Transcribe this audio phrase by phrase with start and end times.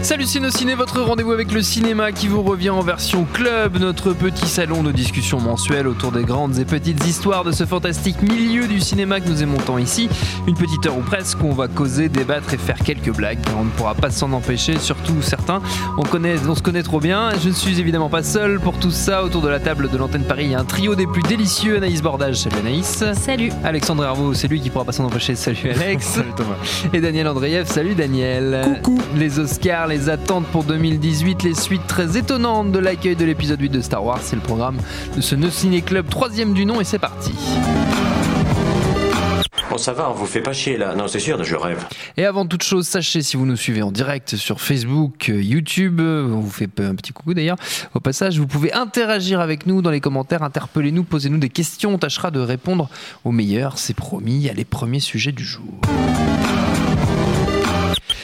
[0.00, 4.46] Salut Ciné, votre rendez-vous avec le cinéma qui vous revient en version club, notre petit
[4.46, 8.78] salon de discussion mensuelle autour des grandes et petites histoires de ce fantastique milieu du
[8.78, 10.08] cinéma que nous aimons tant ici.
[10.46, 13.40] Une petite heure ou presque où on va causer, débattre et faire quelques blagues.
[13.58, 15.60] On ne pourra pas s'en empêcher, surtout certains.
[15.98, 17.30] On, connaît, on se connaît trop bien.
[17.42, 19.24] Je ne suis évidemment pas seul pour tout ça.
[19.24, 21.76] Autour de la table de l'antenne Paris, il y a un trio des plus délicieux.
[21.76, 23.04] Anaïs Bordage, salut Anaïs.
[23.14, 23.50] Salut.
[23.64, 25.34] Alexandre Herveau, c'est lui qui pourra pas s'en empêcher.
[25.34, 26.06] Salut Alex.
[26.18, 26.56] Salut Thomas.
[26.92, 28.80] Et Daniel Andreev, salut Daniel.
[28.82, 29.00] Coucou.
[29.16, 33.70] Les Oscars, les attentes pour 2018, les suites très étonnantes de l'accueil de l'épisode 8
[33.70, 34.76] de Star Wars, c'est le programme
[35.16, 37.32] de ce No Ciné Club, troisième du nom, et c'est parti.
[39.70, 40.94] Bon, ça va, on vous fait pas chier là.
[40.94, 41.84] Non, c'est sûr, je rêve.
[42.16, 46.00] Et avant toute chose, sachez si vous nous suivez en direct sur Facebook, euh, YouTube,
[46.00, 47.58] euh, on vous fait un petit coucou d'ailleurs.
[47.94, 51.98] Au passage, vous pouvez interagir avec nous dans les commentaires, interpellez-nous, posez-nous des questions, on
[51.98, 52.88] tâchera de répondre
[53.24, 55.80] au meilleur, c'est promis, à les premiers sujets du jour.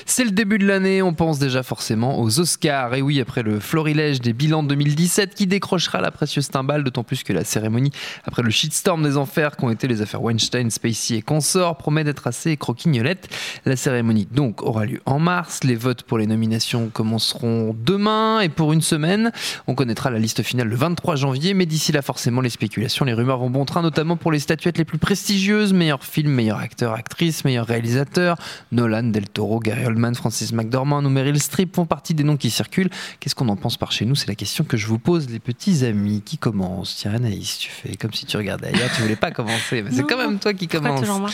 [0.07, 2.95] C'est le début de l'année, on pense déjà forcément aux Oscars.
[2.95, 7.05] Et oui, après le florilège des bilans de 2017 qui décrochera la précieuse timbale, d'autant
[7.05, 7.91] plus que la cérémonie,
[8.25, 12.27] après le shitstorm des enfers qu'ont été les affaires Weinstein, Spacey et consorts, promet d'être
[12.27, 13.29] assez croquignolette.
[13.65, 15.65] La cérémonie donc aura lieu en mars.
[15.65, 19.33] Les votes pour les nominations commenceront demain et pour une semaine.
[19.67, 23.15] On connaîtra la liste finale le 23 janvier, mais d'ici là, forcément, les spéculations, les
[23.15, 26.93] rumeurs vont bon train, notamment pour les statuettes les plus prestigieuses meilleur film, meilleur acteur,
[26.93, 28.37] actrice, meilleur réalisateur.
[28.71, 32.91] Nolan, Del Toro, Gary Francis McDormand ou Meryl Streep font partie des noms qui circulent.
[33.21, 34.15] Qu'est-ce qu'on en pense par chez nous?
[34.15, 36.23] C'est la question que je vous pose, les petits amis.
[36.25, 39.83] Qui commence Tiens, Anaïs, tu fais comme si tu regardais ailleurs, tu voulais pas commencer.
[39.83, 41.01] Mais c'est quand même toi qui commence.
[41.01, 41.31] toujours moi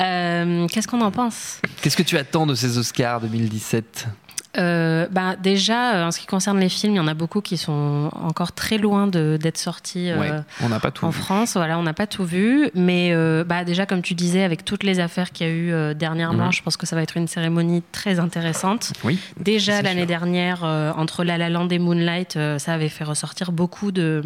[0.00, 1.60] Euh, Qu'est-ce qu'on en pense?
[1.82, 4.06] Qu'est-ce que tu attends de ces Oscars 2017
[4.58, 7.40] Euh, bah, Déjà, euh, en ce qui concerne les films, il y en a beaucoup
[7.40, 10.30] qui sont encore très loin d'être sortis euh, Ouais,
[10.62, 11.20] on n'a pas tout en vu.
[11.20, 11.54] France.
[11.54, 12.70] Voilà, on n'a pas tout vu.
[12.74, 15.72] Mais euh, bah, déjà, comme tu disais, avec toutes les affaires qu'il y a eu
[15.72, 16.52] euh, dernièrement, Mhm.
[16.52, 18.92] je pense que ça va être une cérémonie très intéressante.
[19.04, 19.18] Oui.
[19.40, 23.52] Déjà l'année dernière, euh, entre La La Land et Moonlight, euh, ça avait fait ressortir
[23.52, 24.22] beaucoup de,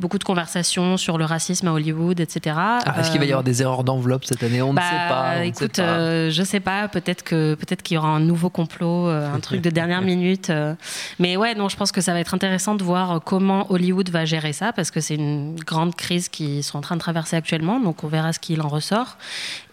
[0.00, 2.56] beaucoup de conversations sur le racisme à Hollywood, etc.
[2.58, 4.62] Ah, Est-ce qu'il va y Euh, avoir des erreurs d'enveloppe cette année?
[4.62, 5.32] On bah, ne sait pas.
[5.36, 5.88] on ne écoute, sait pas.
[5.88, 6.88] euh, je sais pas.
[6.88, 10.50] Peut-être que peut-être qu'il y aura un nouveau complot, euh, un truc de dernière minute.
[10.50, 10.74] euh.
[11.18, 14.10] mais ouais, non, je pense que ça va être intéressant de voir euh, comment Hollywood
[14.10, 17.36] va gérer ça parce que c'est une grande crise qu'ils sont en train de traverser
[17.36, 17.80] actuellement.
[17.80, 19.16] Donc on verra ce qu'il en ressort.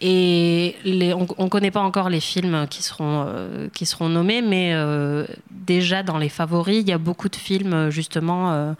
[0.01, 4.41] Et les, on, on connaît pas encore les films qui seront euh, qui seront nommés,
[4.41, 8.51] mais euh, déjà dans les favoris, il y a beaucoup de films justement.
[8.53, 8.73] euh,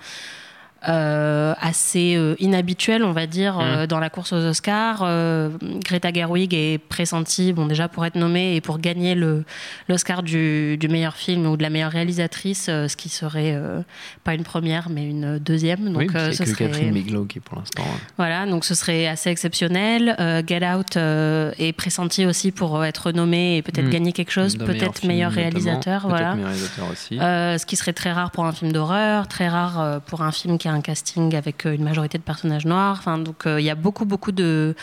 [0.87, 4.99] assez euh, inhabituel, on va dire, euh, dans la course aux Oscars.
[5.03, 5.49] Euh,
[5.83, 9.15] Greta Gerwig est pressentie, bon, déjà pour être nommée et pour gagner
[9.89, 13.81] l'Oscar du, du meilleur film ou de la meilleure réalisatrice, euh, ce qui serait euh,
[14.23, 15.85] pas une première, mais une deuxième.
[15.91, 17.83] Donc, oui, euh, c'est ce que serait- Catherine Bigelow qui pour l'instant.
[17.83, 20.15] euh, voilà, donc ce serait assez exceptionnel.
[20.19, 23.89] Euh, Get Out euh, est pressenti aussi pour être nommé et peut-être Mm.
[23.91, 26.07] gagner quelque chose, peut-être meilleur réalisateur.
[26.07, 26.33] Voilà.
[26.35, 27.19] meilleur réalisateur aussi.
[27.19, 30.31] Euh, ce qui serait très rare pour un film d'horreur, très rare euh, pour un
[30.31, 32.97] film qui a un casting avec euh, une majorité de personnages noirs.
[32.99, 34.75] Enfin, donc euh, il y a beaucoup beaucoup de,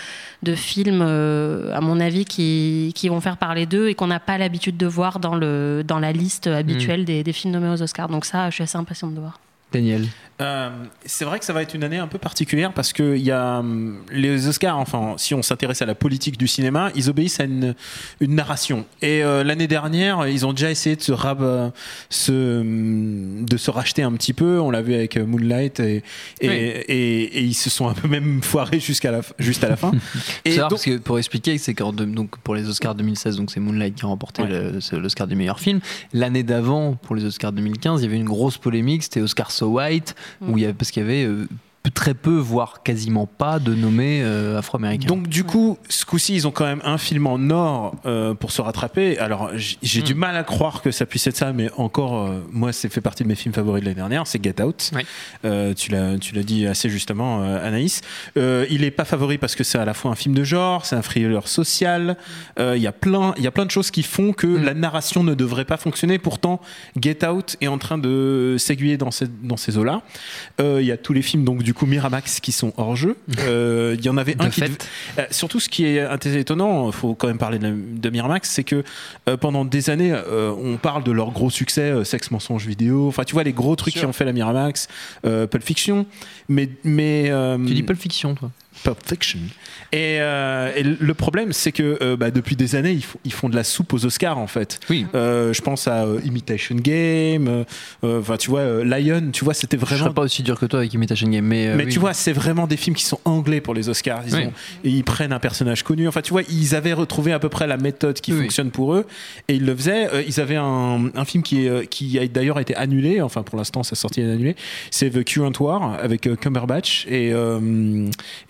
[0.42, 4.20] de films, euh, à mon avis, qui, qui vont faire parler d'eux et qu'on n'a
[4.20, 7.82] pas l'habitude de voir dans, le, dans la liste habituelle des, des films nommés aux
[7.82, 8.08] Oscars.
[8.08, 9.38] Donc ça, je suis assez impatiente de voir.
[9.72, 10.06] Daniel.
[10.42, 10.70] Euh,
[11.06, 13.58] c'est vrai que ça va être une année un peu particulière parce que y a
[13.60, 17.44] hum, les Oscars, enfin, si on s'intéresse à la politique du cinéma, ils obéissent à
[17.44, 17.74] une,
[18.20, 18.84] une narration.
[19.00, 21.70] Et euh, l'année dernière, ils ont déjà essayé de se, rab- euh,
[22.10, 24.60] se, hum, de se racheter un petit peu.
[24.60, 26.02] On l'a vu avec Moonlight et,
[26.40, 26.54] et, Oui.
[26.54, 29.92] et- et ils se sont un peu même foirés jusqu'à la, juste à la fin.
[30.44, 33.60] Et donc, parce que pour expliquer, c'est deux- donc pour les Oscars 2016, donc c'est
[33.60, 34.72] Moonlight qui a remporté Ouais.
[34.92, 35.80] l'Oscar du meilleur film.
[36.12, 39.04] L'année d'avant, pour les Oscars 2015, il y avait une grosse polémique.
[39.04, 39.78] C'était Oscar so So
[40.40, 41.46] A, parce qu'il y avait euh,
[41.90, 45.08] très peu, voire quasiment pas de nommés euh, afro-américains.
[45.08, 48.52] Donc du coup, ce coup-ci, ils ont quand même un film en or euh, pour
[48.52, 49.18] se rattraper.
[49.18, 50.04] Alors j'ai Hmm.
[50.04, 53.00] du mal à croire que ça puisse être ça, mais encore, euh, moi, c'est fait
[53.00, 54.26] partie de mes films favoris de l'année dernière.
[54.26, 54.90] C'est Get Out.
[55.44, 58.00] Euh, tu l'as, tu l'as dit assez justement, euh, Anaïs.
[58.36, 60.86] Euh, il est pas favori parce que c'est à la fois un film de genre,
[60.86, 62.16] c'est un thriller social.
[62.58, 64.64] Euh, Il y a plein, il y a plein de choses qui font que Hmm.
[64.64, 66.18] la narration ne devrait pas fonctionner.
[66.18, 66.60] Pourtant,
[67.00, 70.02] Get Out est en train de s'aiguiller dans ces, dans ces eaux-là.
[70.60, 73.16] Euh, Il y a tous les films donc du coup Miramax qui sont hors jeu.
[73.40, 74.68] Euh, Il y en avait un De qui fait.
[74.68, 74.76] dev-
[75.18, 78.48] euh, surtout, ce qui est assez étonnant, il faut quand même parler de, de Miramax,
[78.50, 78.82] c'est que
[79.28, 83.08] euh, pendant des années, euh, on parle de leur gros succès, euh, Sexe, mensonge, vidéo.
[83.08, 84.88] Enfin, tu vois, les gros trucs qui ont fait la Miramax,
[85.26, 86.06] euh, Pulp Fiction.
[86.48, 86.68] Mais.
[86.84, 88.50] mais euh, tu dis Pulp Fiction, toi
[88.82, 89.38] Pulp Fiction.
[89.92, 93.32] Et, euh, et le problème, c'est que euh, bah, depuis des années, ils, font- ils
[93.32, 94.80] font de la soupe aux Oscars, en fait.
[94.88, 95.06] Oui.
[95.14, 97.64] Euh, je pense à Imitation Game.
[98.02, 100.80] Enfin, tu vois, Lion, tu vois, c'était Je vraiment serais pas aussi dur que toi
[100.80, 101.74] avec Imitation Game, mais.
[101.76, 101.92] mais oui.
[101.92, 104.22] tu vois, c'est vraiment des films qui sont anglais pour les Oscars.
[104.26, 104.44] Ils, Oui.
[104.46, 104.52] ont-
[104.84, 106.08] et ils prennent un personnage connu.
[106.08, 109.06] Enfin, tu vois, ils avaient retrouvé à peu près la méthode qui fonctionne pour eux.
[109.48, 110.08] Et ils le faisaient.
[110.26, 113.20] Ils avaient un, un film qui, est, qui a d'ailleurs été annulé.
[113.20, 114.56] Enfin, pour l'instant, sa sortie est annulée.
[114.90, 117.32] C'est The Current War avec Cumberbatch et,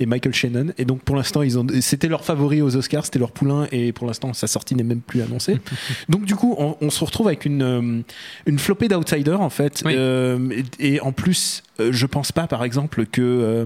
[0.00, 0.72] et Michael Shannon.
[0.78, 3.66] Et donc, pour l'instant, ils ont, c'était leur favori aux Oscars, c'était leur poulain.
[3.72, 5.58] Et pour l'instant, sa sortie n'est même plus annoncée.
[6.08, 8.02] donc, du coup, on, on se retrouve avec une, euh,
[8.46, 9.82] une flopée d'outsiders, en fait.
[9.84, 9.94] Oui.
[9.96, 13.64] Euh, et, et en plus, euh, je pense pas, par exemple, que euh,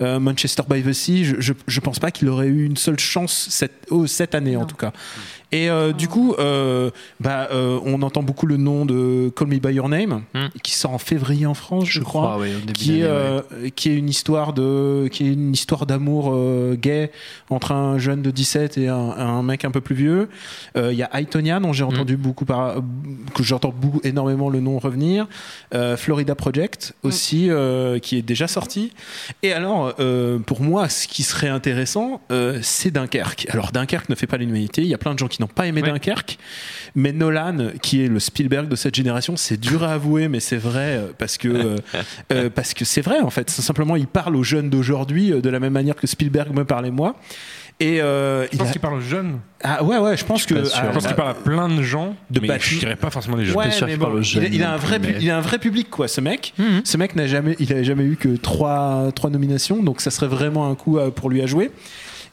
[0.00, 2.98] euh, Manchester by the Sea, je, je, je pense pas qu'il aurait eu une seule
[2.98, 4.92] chance cette, oh, cette année, en tout cas.
[5.52, 6.90] Et euh, du coup, euh,
[7.20, 10.46] bah, euh, on entend beaucoup le nom de Call Me By Your Name, Hmm.
[10.62, 12.36] qui sort en février en France, je, crois.
[12.36, 13.70] ouais, au début Qui est, ouais.
[13.74, 16.36] qui est une histoire de qui est une histoire d'amour
[16.76, 17.10] gay
[17.48, 20.28] entre un jeune de 17 et un, un mec un peu plus vieux.
[20.76, 21.88] Il y a Aitonia dont j'ai Hmm.
[21.88, 22.76] entendu beaucoup par,
[23.34, 25.26] que j'entends beaucoup énormément le nom revenir.
[25.96, 28.92] Florida Project aussi euh, qui est déjà sorti.
[29.44, 29.94] Et alors
[30.46, 32.20] pour moi ce qui serait intéressant
[32.62, 33.46] c'est Dunkerque.
[33.50, 34.82] Alors Dunkerque ne fait pas l'humanité.
[34.82, 35.88] Il y a plein de gens qui n'ont pas aimé Ouais.
[35.90, 36.38] Dunkerque,
[36.94, 40.56] mais Nolan qui est le Spielberg de cette génération, c'est dur à avouer mais c'est
[40.56, 41.76] vrai euh, parce que euh,
[42.32, 43.50] euh, parce que c'est vrai en fait.
[43.50, 47.16] Simplement, il parle aux jeunes d'aujourd'hui de la même manière que Spielberg me parlait moi.
[47.78, 49.38] Et euh, Je il pense a- qu'il parle aux jeunes.
[49.62, 52.16] ah ouais ouais, je pense que ah, Je pense qu'il parle à plein de gens,
[52.30, 53.54] de mais je dirais pas forcément les jeunes.
[53.56, 54.98] Ouais, sûr mais qu'il bon, parle aux il, a, jeunes il a non un vrai,
[54.98, 56.54] plus, pu- mais- il a un vrai public quoi, ce mec.
[56.56, 56.80] Mhm.
[56.84, 60.26] Ce mec n'a jamais, il a jamais eu que trois, trois nominations, donc ça serait
[60.26, 61.70] vraiment un coup pour lui à jouer.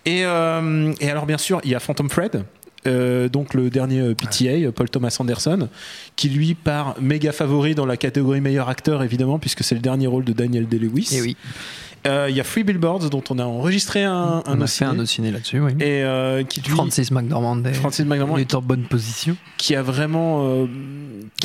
[0.05, 2.45] Et, euh, et alors bien sûr, il y a Phantom Fred.
[2.87, 5.69] Euh, donc le dernier euh, PTA, Paul Thomas Anderson,
[6.15, 10.07] qui lui part méga favori dans la catégorie meilleur acteur évidemment puisque c'est le dernier
[10.07, 11.09] rôle de Daniel Day-Lewis.
[11.13, 11.37] Et Eh oui,
[12.05, 14.83] Euh, Il y a Free Billboards dont on a enregistré un, un on a fait
[14.83, 15.71] un dossier là-dessus, oui.
[15.79, 19.37] et euh, qui lui, Francis McDormand est- Francis McDormand est en bonne position.
[19.57, 20.65] qui a vraiment euh,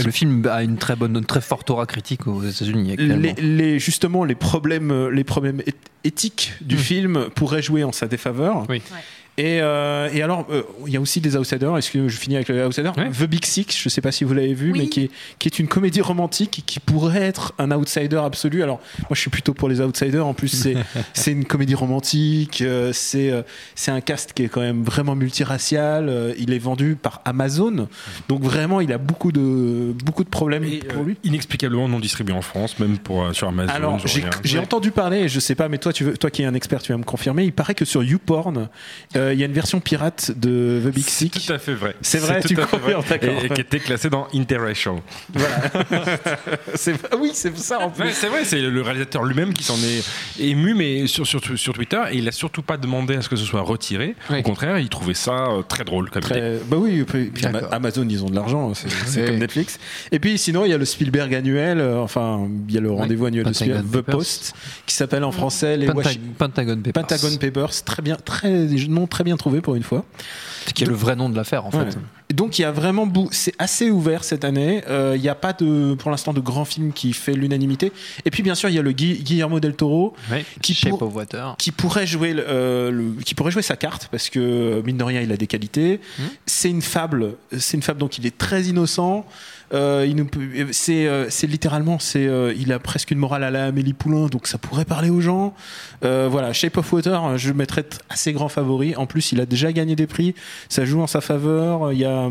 [0.04, 3.22] le film a une très bonne, une très forte aura critique aux États-Unis actuellement.
[3.22, 6.78] les, les- justement les problèmes euh, les problèmes éth- éthiques du Mm.
[6.78, 8.82] film pourraient jouer en sa défaveur Oui.
[8.92, 8.98] Ouais.
[9.38, 12.36] Et, euh, et alors euh, il y a aussi des outsiders est-ce que je finis
[12.36, 13.08] avec le outsider Ouais.
[13.10, 14.78] The Big Six je sais pas si vous l'avez vu Oui.
[14.80, 18.80] mais qui est, qui est une comédie romantique qui pourrait être un outsider absolu alors
[19.02, 20.74] moi je suis plutôt pour les outsiders en plus c'est
[21.14, 23.42] c'est une comédie romantique euh, c'est euh,
[23.74, 27.88] c'est un cast qui est quand même vraiment multiracial euh, il est vendu par Amazon
[28.28, 32.00] donc vraiment il a beaucoup de beaucoup de problèmes Et, pour euh, lui inexplicablement non
[32.00, 33.72] distribué en France, même pour, euh, sur Amazon.
[33.72, 34.64] alors, j'ai j'ai Ouais.
[34.64, 36.92] entendu parler, je sais pas, mais toi, tu veux, toi qui es un expert, tu
[36.92, 37.44] vas me confirmer.
[37.44, 38.68] Il paraît que sur YouPorn,
[39.28, 41.46] euh, il y a une version pirate de The Big C'est Six.
[41.46, 41.94] tout à fait vrai.
[42.02, 42.66] C'est vrai, tout tu vrai.
[43.08, 43.28] d'accord.
[43.42, 44.96] Et, et qui était classé dans Interracial.
[46.74, 48.04] C'est- oui, c'est ça en plus.
[48.04, 50.04] Ouais, c'est vrai, c'est le réalisateur lui-même qui s'en est
[50.42, 53.36] ému, mais sur, sur, sur Twitter, et il a surtout pas demandé à ce que
[53.36, 54.14] ce soit retiré.
[54.30, 54.38] Oui.
[54.40, 56.34] Au contraire, il trouvait ça euh, très drôle comme idée.
[56.34, 57.30] Très- bah oui, puis.
[57.70, 59.78] Amazon, ils ont de l'argent, c'est c'est comme Netflix.
[60.12, 62.90] Et puis sinon, il y a le Spielberg annuel, euh, enfin, il y a le
[62.90, 64.16] rendez-vous annuel de Spielberg, The Papers.
[64.16, 64.54] Post,
[64.86, 66.92] qui s'appelle en français les Penta- Washi- Pentagon Papers.
[67.06, 70.04] Pentagon Papers, très bien, très nom très bien trouvé pour une fois.
[70.74, 71.86] qui est le vrai nom de l'affaire en Ouais.
[71.90, 71.98] fait.
[72.34, 74.82] Donc il y a vraiment c'est assez ouvert cette année.
[74.88, 77.90] Euh, Il n'y a pas de pour l'instant de grands films qui fait l'unanimité.
[78.26, 80.14] Et puis bien sûr il y a le Gui- Guillermo del Toro
[80.60, 80.98] Qui pour-
[81.56, 85.04] qui pourrait jouer le, euh, le- qui pourrait jouer sa carte parce que mine de
[85.04, 86.00] rien il a des qualités.
[86.18, 86.24] Mhm.
[86.44, 89.24] C'est une fable, c'est une fable donc il est très innocent.
[89.74, 93.44] Euh, il nous peut- c'est euh, c'est littéralement c'est euh, il a presque une morale
[93.44, 95.54] à la Amélie Poulain donc ça pourrait parler aux gens.
[96.04, 98.96] Euh, voilà Shape of Water je le mettrais assez grand favori.
[98.96, 100.34] En plus il a déjà gagné des prix,
[100.70, 101.92] ça joue en sa faveur.
[101.92, 102.30] Il y a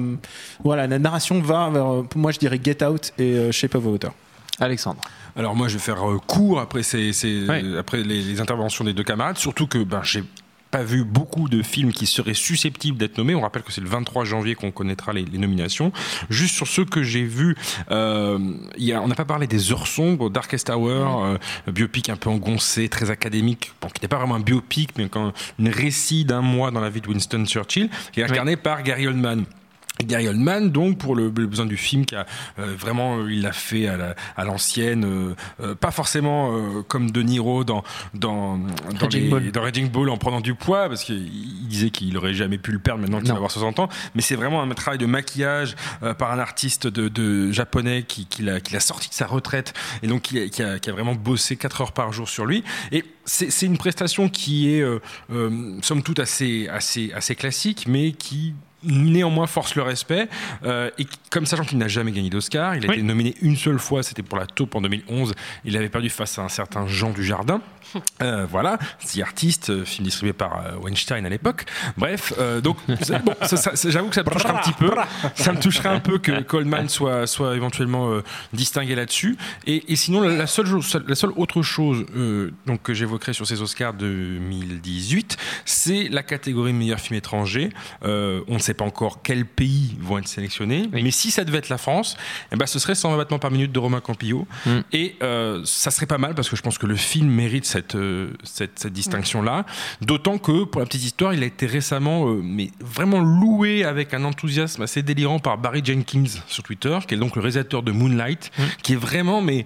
[0.64, 4.12] voilà la narration va vers moi je dirais Get Out et Shape of Water.
[4.60, 5.00] Alexandre.
[5.36, 7.62] Alors moi je vais faire court après, ces, ces- Ouais.
[7.78, 10.24] après les, les interventions des deux camarades, surtout que ben, j'ai
[10.72, 13.36] pas vu beaucoup de films qui seraient susceptibles d'être nommés.
[13.36, 15.92] On rappelle que c'est le 23 janvier qu'on connaîtra les, les nominations.
[16.30, 17.56] Juste sur ceux que j'ai vus,
[17.92, 18.38] euh,
[18.78, 21.38] il y a- on n'a pas parlé des Heures sombres, Darkest Hour, euh,
[21.72, 25.28] biopic un peu engoncé, très académique, bon, qui n'était pas vraiment un biopic, mais quand
[25.28, 29.08] un récit d'un mois dans la vie de Winston Churchill, qui est incarné par Gary
[29.08, 29.46] Oldman.
[30.06, 32.26] Gary Oldman, donc pour le, le besoin du film, qui a
[32.60, 36.84] euh, vraiment, euh, il l'a fait à la- à l'ancienne, euh, euh, pas forcément euh,
[36.88, 38.66] comme De Niro dans dans dans,
[39.00, 39.52] Raging les- Bull.
[39.52, 42.72] dans Raging Bull en prenant du poids, parce qu'il il disait qu'il aurait jamais pu
[42.72, 43.90] le perdre maintenant qu'il va avoir 60 ans.
[44.16, 48.26] Mais c'est vraiment un travail de maquillage euh, par un artiste de, de japonais qui,
[48.26, 49.74] qui l'a qui l'a sorti de sa retraite
[50.04, 52.46] et donc qui a, qui a- qui a vraiment bossé 4 heures par jour sur
[52.46, 52.64] lui.
[52.92, 55.00] Et c'est c'est une prestation qui est euh,
[55.32, 60.28] euh, somme toute assez assez assez classique, mais qui néanmoins force le respect
[60.64, 62.96] euh, et comme sachant qu'il n'a jamais gagné d'Oscar il a Oui.
[62.96, 65.34] été nominé une seule fois c'était pour la taupe en 2011
[65.66, 67.62] il avait perdu face à un certain Jean Dujardin
[68.22, 68.78] euh, voilà
[69.14, 71.66] The Artist euh, film distribué par euh, Weinstein à l'époque.
[71.98, 73.34] Bref euh, donc bon,
[73.86, 74.92] j'avoue que ça me toucherait un petit peu.
[75.36, 78.12] Ça me un peu que Coleman soit, soit éventuellement
[78.54, 79.38] distingué là-dessus.
[79.66, 82.06] Et, et sinon la, la seule, chose- la seule autre chose
[82.66, 87.70] donc, que j'évoquerai sur ces Oscars 2018 c'est la catégorie meilleur film étranger.
[88.04, 91.70] On ne sait pas encore quels pays vont être sélectionnés mais si ça devait être
[91.70, 92.18] la France
[92.52, 94.48] eh ben, ce serait 120 battements par minute de Romain Campillo.
[94.66, 94.80] Mm.
[94.94, 95.16] et
[95.66, 98.80] ça serait pas mal parce que je pense que le film mérite cette, euh, cette,
[98.80, 99.66] cette distinction-là.
[100.02, 104.14] D'autant que, pour la petite histoire, il a été récemment, euh, mais vraiment loué avec
[104.16, 107.92] un enthousiasme assez délirant par Barry Jenkins sur Twitter, qui est donc le réalisateur de
[107.92, 109.66] Moonlight, qui est vraiment, mais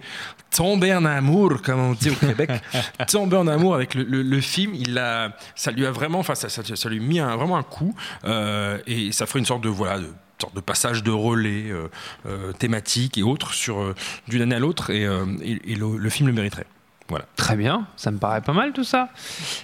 [0.53, 2.51] tombé en amour, comme on dit au Québec,
[3.07, 4.73] tombé en amour avec le, le- le film.
[4.75, 7.55] Il a, ça lui a vraiment, enfin, ça, ça, ça lui a mis un- vraiment
[7.57, 9.99] un coup, euh, et ça ferait une sorte de voilà.
[9.99, 10.09] De,
[10.41, 11.87] sorte de passage de relais euh,
[12.25, 13.93] euh, thématique et autres sur
[14.27, 16.65] d'une année à l'autre et, et- et le, le film le mériterait.
[17.11, 17.25] Voilà.
[17.35, 19.09] Très bien, ça me paraît pas mal tout ça.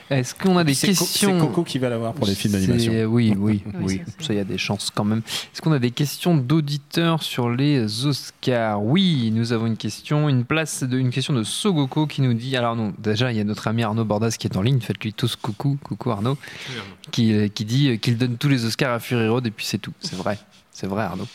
[0.10, 2.92] Est-ce qu'on a des questions c'est Coco qui va l'avoir pour les films d'animation.
[3.06, 4.02] Oui, oui, Oui, oui.
[4.20, 5.20] ça, il y a des chances quand même.
[5.54, 8.84] Est-ce qu'on a des questions d'auditeurs sur les Oscars?
[8.84, 12.58] Oui, nous avons une question, une place de, une question de Sogoko qui nous dit.
[12.58, 14.82] Alors non, déjà il y a notre ami Arnaud Bordas qui est en ligne.
[14.82, 16.38] Faites-lui tous coucou, coucou Arnaud,
[17.12, 19.78] qui, euh, qui dit qu'il donne tous les Oscars à Fury Road et puis c'est
[19.78, 19.94] tout.
[20.02, 20.38] C'est vrai.
[20.80, 21.26] C'est vrai, Arnaud.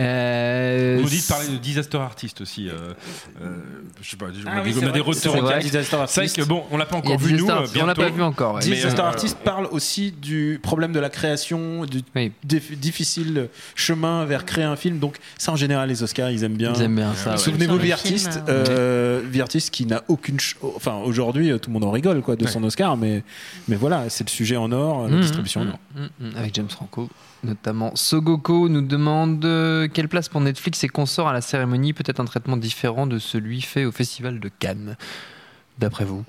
[0.00, 2.68] Euh, On nous dit de parler de disaster artist aussi.
[2.68, 2.72] euh,
[3.40, 3.56] euh,
[4.02, 4.32] je sais pas, on a
[4.64, 5.36] des- on a des c'est retours.
[5.44, 5.60] vrai.
[5.60, 7.38] Disaster C'est vrai que bon, on l'a pas encore vu nous.
[7.38, 8.16] Disaster Artist, on l'a pas bientôt.
[8.16, 8.54] vu encore.
[8.56, 8.62] ouais.
[8.62, 12.32] Disaster euh, Artist parle aussi du problème de la création, du Oui.
[12.44, 14.98] dif- difficile chemin vers créer un film.
[14.98, 16.72] Donc ça, en général, les Oscars, ils aiment bien.
[16.74, 17.32] Ils aiment bien ça.
[17.32, 17.36] ouais.
[17.38, 20.38] Souvenez-vous le The Artist, film, euh, The Artist qui n'a aucune,
[20.74, 22.50] enfin aujourd'hui euh, tout le monde en rigole quoi de Ouais.
[22.50, 23.22] son Oscar, mais
[23.68, 25.78] mais voilà, c'est le sujet en or, la Mmh, distribution en mmh, or.
[25.94, 27.08] mmh, mmh, avec James Franco
[27.42, 27.92] notamment.
[27.96, 32.24] Sogoko nous demande euh, quelle place pour Netflix et consorts à la cérémonie, peut-être un
[32.24, 34.96] traitement différent de celui fait au Festival de Cannes,
[35.78, 36.24] d'après vous?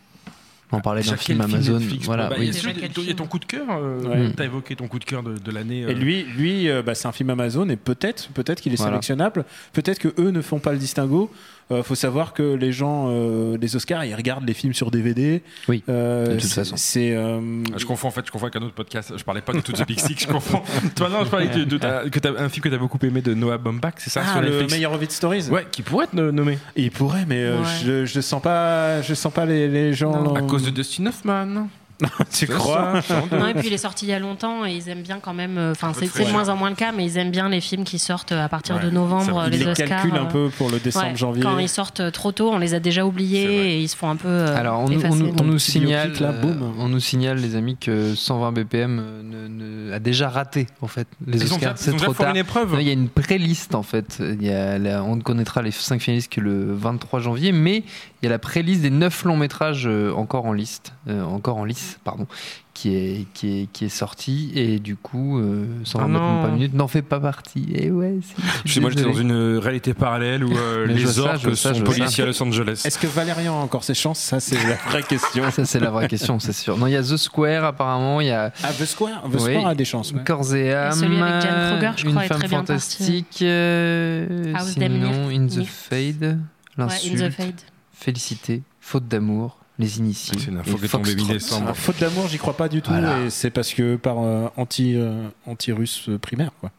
[0.73, 1.79] On parlait d'un film Amazon.
[1.79, 2.29] Netflix, voilà.
[2.29, 2.47] Bah, oui.
[2.47, 3.65] il y a Il y a ton coup de cœur.
[3.71, 4.31] euh, Ouais.
[4.33, 5.81] T'as évoqué ton coup de cœur de, de l'année.
[5.81, 8.77] Et euh, lui, lui, euh, bah, c'est un film Amazon et peut-être, peut-être qu'il est
[8.77, 8.91] Voilà.
[8.93, 9.43] sélectionnable.
[9.73, 11.29] Peut-être que eux ne font pas le distinguo.
[11.71, 15.41] Euh, faut savoir que les gens, euh, les Oscars, ils regardent les films sur DVD.
[15.67, 16.75] Oui, Euh, de toute façon.
[16.77, 17.39] C'est euh,
[17.77, 19.13] Je confonds en fait, je confonds avec un autre podcast.
[19.17, 20.61] Je parlais pas de To the Big Six, je confonds.
[20.95, 23.21] Toi, non, je parlais de, de ta- que t'as- un film que t'as beaucoup aimé
[23.21, 25.49] de Noah Baumbach, c'est ça ah, sur le Netflix meilleur of It Stories.
[25.49, 26.57] Ouais, qui pourrait être no- nommé.
[26.75, 27.67] Il pourrait, mais euh, Ouais.
[27.85, 30.21] je, je sens pas, je sens pas les, les gens.
[30.23, 30.35] Non.
[30.35, 31.67] À cause de Dustin Hoffman.
[32.33, 32.93] tu crois.
[33.31, 35.33] Non, et puis il est sorti il y a longtemps et ils aiment bien quand
[35.33, 35.57] même.
[35.57, 37.83] euh, Enfin, c'est de moins en moins le cas, mais ils aiment bien les films
[37.83, 39.43] qui sortent à partir Ouais, de novembre.
[39.47, 39.87] Ils les les Oscars.
[39.87, 41.43] calculent un euh, peu pour le ouais, décembre, janvier.
[41.43, 44.15] Quand ils sortent trop tôt, on les a déjà oubliés et ils se font un
[44.15, 44.27] peu.
[44.27, 45.01] euh, Alors, on, nous-
[45.39, 46.73] on on signale, là, euh, boum.
[46.79, 49.47] on nous signale, les amis, que 120 BPM euh, ne-
[49.89, 51.73] ne- a déjà raté en fait les Ils Oscars.
[51.75, 52.31] ils C'est trop tard.
[52.31, 52.73] une épreuve.
[52.73, 54.17] Non, il y a une pré-liste en fait.
[54.19, 57.83] Il y a la- on ne connaîtra les 5 finalistes que le 23 janvier, mais
[58.21, 61.57] il y a la pré-liste des 9 longs métrages euh, encore en liste, euh, encore
[61.57, 62.27] en lice, pardon,
[62.75, 66.87] qui est, qui est, qui est sorti et du coup, euh, 120 Ah minute n'en
[66.87, 67.67] fait pas partie.
[67.73, 68.33] Et ouais, si,
[68.65, 71.81] Je sais, moi, j'étais dans une réalité parallèle où euh, les orques je sont ça.
[71.81, 72.83] policiers à Los Angeles.
[72.85, 74.19] Est-ce que Valérian a encore ses chances?
[74.19, 75.49] Ça, c'est la vraie question.
[75.51, 76.77] Ça, c'est la vraie question, c'est sûr.
[76.77, 79.39] Non, il y a The Square apparemment, il y a Ah, The Square, The Oui.
[79.55, 80.11] Square a des chances.
[80.13, 80.23] ouais.
[80.23, 84.53] Corps et âme, celui avec Diane Kruger, je une crois, est femme bien fantastique, euh,
[84.55, 85.27] House sinon.
[85.29, 85.65] In the Oui.
[85.65, 86.37] Fade,
[86.77, 87.61] Ouais, In l'insulte, the Fade.
[88.01, 90.37] Félicité, faute d'amour, les initiés.
[90.39, 91.27] C'est une et info qui est tombée Foxtrot.
[91.27, 91.63] mi-décembre.
[91.63, 93.19] Alors, faute d'amour, j'y crois pas du tout, Voilà.
[93.21, 96.71] et c'est parce que par euh, anti euh, anti-russe euh, primaire, quoi.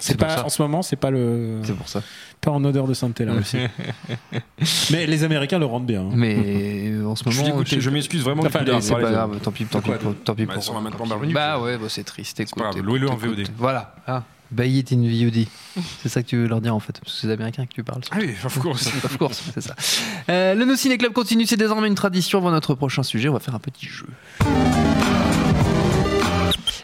[0.00, 0.46] C'est pas ça.
[0.46, 2.02] en ce moment, c'est pas le C'est pour ça.
[2.40, 3.58] pas en odeur de sainteté la Russie.
[4.90, 6.00] Mais les Américains le rendent bien.
[6.02, 6.10] hein.
[6.14, 8.42] Mais en ce moment, je m'excuse vraiment.
[8.44, 9.90] Enfin, c'est pas de- grave, tant pis, tant pis,
[10.24, 10.54] tant pis bah,
[11.32, 12.40] Bah ouais, bah, c'est triste.
[12.40, 13.16] Écoute, pas grave, louez-le en.
[13.16, 13.44] VOD.
[13.56, 13.94] Voilà.
[14.52, 15.46] Buy it in VOD.
[16.02, 17.72] c'est ça que tu veux leur dire en fait, parce que c'est les Américains que
[17.72, 18.02] tu parles.
[18.10, 18.86] Ah oui, of course.
[19.04, 19.74] of course, c'est ça.
[20.28, 22.38] Euh, le No Ciné Club continue, c'est désormais une tradition.
[22.38, 24.06] Avant notre prochain sujet, on va faire un petit jeu.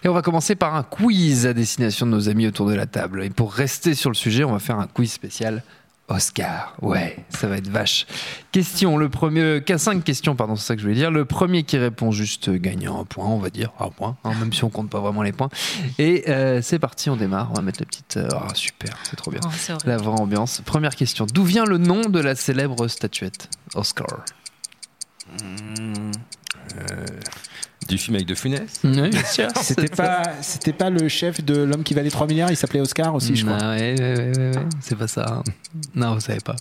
[0.03, 2.87] Et on va commencer par un quiz à destination de nos amis autour de la
[2.87, 3.23] table.
[3.25, 5.63] Et pour rester sur le sujet, on va faire un quiz spécial
[6.09, 6.75] Oscar.
[6.81, 8.07] Ouais, ça va être vache.
[8.51, 11.11] Question, le premier, cinq questions, pardon, c'est ça que je voulais dire.
[11.11, 14.53] Le premier qui répond juste gagne un point, on va dire, un point, hein, même
[14.53, 15.51] si on compte pas vraiment les points.
[15.99, 17.51] Et euh, c'est parti, on démarre.
[17.51, 18.17] On va mettre la petite.
[18.17, 19.41] euh, Ah, super, c'est trop bien.
[19.45, 19.73] Oh.
[19.85, 20.63] La vraie ambiance.
[20.65, 21.27] Première question.
[21.27, 23.49] D'où vient le nom de la célèbre statuette?
[23.75, 24.07] Oscar
[27.89, 29.49] Du film avec De Funès Oui, bien sûr.
[29.63, 33.15] C'était pas, c'était pas le chef de l'homme qui valait 3 milliards, il s'appelait Oscar
[33.15, 33.57] aussi, je crois.
[33.61, 34.63] Ah ouais, ouais, ouais, ouais, ouais.
[34.81, 35.27] C'est pas ça.
[35.39, 35.43] hein.
[35.95, 36.57] Non, vous savez pas.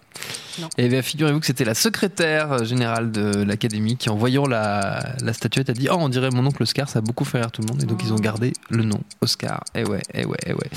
[0.59, 0.69] Non.
[0.77, 5.33] Et bien, figurez-vous que c'était la secrétaire générale de l'académie qui, en voyant la, la
[5.33, 7.61] statuette, a dit Oh, on dirait mon oncle Oscar, ça a beaucoup fait rire tout
[7.61, 7.83] le monde.
[7.83, 9.63] Et donc, ils ont gardé le nom Oscar.
[9.75, 10.69] Eh ouais, eh ouais, eh ouais.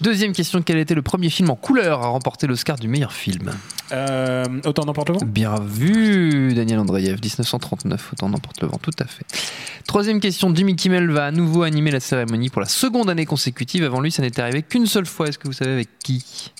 [0.00, 3.50] Deuxième question quel était le premier film en couleur à remporter l'Oscar du meilleur film?
[3.92, 8.90] Euh, autant n'importe le vent Bien vu, Daniel Andreev, 1939, autant n'emporte le vent, tout
[9.00, 9.24] à fait.
[9.86, 13.84] Troisième question, Jimmy Kimmel va à nouveau animer la cérémonie pour la seconde année consécutive.
[13.84, 15.28] Avant lui, ça n'était arrivé qu'une seule fois.
[15.28, 16.52] Est-ce que vous savez avec qui?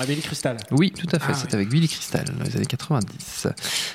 [0.00, 0.56] Ah, Billy Crystal.
[0.70, 1.54] Oui, tout à fait, Ah, c'est oui.
[1.54, 3.48] avec Billy Crystal, dans les années 90.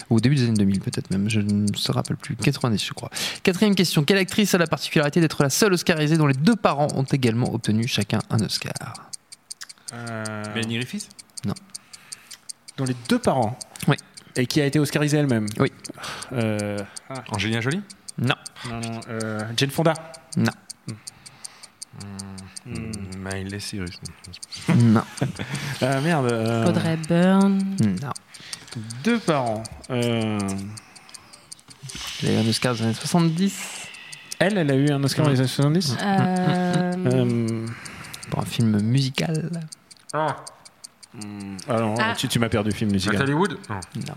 [0.10, 2.36] Ou au début des années 2000 peut-être même, je ne me rappelle plus.
[2.36, 3.10] 90 je crois.
[3.44, 6.88] Quatrième question, quelle actrice a la particularité d'être la seule Oscarisée dont les deux parents
[6.96, 8.74] ont également obtenu chacun un Oscar?
[9.94, 11.10] Euh, Griffith
[12.76, 13.58] dont les deux parents?
[13.88, 13.96] Oui.
[14.36, 15.46] Et qui a été Oscarisée elle-même?
[15.60, 15.72] Oui.
[16.34, 16.80] Euh,
[17.30, 17.82] Angelina Jolie?
[18.18, 18.36] Non,
[18.70, 19.94] non, non, euh, Jane Fonda.
[20.38, 20.52] non,
[22.66, 24.00] Miley Cyrus.
[24.76, 25.04] non,
[25.82, 26.32] Ah merde.
[26.32, 27.76] euh, Audrey Byrne.
[28.02, 28.12] non.
[29.04, 29.64] Deux parents.
[29.90, 30.40] Euh,
[32.22, 33.88] Il a eu un Oscar des années 70
[34.40, 37.66] elle, elle a eu un Oscar dans les années 70 Euh, Euh,
[38.30, 39.50] pour un film musical.
[40.14, 40.44] alors,
[42.00, 42.14] Ah.
[42.18, 43.14] tu, tu m'as perdu, film musical.
[43.20, 43.58] Natalie Wood?
[43.70, 44.16] Non.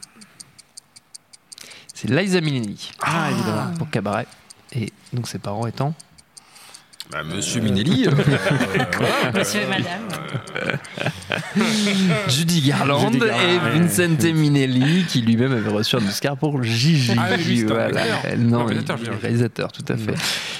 [1.96, 3.72] C'est Liza Minnelli Ah, évidemment.
[3.78, 4.26] pour Cabaret.
[4.74, 5.94] Et donc ses parents étant
[7.10, 8.06] Bah, Monsieur Minelli.
[8.08, 8.10] euh,
[9.34, 10.02] Monsieur et madame.
[12.28, 13.78] Judy Garland Judy Garland, et ouais.
[13.78, 17.14] Vincent Minnelli qui lui-même avait reçu un Oscar pour Gigi.
[17.18, 18.04] Ah oui, Voilà.
[18.36, 18.84] Non, il
[19.22, 20.14] réalisateur, tout à fait.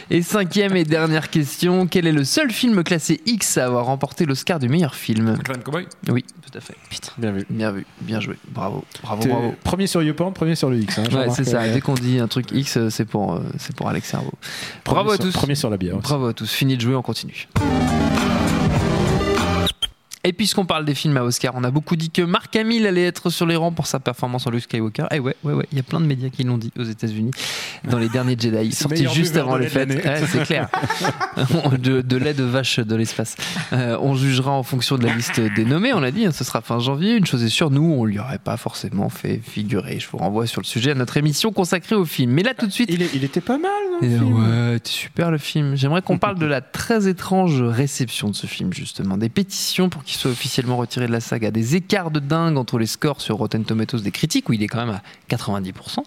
[0.09, 4.25] Et cinquième et dernière question, quel est le seul film classé X à avoir remporté
[4.25, 5.37] l'Oscar du meilleur film?
[5.43, 5.87] Clan Cowboy?
[6.09, 6.77] Oui, tout à fait.
[6.89, 7.45] Putain, Bien vu.
[7.51, 8.37] bien vu, bien joué.
[8.53, 9.55] Bravo, bravo, T'es bravo.
[9.65, 11.01] Premier sur YouPorn, premier sur le X.
[11.01, 11.63] hein, Ouais, c'est ça.
[11.63, 14.31] euh, Dès qu'on dit un truc X, c'est pour, euh, c'est pour Alex Servo.
[14.85, 15.33] premier Bravo à sur- tous.
[15.33, 15.97] Premier sur la bière.
[15.97, 16.03] aussi.
[16.09, 16.53] Bravo à tous.
[16.53, 17.49] Fini de jouer, on continue.
[20.29, 23.07] Et puisqu'on parle des films à Oscar, on a beaucoup dit que Mark Hamill allait
[23.07, 25.07] être sur les rangs pour sa performance en Luke Skywalker.
[25.13, 27.31] Et ouais, ouais, ouais, il y a plein de médias qui l'ont dit aux États-Unis
[27.89, 29.89] dans les derniers Jedi, sortis juste avant les fêtes.
[30.05, 30.69] Ouais, c'est clair.
[31.79, 33.37] de, de lait de vache de l'espace.
[33.73, 36.43] Euh, on jugera en fonction de la liste des nommés, on l'a dit, hein, ce
[36.43, 37.15] sera fin janvier.
[37.15, 40.01] Une chose est sûre, nous, on lui aurait pas forcément fait figurer.
[40.01, 42.33] Je vous renvoie sur le sujet à notre émission consacrée au film.
[42.33, 44.33] Mais là, tout de suite, Il, est- il était pas mal, non, le film
[44.71, 45.77] ouais, c'était super le film.
[45.77, 49.17] J'aimerais qu'on parle de la très étrange réception de ce film, justement.
[49.17, 51.51] Des pétitions pour qu'il soit officiellement retiré de la saga.
[51.51, 54.69] Des écarts de dingue entre les scores sur Rotten Tomatoes des critiques, où il est
[54.69, 55.03] quand même à
[55.35, 56.05] 90%,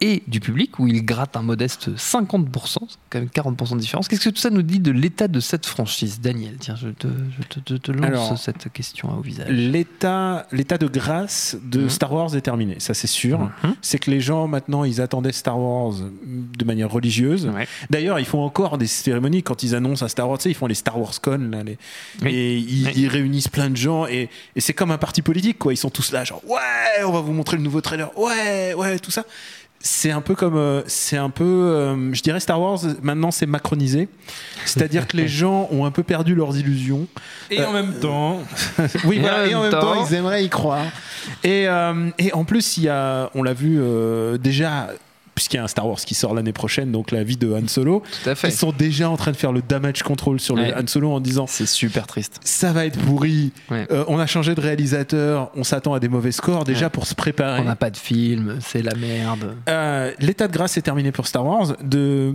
[0.00, 2.78] et du public, où il gratte un modeste 50%.
[2.88, 4.08] C'est quand même 40% de différence.
[4.08, 6.20] Qu'est-ce que tout ça nous dit de l'état de cette franchise?
[6.20, 7.06] Daniel, tiens, je te,
[7.38, 9.48] je te- te- te lance Alors, cette question au visage.
[9.50, 11.90] L'état, l'état de grâce de Mhm.
[11.90, 13.40] Star Wars est terminé, ça c'est sûr.
[13.62, 13.74] Mhm.
[13.82, 17.46] C'est que les gens maintenant ils attendaient Star Wars de manière religieuse.
[17.46, 17.66] Ouais.
[17.90, 20.38] D'ailleurs, ils font encore des cérémonies quand ils annoncent un Star Wars.
[20.38, 21.78] Tu sais, ils font les Star Wars Con là, les-
[22.22, 22.28] Oui.
[22.34, 22.92] et ils, Oui.
[22.96, 25.72] ils réunissent plein de gens et, et c'est comme un parti politique quoi.
[25.72, 28.98] Ils sont tous là genre ouais, on va vous montrer le nouveau trailer, ouais, ouais,
[28.98, 29.24] tout ça.
[29.82, 32.80] C'est un peu comme, euh, c'est un peu, euh, je dirais Star Wars.
[33.02, 34.08] Maintenant, c'est macronisé,
[34.66, 37.06] c'est-à-dire que les gens ont un peu perdu leurs illusions.
[37.50, 38.40] Et en même temps,
[39.04, 40.84] Oui, Et voilà, en et en même même temps, temps- ils aimeraient y croire.
[41.44, 44.88] Et, euh, et en plus, il y a, on l'a vu euh, déjà,
[45.40, 47.66] puisqu'il y a un Star Wars qui sort l'année prochaine, donc la vie de Han
[47.66, 48.02] Solo.
[48.22, 48.48] Tout à fait.
[48.48, 50.64] Ils sont déjà en train de faire le damage control sur le.
[50.76, 52.40] Han Solo en disant C'est super triste.
[52.44, 53.52] ça va être pourri.
[53.70, 53.86] Ouais.
[53.90, 56.90] Euh, on a changé de réalisateur, on s'attend à des mauvais scores déjà Ouais.
[56.90, 57.60] pour se préparer.
[57.60, 59.54] On n'a pas de film, c'est la merde.
[59.70, 62.34] Euh, L'état de grâce est terminé pour Star Wars de,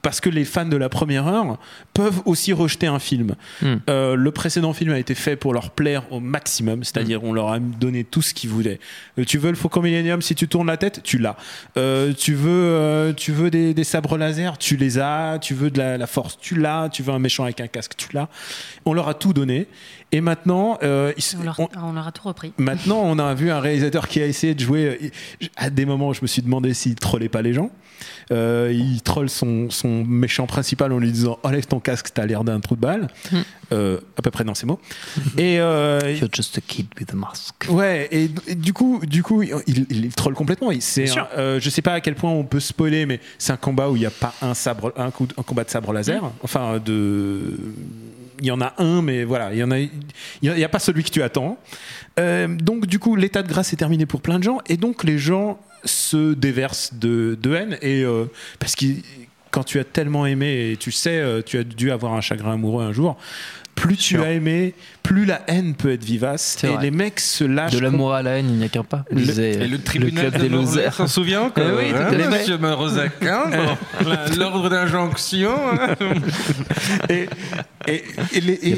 [0.00, 1.58] parce que les fans de la première heure
[1.92, 3.34] peuvent aussi rejeter un film.
[3.60, 3.74] Hmm.
[3.90, 7.50] Euh, le précédent film a été fait pour leur plaire au maximum, c'est-à-dire on leur
[7.52, 8.80] a donné tout ce qu'ils voulaient.
[9.26, 11.36] Tu veux le Faucon Millennium, si tu tournes la tête, tu l'as.
[12.16, 15.38] Tu veux, euh, tu veux des, des sabres laser, tu les as.
[15.40, 16.88] Tu veux de la, la force, tu l'as.
[16.90, 18.28] Tu veux un méchant avec un casque, tu l'as.
[18.84, 19.66] On leur a tout donné.
[20.12, 22.52] Et maintenant, euh, ils- On leur, on- on leur a tout repris.
[22.58, 24.98] Maintenant, on a vu un réalisateur qui a essayé de jouer.
[25.42, 27.70] euh, À des moments, je me suis demandé s'il trollait pas les gens.
[28.32, 32.44] Euh, il troll son, son méchant principal en lui disant Enlève ton casque, t'as l'air
[32.44, 33.08] d'un trou de balle.
[33.32, 33.36] Hmm.
[33.72, 34.78] Euh, à peu près dans ces mots.
[35.38, 37.66] Et euh, You're just a kid with a mask.
[37.68, 40.70] Ouais, et, et du coup, du coup, il, il, il troll complètement.
[40.70, 43.56] Il- un- euh, je sais pas à quel point on peut spoiler, mais c'est un
[43.56, 46.22] combat où il n'y a pas un sabre, un, coup, un combat de sabre laser.
[46.44, 47.58] Enfin, de,
[48.40, 49.90] il y en a un, mais voilà, il y en a, il
[50.42, 51.58] y a, il y a pas celui que tu attends.
[52.20, 55.02] Euh, donc, du coup, l'état de grâce est terminé pour plein de gens, et donc
[55.04, 58.26] les gens se déversent de, de haine, et euh,
[58.58, 58.86] parce que
[59.50, 62.54] quand tu as tellement aimé, et tu sais, euh, tu as dû avoir un chagrin
[62.54, 63.16] amoureux un jour.
[63.74, 64.74] Plus tu as aimé,
[65.06, 66.56] plus la haine peut être vivace.
[66.64, 66.82] Et vrai.
[66.82, 67.72] les mecs se lâchent.
[67.72, 69.04] De l'amour à la haine, il n'y a qu'un pas.
[69.10, 70.92] Le- disait Et le tribunal club des losers.
[70.94, 72.28] s'en souvient Eh oui, tout à fait.
[72.28, 72.58] Monsieur
[74.04, 75.50] la- l'ordre d'injonction.
[75.80, 75.94] hein.
[77.08, 77.28] et,
[77.86, 78.72] et, et les- et-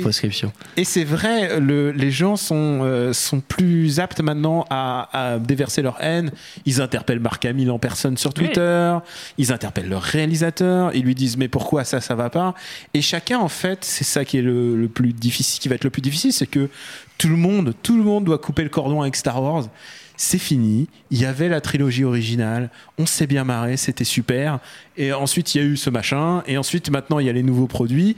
[0.76, 5.80] et c'est vrai, le- les gens sont, euh, sont plus aptes maintenant à, à déverser
[5.82, 6.30] leur haine.
[6.66, 8.96] Ils interpellent Marc Hamill en personne sur Twitter.
[9.38, 10.90] Ils interpellent leur réalisateur.
[10.94, 12.54] Ils lui disent mais pourquoi ça, ça va pas?
[12.94, 15.84] Et chacun, en fait, c'est ça qui est le, le plus difficile, qui va être
[15.84, 16.68] le plus difficile, c'est que
[17.16, 19.68] tout le monde, tout le monde doit couper le cordon avec Star Wars.
[20.16, 20.88] C'est fini.
[21.10, 22.70] Il y avait la trilogie originale.
[22.98, 23.76] On s'est bien marré.
[23.76, 24.58] C'était super.
[24.98, 26.42] Et ensuite, il y a eu ce machin.
[26.46, 28.16] Et ensuite, maintenant, il y a les nouveaux produits.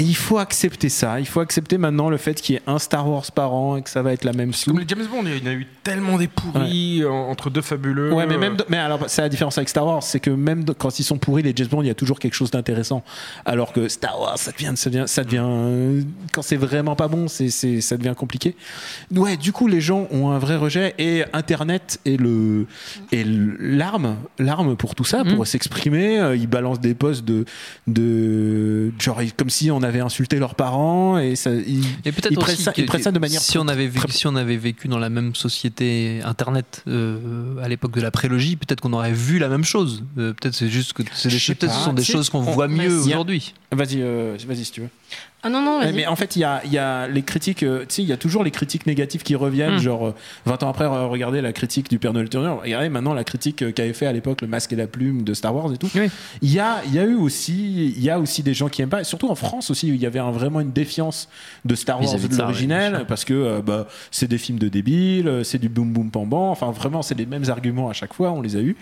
[0.00, 1.18] Et il faut accepter ça.
[1.18, 3.82] Il faut accepter maintenant le fait qu'il y ait un Star Wars par an et
[3.82, 4.78] que ça va être la même Comme soupe.
[4.78, 8.12] les James Bond, il y en a eu tellement des pourris en- entre deux fabuleux.
[8.12, 10.72] Ouais, mais même, mais alors, c'est la différence avec Star Wars, c'est que même de-
[10.72, 13.02] quand ils sont pourris, les James Bond, il y a toujours quelque chose d'intéressant.
[13.44, 17.08] Alors que Star Wars, ça devient, ça devient, ça devient euh, quand c'est vraiment pas
[17.08, 18.54] bon, c'est, c'est, ça devient compliqué.
[19.12, 22.66] Ouais, du coup, les gens ont un vrai rejet et Internet est le,
[23.10, 26.17] est l'arme, l'arme pour tout ça, pour s'exprimer.
[26.18, 27.44] Euh, Ils balancent des posts de,
[27.86, 32.38] de, genre, comme si on avait insulté leurs parents et ça, ils, Et peut-être ils
[32.38, 34.26] prennent aussi ça, que- ils prennent ça de manière si on avait vécu, très- si
[34.26, 38.80] on avait vécu dans la même société internet euh, à l'époque de la prélogie, peut-être
[38.80, 40.04] qu'on aurait vu la même chose.
[40.18, 42.68] Euh, peut-être c'est juste que c'est des, peut-être ce sont des choses qu'on on- voit
[42.68, 43.54] mieux aujourd'hui.
[43.72, 44.88] Vas-y, euh, vas-y si tu veux.
[45.44, 47.80] Ah non, non, mais en fait, il y a, il y a les critiques, euh,
[47.88, 49.78] tu sais, il y a toujours les critiques négatives qui reviennent, Mm.
[49.78, 50.14] genre euh,
[50.46, 53.62] 20 ans après, euh, regardez la critique du Père Noël Turner, regardez maintenant la critique
[53.62, 55.88] euh, qu'avait fait à l'époque le masque et la plume de Star Wars et tout.
[55.94, 56.10] Oui.
[56.42, 58.82] Il y a, il y a eu aussi, il y a aussi des gens qui
[58.82, 61.28] aiment pas, et surtout en France aussi, où il y avait un- vraiment une défiance
[61.64, 62.28] de Star Wars de
[62.90, 63.06] bien sûr.
[63.06, 66.40] parce que euh, bah, c'est des films de débiles, c'est du boum boum pam bam,
[66.40, 68.76] enfin vraiment, c'est les mêmes arguments à chaque fois, on les a eu.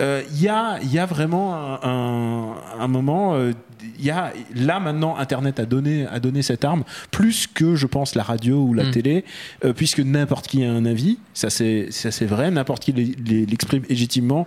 [0.00, 3.52] Euh, Il y a, il y a vraiment un, un- un moment, euh,
[3.98, 7.86] il y a là maintenant, Internet a donné, a donné cette arme plus que je
[7.86, 8.90] pense la radio ou la Mm.
[8.90, 9.24] télé,
[9.64, 13.14] euh, puisque n'importe qui a un avis, ça c'est ça c'est vrai, n'importe qui l'e-
[13.26, 14.46] l'e- l'exprime légitimement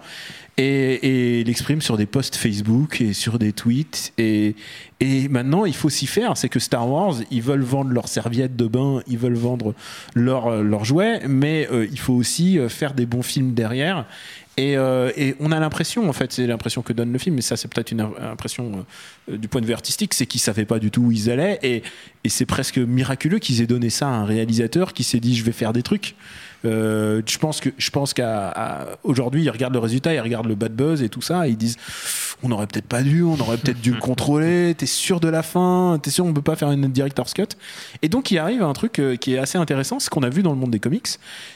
[0.58, 4.56] et, et l'exprime sur des posts Facebook et sur des tweets et
[5.00, 8.56] et maintenant il faut s'y faire, c'est que Star Wars ils veulent vendre leurs serviettes
[8.56, 9.74] de bain, ils veulent vendre
[10.13, 14.06] leurs leurs jouets, mais euh, il faut aussi euh, faire des bons films derrière.
[14.58, 17.42] Et, euh, et on a l'impression, en fait, c'est l'impression que donne le film, mais
[17.42, 18.86] ça, c'est peut-être une im- impression
[19.30, 21.58] euh, du point de vue artistique, c'est qu'ils savaient pas du tout où ils allaient,
[21.64, 21.84] et
[22.28, 25.54] c'est presque miraculeux qu'ils aient donné ça à un réalisateur qui s'est dit, je vais
[25.54, 26.16] faire des trucs.
[26.65, 30.47] Euh, je pense que je pense qu'à à- aujourd'hui ils regardent le résultat, ils regardent
[30.47, 31.78] le bad buzz et tout ça, et ils disent
[32.43, 34.76] on aurait peut-être pas dû, on aurait peut-être dû le contrôler.
[34.78, 37.47] T'es sûr de la fin T'es sûr on peut pas faire une director's cut
[38.02, 40.43] Et donc il arrive un truc euh, qui est assez intéressant, ce qu'on a vu
[40.43, 41.08] dans le monde des comics,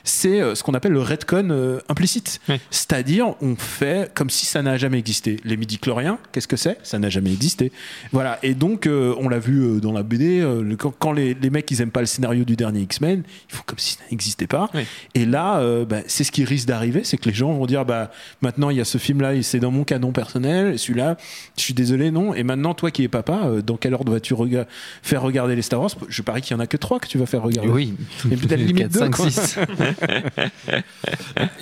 [0.04, 2.40] c'est euh, ce qu'on appelle le redcon euh, implicite.
[2.50, 2.60] Oui.
[2.72, 5.40] C'est-à-dire on fait comme si ça n'a jamais existé.
[5.44, 6.78] Les midi-chloriens, qu'est-ce que c'est?
[6.84, 7.72] Ça n'a jamais existé.
[8.12, 8.40] Voilà.
[8.44, 10.44] Et donc on l'a vu dans la BD,
[10.80, 13.64] quand, quand les, les mecs ils aiment pas le scénario du dernier X-Men, ils font
[13.66, 14.70] comme si ça n'existait pas.
[14.74, 14.82] Oui.
[15.14, 17.86] Et là, euh, bah, c'est ce qui risque d'arriver, c'est que les gens vont dire,
[17.86, 21.18] bah, maintenant il y a ce film-là, et c'est dans mon canon personnel, celui-là,
[21.58, 22.34] je suis désolé, non.
[22.34, 24.66] Et maintenant, toi qui es papa, euh, dans quel ordre vas-tu rega-
[25.02, 25.92] faire regarder les Star Wars?
[26.10, 27.70] Je parie qu'il y en a que trois que tu vas faire regarder.
[27.72, 27.94] Oui.
[28.32, 29.30] Et peut-être limite 4, deux, 5, quoi.
[29.30, 29.60] 6.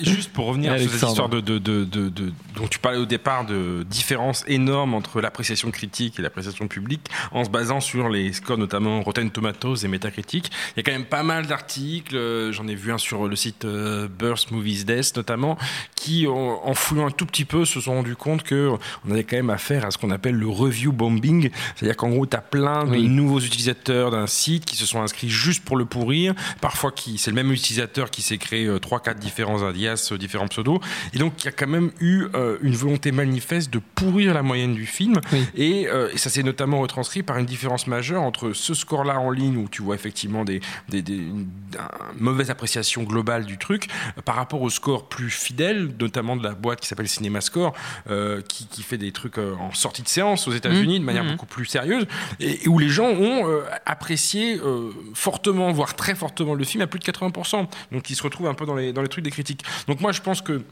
[0.00, 1.12] Juste pour revenir sur cette Alexandre.
[1.12, 5.20] histoire de, de, de, de- de- dont tu parlais au départ de différence énorme entre
[5.20, 9.88] l'appréciation critique et l'appréciation publique en se basant sur les scores notamment Rotten Tomatoes et
[9.88, 10.50] Metacritic.
[10.76, 13.36] Il y a quand même pas mal d'articles, euh, j'en ai vu un sur le
[13.36, 15.56] site euh, Burst Movies Desk notamment,
[15.94, 18.70] qui en fouillant un tout petit peu se sont rendus compte que
[19.06, 22.26] on avait quand même affaire à ce qu'on appelle le review bombing, c'est-à-dire qu'en gros
[22.26, 23.08] tu as plein de Oui.
[23.08, 27.30] nouveaux utilisateurs d'un site qui se sont inscrits juste pour le pourrir, parfois qui c'est
[27.30, 30.80] le même utilisateur qui s'est créé euh, trois quatre différents alias, euh, différents pseudos
[31.12, 34.42] et donc il y a quand même eu euh, une volonté manifeste de pourrir la
[34.42, 35.46] moyenne du film Oui.
[35.54, 39.30] et, euh, et ça s'est notamment retranscrit par une différence majeure entre ce score-là en
[39.30, 43.88] ligne où tu vois effectivement des, des, des- une, une mauvaise appréciation globale du truc
[44.18, 47.72] euh, par rapport au score plus fidèle, notamment de la boîte qui s'appelle CinemaScore,
[48.10, 51.24] euh, qui, qui fait des trucs euh, en sortie de séance aux États-Unis de manière
[51.24, 51.32] Mhm.
[51.32, 52.06] beaucoup plus sérieuse,
[52.40, 56.82] et, et où les gens ont euh, apprécié euh, fortement, voire très fortement le film
[56.82, 57.66] à plus de 80%.
[57.92, 59.64] Donc il se retrouve un peu dans les, dans les trucs des critiques.
[59.88, 60.62] Donc moi je pense que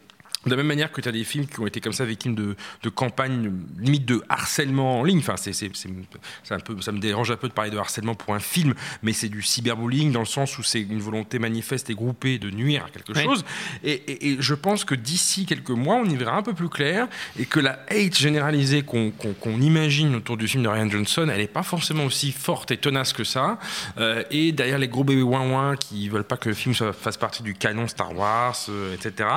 [0.44, 2.35] de la même manière que tu as des films qui ont été comme ça victimes
[2.35, 5.88] de, de campagnes limite de harcèlement en ligne, enfin c'est, c'est, c'est-
[6.42, 8.74] c'est un peu, ça me dérange un peu de parler de harcèlement pour un film,
[9.02, 12.50] mais c'est du cyberbullying dans le sens où c'est une volonté manifeste et groupée de
[12.50, 13.22] nuire à quelque Oui.
[13.24, 13.44] chose.
[13.85, 16.68] Et, et- et je pense que d'ici quelques mois, on y verra un peu plus
[16.68, 17.07] clair
[17.38, 21.28] et que la hate généralisée qu'on, qu'on- qu'on imagine autour du film de Ryan Johnson,
[21.31, 23.59] elle n'est pas forcément aussi forte et tenace que ça.
[23.98, 27.16] Euh, et derrière les gros bébés ouin ouin qui veulent pas que le film fasse
[27.16, 29.28] partie du canon Star Wars, euh, etc.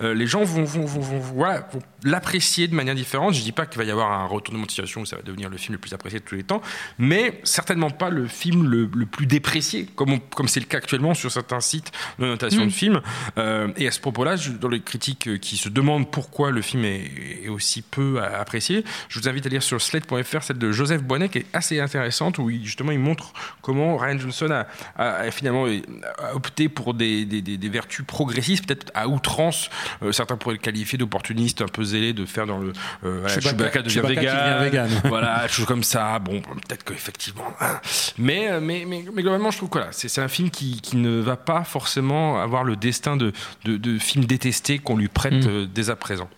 [0.00, 3.34] euh, les gens vont, vont, vont- vont- voilà, vont l'apprécier de manière différente.
[3.34, 5.50] Je dis pas qu'il va y avoir un retournement de situation où ça va devenir
[5.50, 6.62] le film le plus apprécié de tous les temps,
[6.98, 10.78] mais certainement pas le film le, le plus déprécié, comme on- comme c'est le cas
[10.78, 13.00] actuellement sur certains sites de notation de films.
[13.38, 17.10] Euh, et à ce propos-là, dans les critiques qui se demandent pourquoi le film est,
[17.44, 21.28] est aussi peu apprécié, je vous invite à lire sur slate.fr celle de Joseph Boinet
[21.28, 23.32] qui est assez intéressante où il, justement il montre
[23.62, 25.80] comment Ryan Johnson a, a- a finalement euh,
[26.18, 29.70] a opté pour des, des- des- des vertus progressistes, peut-être à outrance.
[30.02, 32.72] Euh, certains pourraient le qualifier d'opportuniste, un peu zélé de faire dans le
[33.04, 35.00] euh, voilà, Chewbacca- Chewbacca devient Chewbacca vegan, devient vegan.
[35.06, 36.18] voilà, des choses comme ça.
[36.18, 37.44] Bon, peut-être qu'effectivement.
[37.60, 37.80] hein.
[38.18, 40.80] Mais, euh, mais, mais, mais globalement, je trouve que voilà, c'est c'est un film qui,
[40.80, 43.32] qui ne va pas forcément avoir le destin de,
[43.64, 45.48] de, de film détesté qu'on lui prête Mm.
[45.48, 46.28] euh, dès à présent.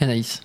[0.00, 0.40] Anaïs.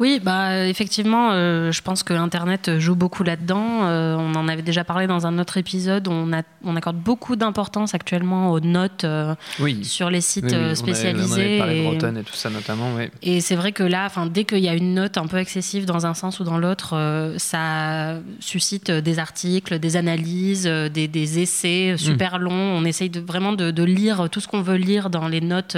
[0.00, 3.84] Oui, bah effectivement, euh, je pense que Internet joue beaucoup là-dedans.
[3.86, 6.08] Euh, on en avait déjà parlé dans un autre épisode.
[6.08, 9.84] On, a, on accorde beaucoup d'importance actuellement aux notes euh, Oui.
[9.84, 11.32] sur les sites Oui, oui, on avait- spécialisés.
[11.32, 12.90] On avait parlé de et- tout ça notamment.
[13.22, 16.06] Et c'est vrai que là, dès qu'il y a une note un peu excessive dans
[16.06, 21.96] un sens ou dans l'autre, ça suscite des articles, des analyses, des, des essais euh,
[21.96, 22.52] super longs.
[22.52, 25.76] On essaye de, vraiment de, de lire tout ce qu'on veut lire dans les notes.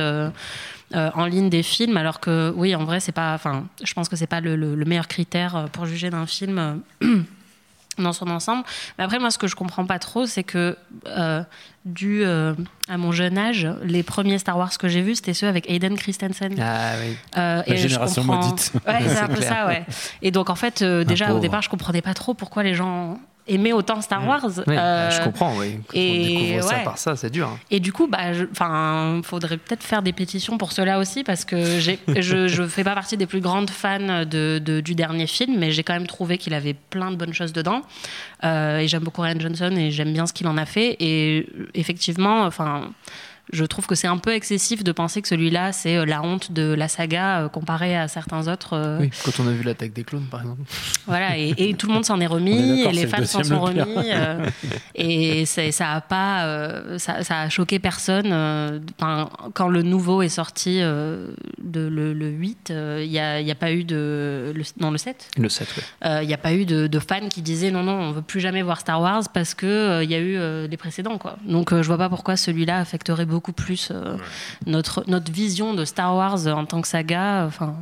[0.94, 3.35] Euh, en ligne des films, alors que oui, en vrai, c'est pas.
[3.35, 6.27] Enfin, je pense que c'est pas le, le- le meilleur critère euh, pour juger d'un
[6.27, 6.59] film
[7.03, 7.07] euh,
[7.99, 8.62] dans son ensemble.
[8.99, 11.42] Mais après, moi, ce que je comprends pas trop, c'est que euh,
[11.87, 12.55] dû euh,
[12.88, 15.96] à mon jeune âge, les premiers Star Wars que j'ai vus, c'était ceux avec Hayden
[15.96, 16.55] Christensen.
[16.61, 17.16] Ah oui.
[17.38, 18.72] Euh, La et je génération comprends- maudite.
[18.87, 19.49] Ouais, c'est un peu clair.
[19.49, 19.85] ça, ouais.
[20.22, 23.72] Et donc, en fait, déjà, au départ, je comprenais pas trop pourquoi les gens aimaient
[23.72, 24.44] autant Star Wars.
[24.66, 25.78] Oui, Euh, je comprends, oui.
[25.87, 27.48] Quand et on découvre ça par ça, c'est dur.
[27.48, 27.59] hein.
[27.70, 28.18] Et du coup, bah,
[28.50, 32.94] enfin, faudrait peut-être faire des pétitions pour cela aussi, parce que je, je fais pas
[32.94, 36.38] partie des plus grandes fans de, de- du dernier film, mais j'ai quand même trouvé
[36.38, 37.82] qu'il avait plein de bonnes choses dedans.
[38.44, 40.96] Euh, et j'aime beaucoup Ryan Johnson et j'aime bien ce qu'il en a fait.
[41.00, 42.90] Et effectivement, enfin.
[43.52, 46.50] Je trouve que c'est un peu excessif de penser que celui-là, c'est euh, la honte
[46.52, 48.72] de la saga euh, comparé à certains autres.
[48.74, 50.62] euh, Oui, quand on a vu l'attaque des clones, par exemple.
[51.06, 53.85] voilà, et, et tout le monde s'en est remis, et les fans s'en sont remis,
[54.12, 54.44] euh,
[54.96, 58.30] et ça a pas, euh, ça, ça a choqué personne.
[58.32, 58.80] euh,
[59.54, 63.50] quand le nouveau est sorti, de, le, le 8, euh, il n'y a, il y
[63.52, 65.82] a pas eu de, le, non le 7, Le 7, oui.
[66.22, 68.40] il n'y a pas eu de, de fans qui disaient non non, on veut plus
[68.40, 71.37] jamais voir Star Wars parce euh, il y a eu les précédents quoi.
[71.46, 74.16] Donc je vois pas pourquoi celui-là affecterait beaucoup plus euh,
[74.66, 77.44] notre notre vision de Star Wars en tant que saga.
[77.46, 77.75] Enfin,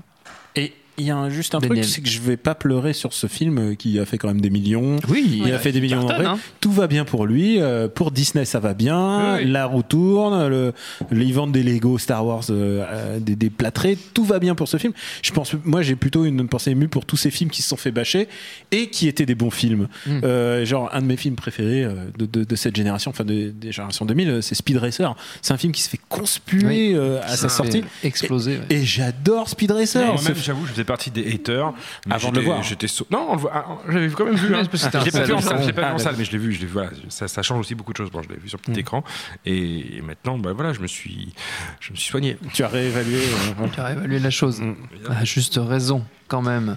[0.55, 1.81] Et il y a un- juste un Daniel.
[1.81, 4.29] truc, c'est que je vais pas pleurer sur ce film euh, qui a fait quand
[4.29, 4.97] même des millions.
[5.09, 6.35] Oui, Il a fait des millions en cartonne, vrai.
[6.35, 6.39] hein.
[6.61, 7.61] Tout va bien pour lui.
[7.61, 9.37] Euh, pour Disney, ça va bien.
[9.37, 9.45] Oui.
[9.51, 10.49] La roue tourne.
[10.49, 10.73] Le,
[11.11, 13.97] le- ils vendent des Lego Star Wars, euh, euh, des, des plâtrés.
[14.15, 14.93] Tout va bien pour ce film.
[15.23, 17.77] Je pense, moi, j'ai plutôt une pensée émue pour tous ces films qui se sont
[17.77, 18.29] fait bâcher
[18.71, 19.89] et qui étaient des bons films.
[20.07, 20.21] Mm.
[20.25, 21.87] Euh, genre, un de mes films préférés
[22.19, 25.15] de, de- de cette génération, enfin de- des générations 2000, euh, c'est Speed Racer.
[25.43, 26.93] C'est un film qui se fait conspuer Oui.
[26.95, 27.83] euh, à sa sortie.
[28.03, 28.59] Exploser.
[28.59, 28.77] ouais.
[28.77, 30.05] Et j'adore Speed Racer.
[30.13, 31.73] Moi-même, Ce- j'avoue, je faisais partie des haters.
[32.07, 32.63] mais Avant de le voir.
[32.63, 34.55] J'étais Non, on le voit- ah, j'avais quand même vu.
[34.55, 34.63] Hein.
[34.73, 35.63] Je l'ai un pas vu en salon.
[35.63, 36.53] salle, pas vu Ah, en salle, mais je l'ai vu.
[36.53, 38.11] Je l'ai vu voilà, ça, ça change aussi beaucoup de choses.
[38.11, 38.79] Bon, je l'ai vu sur petit Mm.
[38.79, 39.05] écran.
[39.47, 41.33] Et, et maintenant, bah, voilà, je me suis,
[41.81, 42.37] je me suis soigné.
[42.53, 43.17] Tu as réévalué.
[43.19, 44.61] euh, Tu as évalué la chose.
[44.61, 44.75] Mm.
[45.11, 46.77] À juste raison, quand même.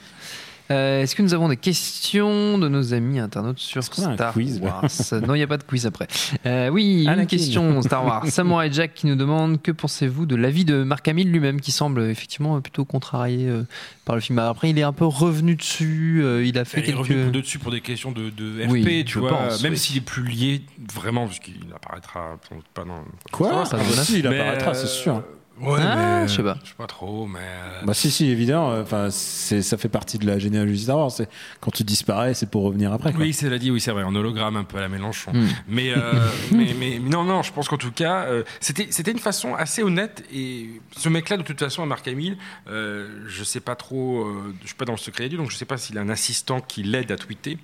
[0.70, 4.84] Euh, Est-ce que nous avons des questions de nos amis internautes sur Star quiz, Wars
[5.26, 6.08] Non, il n'y a pas de quiz après.
[6.46, 8.28] Euh, oui, une question Star Wars.
[8.28, 12.02] Samurai Jack qui nous demande que pensez-vous de l'avis de Mark Hamill lui-même, qui semble
[12.04, 13.64] effectivement plutôt contrarié euh,
[14.06, 14.40] par le film.
[14.40, 16.22] Après, il est un peu revenu dessus.
[16.24, 17.24] euh, il a fait Il est revenu quelques.
[17.32, 19.30] pour dessus pour des questions de, de RP, Oui, tu vois.
[19.30, 19.78] pense, même oui.
[19.78, 20.62] s'il est plus lié
[20.94, 22.38] vraiment, parce qu'il apparaîtra
[22.74, 23.04] pas dans.
[23.32, 25.24] Quoi Ça va, Ah ça si, il apparaîtra, c'est sûr.
[25.60, 26.58] Ouais, Ah, mais je sais pas.
[26.64, 27.40] Je sais pas trop, mais.
[27.42, 30.98] euh, Bah si si évidemment euh, enfin c'est ça fait partie de la généalogie Star
[30.98, 31.28] Wars c'est
[31.62, 33.22] quand tu disparais c'est pour revenir après quoi.
[33.22, 35.32] Oui, c'est l'a dit, oui, c'est vrai, en hologramme un peu à la Mélenchon.
[35.34, 35.48] Hmm.
[35.68, 36.14] Mais, euh,
[36.52, 39.56] mais, mais, mais non, non, je pense qu'en tout cas, euh, c'était, c'était une façon
[39.56, 40.24] assez honnête.
[40.34, 42.38] Et ce mec-là, de toute façon, Marc Hamill,
[42.70, 45.50] euh, je sais pas trop, euh, je suis pas dans le secret des dieux, donc
[45.52, 47.58] je sais pas s'il a un assistant qui l'aide à tweeter.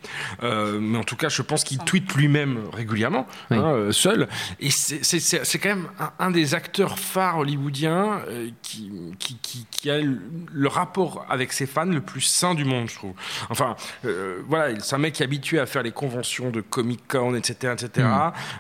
[0.44, 3.58] Euh, mais en tout cas, je pense qu'il tweete lui-même régulièrement, Oui.
[3.58, 4.28] hein, seul.
[4.60, 8.50] Et c'est, c'est, c'est, c'est quand même un, un des acteurs phares hollywoodiens comédien euh,
[8.62, 10.20] qui, qui, qui, qui a le,
[10.52, 13.14] le rapport avec ses fans le plus sain du monde, je trouve.
[13.50, 17.36] Enfin, euh, voilà, c'est un mec qui est habitué à faire les conventions de Comic-Con,
[17.36, 17.74] etc.
[17.74, 18.08] etc.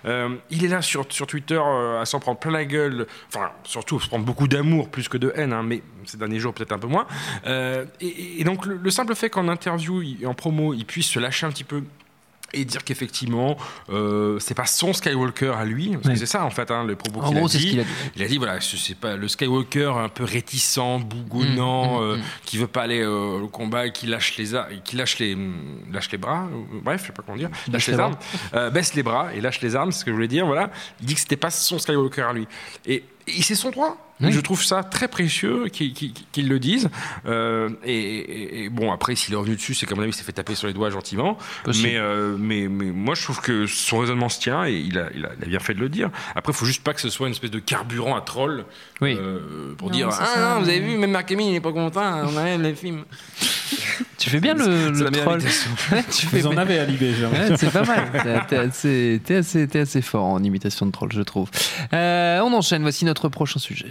[0.05, 1.61] Euh, il est là sur, sur Twitter
[1.99, 5.31] à s'en prendre plein la gueule, enfin, surtout se prendre beaucoup d'amour plus que de
[5.35, 7.07] haine, hein, mais ces derniers jours peut-être un peu moins.
[7.45, 11.19] Et, et donc, le, le simple fait qu'en interview et en promo, il puisse se
[11.19, 11.83] lâcher un petit peu
[12.53, 13.57] et dire qu'effectivement,
[13.89, 16.13] euh, c'est pas son Skywalker à lui, parce Ouais.
[16.13, 17.69] que c'est ça en fait, hein, le propos qu'il a dit.
[17.69, 17.89] qu'il a dit.
[18.15, 22.11] Il a dit voilà, ce- c'est pas le Skywalker un peu réticent, bougonnant, Mm, mm,
[22.11, 22.21] euh, mm.
[22.45, 24.51] qui veut pas aller euh, au combat, et qui lâche les
[24.83, 25.53] qui lâche les hum,
[25.91, 26.47] lâche les bras,
[26.83, 28.15] bref, je sais pas comment dire, lâche les armes,
[28.53, 30.45] euh, baisse les bras et lâche les armes, c'est ce que je voulais dire.
[30.45, 32.47] Voilà, il dit que c'était pas son Skywalker à lui,
[32.85, 33.97] et, et c'est son droit.
[34.21, 34.31] Oui.
[34.31, 36.89] Je trouve ça très précieux qu'ils le disent.
[37.25, 40.15] Euh, et, et- et bon, après, s'il est revenu dessus, c'est qu'à mon avis, il
[40.15, 41.37] s'est fait taper sur les doigts gentiment.
[41.81, 45.09] Mais, euh, mais, mais moi, je trouve que son raisonnement se tient et il a,
[45.15, 46.09] il a, il a bien fait de le dire.
[46.35, 48.65] Après, il faut juste pas que ce soit une espèce de carburant à troll
[49.01, 49.17] Oui.
[49.19, 51.59] euh, pour Non, dire Ah ça, non, vous avez vu, même Mark Hamill, il n'est
[51.59, 53.03] pas content, on aime les films.
[54.17, 55.41] Tu fais bien le, le troll.
[55.91, 58.45] Ouais, tu fais Vous en avez à j'ai Ouais, c'est pas mal.
[58.47, 61.49] T'es- assez, assez fort en imitation de troll, je trouve.
[61.93, 62.81] Euh, on enchaîne.
[62.83, 63.87] Voici notre prochain sujet.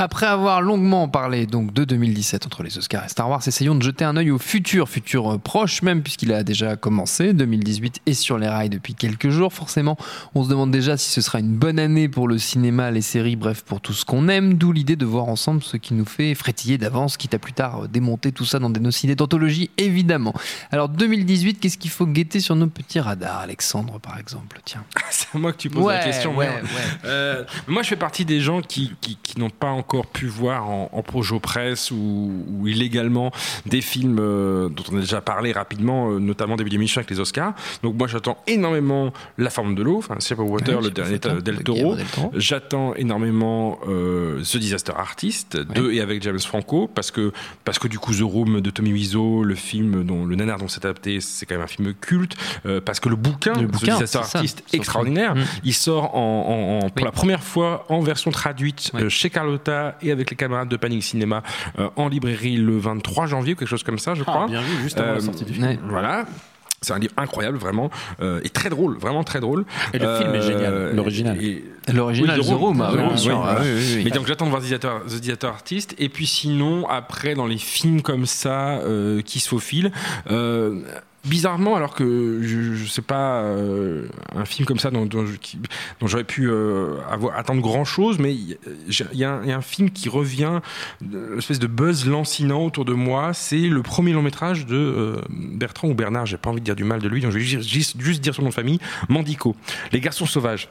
[0.00, 3.82] Après avoir longuement parlé donc de 2017 entre les Oscars et Star Wars, essayons de
[3.82, 7.32] jeter un œil au futur, futur euh, proche même puisqu'il a déjà commencé.
[7.32, 9.52] 2018 est sur les rails depuis quelques jours.
[9.52, 9.96] Forcément,
[10.36, 13.34] on se demande déjà si ce sera une bonne année pour le cinéma, les séries,
[13.34, 14.54] bref pour tout ce qu'on aime.
[14.54, 17.82] D'où l'idée de voir ensemble ce qui nous fait frétiller d'avance, quitte à plus tard
[17.82, 20.32] euh, démonter tout ça dans des nocités d'anthologie, évidemment.
[20.70, 24.60] Alors 2018, qu'est-ce qu'il faut guetter sur nos petits radars, Alexandre par exemple?
[24.64, 24.84] Tiens.
[25.10, 26.36] c'est à moi que tu poses la question.
[26.36, 26.62] ouais, ouais.
[27.04, 30.68] Euh, moi, je fais partie des gens qui, qui, qui n'ont pas encore pu voir
[30.68, 33.30] en, en projo presse ou, ou illégalement
[33.66, 37.20] des films euh, dont on a déjà parlé rapidement, euh, notamment début d'émission avec les
[37.20, 37.54] Oscars.
[37.82, 41.74] Donc moi, j'attends énormément La forme de l'eau, enfin Water, le dernier Del de Toro.
[41.76, 42.30] Guillermo del Toro.
[42.36, 47.32] J'attends énormément euh, The Disaster Artist, de et avec James Franco, parce que,
[47.64, 50.68] parce que du coup The Room de Tommy Wiseau, le film dont le nanar dont
[50.68, 53.70] c'est adapté, c'est quand même un film culte, euh, parce que le bouquin, Le The
[53.70, 55.44] bouquin, Disaster c'est ça, Artist, extraordinaire, Mm.
[55.64, 57.04] il sort en, en- en- pour Oui.
[57.04, 61.42] la première fois en version traduite chez Carlotta et avec les camarades de Panic Cinéma
[61.78, 64.42] euh, en librairie le 23 janvier, quelque chose comme ça, je crois.
[64.44, 65.64] Ah, bien vu, juste avant Euh, la sortie du film.
[65.66, 65.78] Ouais.
[65.88, 66.24] Voilà.
[66.80, 67.90] C'est un livre incroyable, vraiment,
[68.22, 69.64] euh, et très drôle, vraiment très drôle.
[69.92, 71.36] Et le film est génial, l'original.
[71.92, 72.92] L'original The Room, ah
[73.32, 73.58] Ah.
[74.04, 75.96] Mais donc j'attends de voir The Theater, The Theater Artist.
[75.98, 79.90] Et puis sinon, après, dans les films comme ça euh, qui se faufilent,
[80.30, 80.82] euh,
[81.24, 85.08] bizarrement, alors que je, je sais pas, euh, un film comme ça dont,
[86.02, 86.96] j'aurais pu euh,
[87.34, 88.56] attendre grand chose, mais il
[89.12, 90.60] y, a un- film qui revient,
[91.12, 93.34] euh, une espèce de buzz lancinant autour de moi.
[93.34, 96.84] C'est le premier long métrage de Bertrand ou Bernard, j'ai pas envie de dire du
[96.84, 98.78] mal de lui, donc je vais juste- juste dire son nom de famille,
[99.08, 99.54] Mandico.
[99.92, 100.68] Les garçons sauvages.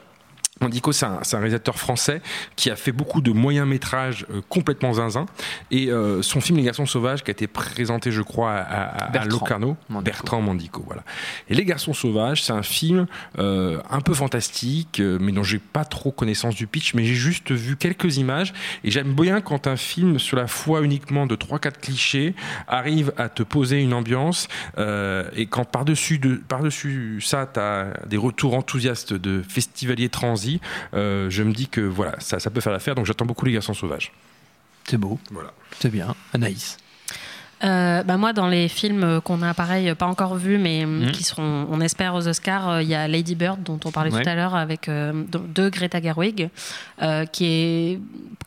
[0.60, 2.20] Mandico, c'est un, réalisateur français
[2.56, 5.26] qui a fait beaucoup de moyens métrages euh, complètement zinzin.
[5.70, 9.04] Et euh, son film Les Garçons Sauvages, qui a été présenté, je crois, à, à-
[9.04, 9.76] à Bertrand Locarno.
[9.88, 10.04] Mandico.
[10.04, 11.02] Bertrand Mandico, voilà.
[11.48, 13.06] Et Les Garçons Sauvages, c'est un film
[13.38, 17.52] euh, un peu fantastique, mais dont j'ai pas trop connaissance du pitch, mais j'ai juste
[17.52, 18.52] vu quelques images.
[18.84, 22.34] Et j'aime bien quand un film, sur la foi uniquement de 3-4 clichés,
[22.66, 24.48] arrive à te poser une ambiance.
[24.78, 30.47] et quand par-dessus de, par-dessus ça, tu as des retours enthousiastes de festivaliers transis,
[30.94, 32.94] euh, je me dis que voilà, ça, ça peut faire l'affaire.
[32.94, 34.12] Donc j'attends beaucoup Les Garçons Sauvages.
[34.88, 35.52] C'est beau, Voilà.
[35.80, 36.14] c'est bien.
[36.32, 36.78] Anaïs.
[37.64, 41.12] Euh, bah moi, dans les films qu'on a pareil pas encore vus, mais euh, Mhm.
[41.12, 44.12] qui seront, on espère, aux Oscars, euh, il y a Lady Bird dont on parlait
[44.12, 44.22] Ouais.
[44.22, 46.50] tout à l'heure avec euh, de Greta Gerwig,
[47.02, 48.00] euh, qui est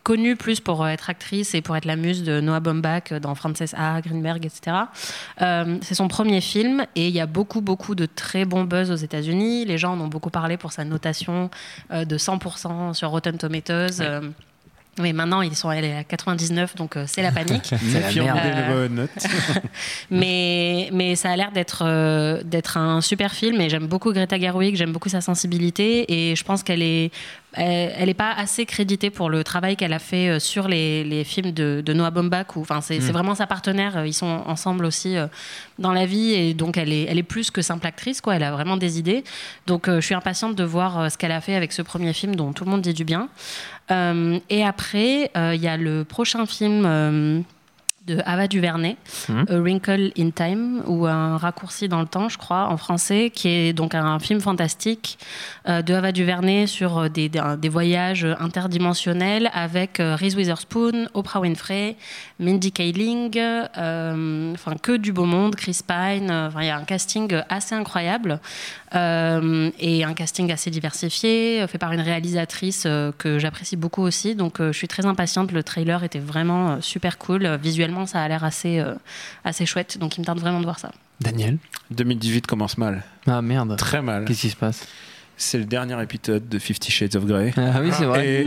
[0.04, 3.74] connue plus pour être actrice et pour être la muse de Noah Baumbach dans Frances
[3.78, 4.00] A.
[4.02, 4.78] Greenberg, etc.
[5.82, 8.96] C'est son premier film et il y a beaucoup beaucoup de très bons buzz aux
[8.96, 9.66] États-Unis.
[9.66, 11.52] Les gens en ont beaucoup parlé pour sa notation
[11.94, 14.02] de 100% sur Rotten Tomatoes.
[15.02, 17.74] Mais maintenant, ils sont elle est à 99, donc euh, c'est la panique.
[17.82, 19.10] C'est note.
[20.10, 24.40] Mais, mais ça a l'air d'être euh, d'être un super film et j'aime beaucoup Greta
[24.40, 27.12] Gerwig, j'aime beaucoup sa sensibilité et je pense qu'elle est
[27.54, 31.04] elle, elle est pas assez créditée pour le travail qu'elle a fait euh, sur les,
[31.04, 32.56] les films de, de Noah Baumbach.
[32.56, 33.98] Enfin, c'est c'est vraiment sa partenaire.
[33.98, 35.28] euh, Ils sont ensemble aussi euh,
[35.78, 38.36] dans la vie et donc elle est elle est plus que simple actrice quoi.
[38.36, 39.24] Elle a vraiment des idées.
[39.68, 42.14] Donc euh, je suis impatiente de voir euh, ce qu'elle a fait avec ce premier
[42.14, 43.28] film dont tout le monde dit du bien.
[43.90, 46.84] Euh, et après euh, il y a le prochain film.
[46.86, 47.42] euh,
[48.08, 48.98] de Ava DuVernay,
[49.30, 49.46] Mhm.
[49.48, 53.48] A Wrinkle in Time, ou un raccourci dans le temps, je crois, en français, qui
[53.48, 55.20] est donc un film fantastique
[55.68, 57.30] euh, de Ava DuVernay sur des,
[57.70, 61.96] voyages interdimensionnels avec euh, Reese Witherspoon, Oprah Winfrey,
[62.40, 67.32] Mindy Kaling, euh, enfin que du beau monde, Chris Pine, il y a un casting
[67.50, 68.40] assez incroyable.
[68.94, 74.02] Euh, et un casting assez diversifié, euh, fait par une réalisatrice euh, que j'apprécie beaucoup
[74.02, 74.36] aussi.
[74.36, 75.52] Donc euh, je suis très impatiente.
[75.54, 77.58] Le trailer était vraiment euh, super cool.
[77.62, 78.94] Visuellement, ça a l'air assez, euh,
[79.46, 79.98] assez chouette.
[79.98, 80.92] Donc il me tarde vraiment de voir ça.
[81.22, 81.58] Daniel?
[81.92, 83.04] 2018 commence mal.
[83.28, 83.78] Ah merde.
[83.78, 84.26] Très mal.
[84.26, 84.86] Qu'est-ce qui se passe?
[85.38, 87.52] C'est le dernier épisode de Fifty Shades of Grey.
[87.58, 88.46] Ah oui, c'est vrai.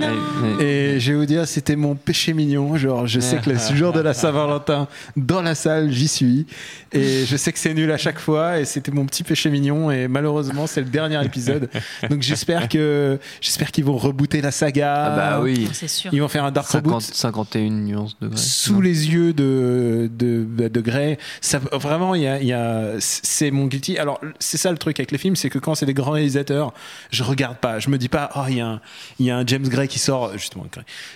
[0.61, 2.77] Et- je vais vous dire, c'était mon péché mignon.
[2.77, 6.47] Genre, je sais que le jour de la Saint-Valentin, dans la salle, j'y suis.
[6.93, 8.61] Et je sais que c'est nul à chaque fois.
[8.61, 9.91] Et c'était mon petit péché mignon.
[9.91, 11.69] Et malheureusement, c'est le dernier épisode.
[12.09, 15.07] Donc j'espère que j'espère qu'ils vont rebooter la saga.
[15.07, 15.69] Ah bah oui.
[15.73, 16.15] C'est sûr.
[16.15, 18.37] Ils vont faire un dark 50, reboot 51 nuances de Grey.
[18.39, 21.19] sous les yeux de de, bah, de Grey.
[21.41, 23.99] Ça, vraiment, il y a, il y a- c'est mon guilty.
[23.99, 26.73] Alors, c'est ça le truc avec les films, c'est que quand c'est des grands réalisateurs,
[27.11, 27.79] je regarde pas.
[27.79, 28.81] Je me dis pas, oh, il y, a un-
[29.19, 30.67] il y a un James Gray qui sort, justement,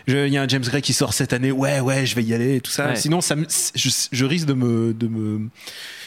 [0.06, 1.50] il y a un James Gray qui sort cette année.
[1.52, 2.88] Ouais, ouais, je vais y aller et tout ça.
[2.88, 2.96] Ouais.
[2.96, 3.34] Sinon, ça
[3.74, 5.48] je, je risque de me, de me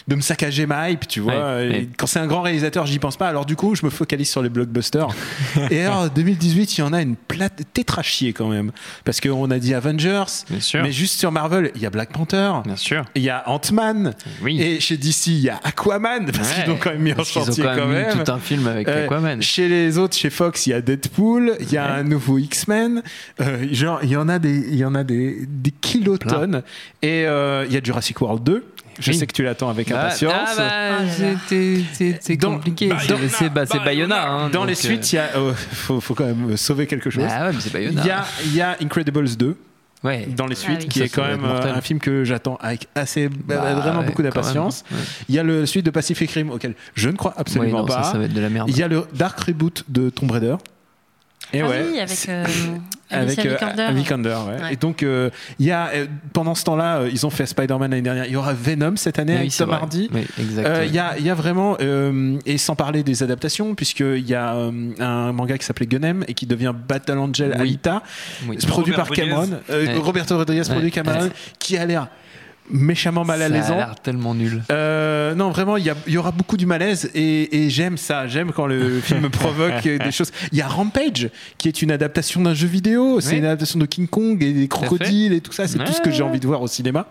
[0.08, 1.34] de me saccager ma hype, tu vois.
[1.56, 1.90] Ouais, Et ouais.
[1.98, 3.28] Quand c'est un grand réalisateur, j'y pense pas.
[3.28, 5.08] Alors du coup, je me focalise sur les blockbusters.
[5.72, 8.72] et alors, 2018, il y en a une plate tétrachier quand même.
[9.06, 10.24] Parce qu'on a dit Avengers,
[10.76, 13.06] mais juste sur Marvel, il y a Black Panther, Bien sûr.
[13.16, 14.62] il y a Ant-Man, Oui.
[14.62, 16.56] et chez DC, il y a Aquaman, parce Ouais.
[16.64, 18.24] qu'ils l'ont quand même mis en ont chantier quand même, quand mis même.
[18.24, 19.42] tout un film avec Euh, Aquaman.
[19.42, 23.04] Chez les autres, chez Fox, il y a Deadpool, il y a un nouveau X-Men,
[23.40, 26.64] euh, genre il y en a des, il y en a des, des kilotonnes,
[27.02, 28.66] et euh, il y a Jurassic World 2.
[29.02, 29.18] Je Oui.
[29.18, 30.34] sais que tu l'attends avec Bah, impatience.
[30.36, 30.70] Ah bah,
[31.02, 32.90] Oh c'était- c'est compliqué.
[33.30, 34.28] C'est- bah, c'est Bayona.
[34.30, 36.88] hein, Dans donc, les euh, suites, il y a, euh, faut, faut quand même sauver
[36.88, 37.24] quelque chose.
[37.30, 38.02] Ah ouais, mais c'est Bayona.
[38.02, 39.58] Il y a, il y a Incredibles 2
[40.04, 40.28] Ouais.
[40.36, 40.88] dans les suites, oui.
[40.88, 44.06] qui Ça, est quand même euh, un film que j'attends avec assez, Bah, vraiment ouais,
[44.06, 44.84] beaucoup d'impatience.
[44.92, 44.98] Ouais.
[45.30, 47.86] Il y a le suite de Pacific Rim auquel je ne crois Ouais, absolument non,
[47.86, 48.04] pas.
[48.04, 48.68] ça, ça va être de la merde.
[48.70, 50.56] Il y a le Dark Reboot de Tomb Raider.
[51.54, 52.46] Et ah ouais, oui, avec, euh,
[53.10, 53.88] avec euh, Vikander.
[53.94, 54.62] Vikander, ouais.
[54.64, 54.74] Ouais.
[54.74, 55.30] Et donc, euh,
[55.60, 58.26] il y a, euh, pendant ce temps-là, euh, ils ont fait Spider-Man l'année dernière.
[58.26, 59.70] Il y aura Venom cette année oui, avec Tom.
[59.72, 60.10] Hardy.
[60.58, 60.86] Euh.
[60.88, 64.34] Il y, a, il y a vraiment, euh, et sans parler des adaptations, puisqu'il y
[64.36, 67.62] a euh, un manga qui s'appelait Gunem et qui devient Battle Angel Oui.
[67.62, 68.02] Alita,
[68.48, 68.58] Oui.
[68.68, 69.98] produit Robert par Cameron, euh, Ouais.
[69.98, 70.92] Roberto Rodriguez, produit Ouais.
[70.92, 71.30] Cameron,
[71.60, 72.08] qui a l'air
[72.72, 73.70] méchamment mal à Ça a l'aise.
[73.70, 74.64] l'air tellement nul.
[74.72, 78.28] Euh, non, vraiment, il y, aura beaucoup du malaise et, et j'aime ça.
[78.28, 80.32] J'aime quand le film provoque des choses.
[80.52, 83.20] Il y a Rampage, qui est une adaptation d'un jeu vidéo.
[83.20, 85.68] C'est une adaptation de King Kong et des crocodiles et tout ça.
[85.68, 87.08] C'est tout ce que j'ai envie de voir au cinéma.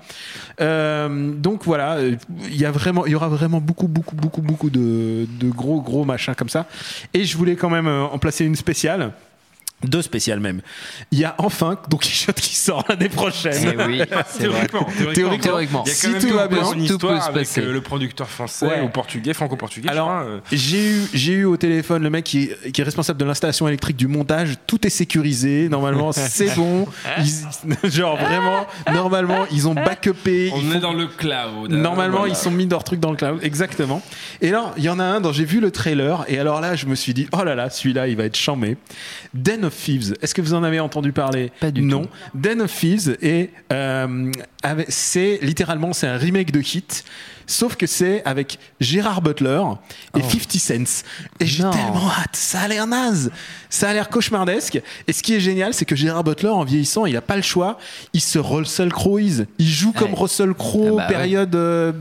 [0.60, 4.70] Euh, donc voilà, il y a vraiment, il y aura vraiment beaucoup, beaucoup, beaucoup, beaucoup
[4.70, 6.66] de, de gros, gros machins comme ça.
[7.14, 9.12] Et je voulais quand même euh, en placer une spéciale.
[9.84, 10.60] Deux spéciales même.
[11.10, 13.56] Il y a enfin Don Quichotte qui sort l'année prochaine.
[13.78, 14.66] Eh oui, c'est vrai.
[14.66, 15.38] Théoriquement, Théoriquement.
[15.38, 15.82] Théoriquement.
[15.86, 17.62] Il y a Si même tout va bien, une tout peut se avec passer.
[17.62, 18.80] euh, le producteur français Ouais.
[18.82, 19.88] ou portugais, franco-portugais.
[19.88, 20.38] Alors, euh.
[20.52, 23.66] J'ai eu, j'ai eu au téléphone le mec qui est, qui est responsable de l'installation
[23.68, 24.56] électrique du montage.
[24.66, 25.68] Tout est sécurisé.
[25.70, 26.86] Normalement, c'est bon.
[27.18, 30.48] Ils- genre vraiment, normalement, ils ont backupé.
[30.48, 31.70] ils on font- est dans le cloud.
[31.72, 32.32] Normalement, Voilà.
[32.34, 33.38] ils sont mis leur truc dans le cloud.
[33.42, 34.02] Exactement.
[34.42, 36.24] Et là, il y en a un dont j'ai vu le trailer.
[36.28, 38.76] Et alors là, je me suis dit, oh là là, celui-là, il va être chambé.
[39.32, 40.14] Den of Thieves.
[40.22, 41.52] Est-ce que vous en avez entendu parler?
[41.60, 42.02] Pas du Non.
[42.02, 42.08] tout.
[42.34, 44.30] Den of Thieves et euh,
[44.88, 47.04] c'est littéralement c'est un remake de Hit.
[47.46, 49.60] Sauf que c'est avec Gérard Butler
[50.16, 50.30] et Oh.
[50.30, 51.04] 50 Cents.
[51.40, 51.70] Et j'ai Non.
[51.72, 52.34] tellement hâte.
[52.36, 53.32] Ça a l'air naze.
[53.68, 54.80] Ça a l'air cauchemardesque.
[55.08, 57.42] Et ce qui est génial, c'est que Gérard Butler, en vieillissant, il a pas le
[57.42, 57.78] choix.
[58.12, 59.46] Il se Russell Croweise.
[59.58, 60.14] Il joue comme.
[60.14, 61.12] Russell Crowe, Ah bah ouais.
[61.12, 61.92] période euh,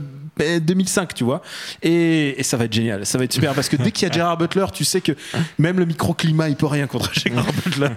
[0.59, 1.41] 2005, tu vois.
[1.81, 3.05] Et, et ça va être génial.
[3.05, 3.53] Ça va être super.
[3.53, 5.13] Parce que dès qu'il y a Gérard Butler, tu sais que
[5.57, 7.89] même le microclimat, il peut rien contre Gérard Butler.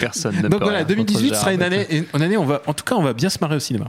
[0.00, 2.62] Personne ne Donc peut voilà, rien 2018 contre sera une année, une année, on va,
[2.66, 3.86] en tout cas, on va bien se marrer au cinéma.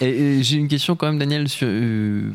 [0.00, 1.48] Et, et j'ai une question quand même, Daniel.
[1.48, 2.30] Sur, euh,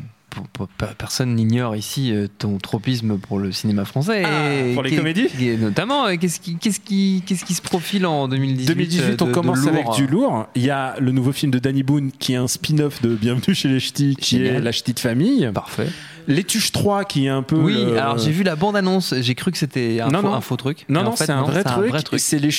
[0.98, 4.22] personne n'ignore ici euh, ton tropisme pour le cinéma français.
[4.26, 7.62] Ah, Et pour les comédies et Notamment, euh, qu'est-ce qui, qu'est-ce, qui, qu'est-ce qui se
[7.62, 10.46] profile en 2018 2018, euh, on de- de commence avec du lourd.
[10.54, 13.54] Il y a le nouveau film de Danny Boone qui est un spin-off de Bienvenue
[13.54, 14.56] chez les Ch'tis, qui Génial.
[14.56, 15.50] est La Ch'ti de famille.
[15.54, 15.88] Parfait.
[16.26, 17.56] Les Tuches 3 qui est un peu.
[17.56, 20.84] Oui, le- alors j'ai vu la bande-annonce, j'ai cru que c'était un, un faux truc.
[20.88, 22.18] Non, en non, fait, c'est un, vrai truc.
[22.18, 22.50] C'est les,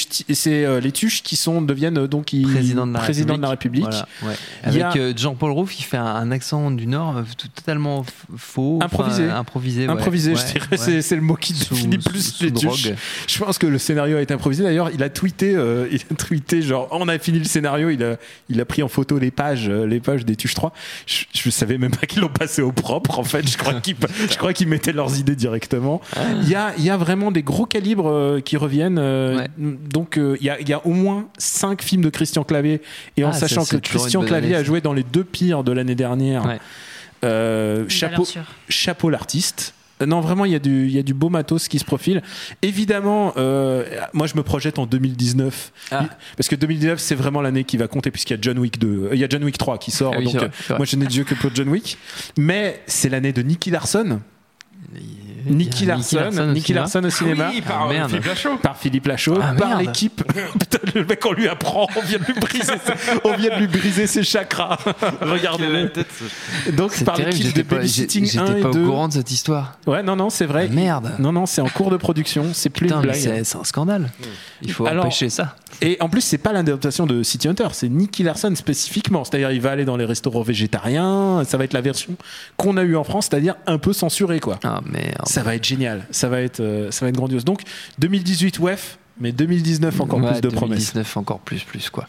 [0.66, 3.38] euh, les Tuches qui sont, deviennent euh, donc ils- Président de la président République.
[3.38, 3.86] de la République.
[3.86, 4.36] Voilà, ouais.
[4.63, 8.05] Avec a- euh, Jean-Paul Rouff qui fait un, un accent du Nord tout- totalement
[8.38, 8.78] faux.
[8.78, 9.30] enfin, Improvisé.
[9.30, 9.86] improvisé.
[9.88, 9.93] ouais.
[9.93, 12.51] Improvisé, je dirais, c'est, c'est le mot qui Sous- définit sous- plus sous les.
[12.53, 12.89] Tuches.
[13.28, 14.63] Je pense que le scénario a été improvisé.
[14.63, 18.03] D'ailleurs, il a tweeté, euh, il a tweeté genre, on a fini le scénario, il
[18.03, 18.18] a,
[18.49, 20.74] il a pris en photo les pages, les pages des Tuches 3.
[21.07, 23.54] Je, je savais même pas qu'ils l'ont passé au propre, en fait.
[23.55, 23.95] Je crois qu'ils,
[24.29, 26.01] je crois qu'ils mettaient leurs idées directement.
[26.41, 28.97] Il y a, il y a vraiment des gros calibres euh, qui reviennent.
[28.99, 29.47] euh, Ouais.
[29.57, 32.81] Donc, euh, il y a, il y a au moins 5 films de Christian Clavier.
[33.17, 35.71] Et en Ah, sachant que Christian Clavier année, a joué dans les deux pires de
[35.71, 36.45] l'année dernière.
[36.45, 36.59] Ouais.
[37.23, 38.27] Euh, chapeau,
[38.69, 39.73] chapeau l'artiste.
[40.01, 41.85] Euh, Non, vraiment, il y, a du, il y a du beau matos qui se
[41.85, 42.21] profile.
[42.61, 43.83] Évidemment, euh,
[44.13, 45.71] moi, je me projette en 2019.
[45.91, 46.07] Ah.
[46.37, 48.87] Parce que 2019, c'est vraiment l'année qui va compter, puisqu'il y a John Wick 2.
[48.87, 50.13] euh, Il y a John Wick 3 qui sort.
[50.15, 51.97] Ah oui, donc, vrai, moi, je n'ai de yeux que pour John Wick.
[52.37, 54.19] Mais c'est l'année de Nicky Larson.
[55.45, 56.81] Nicky Larson, Nicky cinéma.
[56.81, 57.49] Larson au cinéma.
[57.53, 58.09] Oui, par Ah, merde.
[58.09, 58.57] Philippe Lachaud.
[58.57, 60.23] par Philippe Lachaud, Ah, par l'équipe.
[60.59, 63.59] Putain, le mec, on lui apprend, on vient de lui briser, ses- on vient de
[63.59, 64.77] lui briser ses chakras.
[65.21, 65.91] Regardez-le.
[66.73, 68.81] Donc, C'est par l'équipe de Babysitting j'ai- 1 j'étais pas 2.
[68.83, 69.77] au courant de cette histoire.
[69.87, 70.67] Ouais, non, non, c'est vrai.
[70.69, 71.11] Ah, merde.
[71.19, 73.15] Non, non, c'est en cours de production, c'est plus Putain, une blague.
[73.15, 74.11] c'est c'est un scandale.
[74.61, 75.55] Il faut Alors- empêcher ça.
[75.81, 79.25] Et en plus, c'est pas l'adaptation de City Hunter, c'est Nicky Larson spécifiquement.
[79.25, 81.43] C'est-à-dire, il va aller dans les restaurants végétariens.
[81.45, 82.15] Ça va être la version
[82.55, 84.57] qu'on a eue en France, c'est-à-dire un peu censurée, quoi.
[84.63, 85.25] Ah merde.
[85.36, 86.07] Ça va être génial.
[86.11, 87.43] Ça va être, euh, ça va être grandiose.
[87.43, 87.63] Donc,
[87.99, 90.93] 2018, WEF, mais 2019, encore Ouais, plus de promesses.
[90.93, 92.07] 2019 encore plus plus quoi.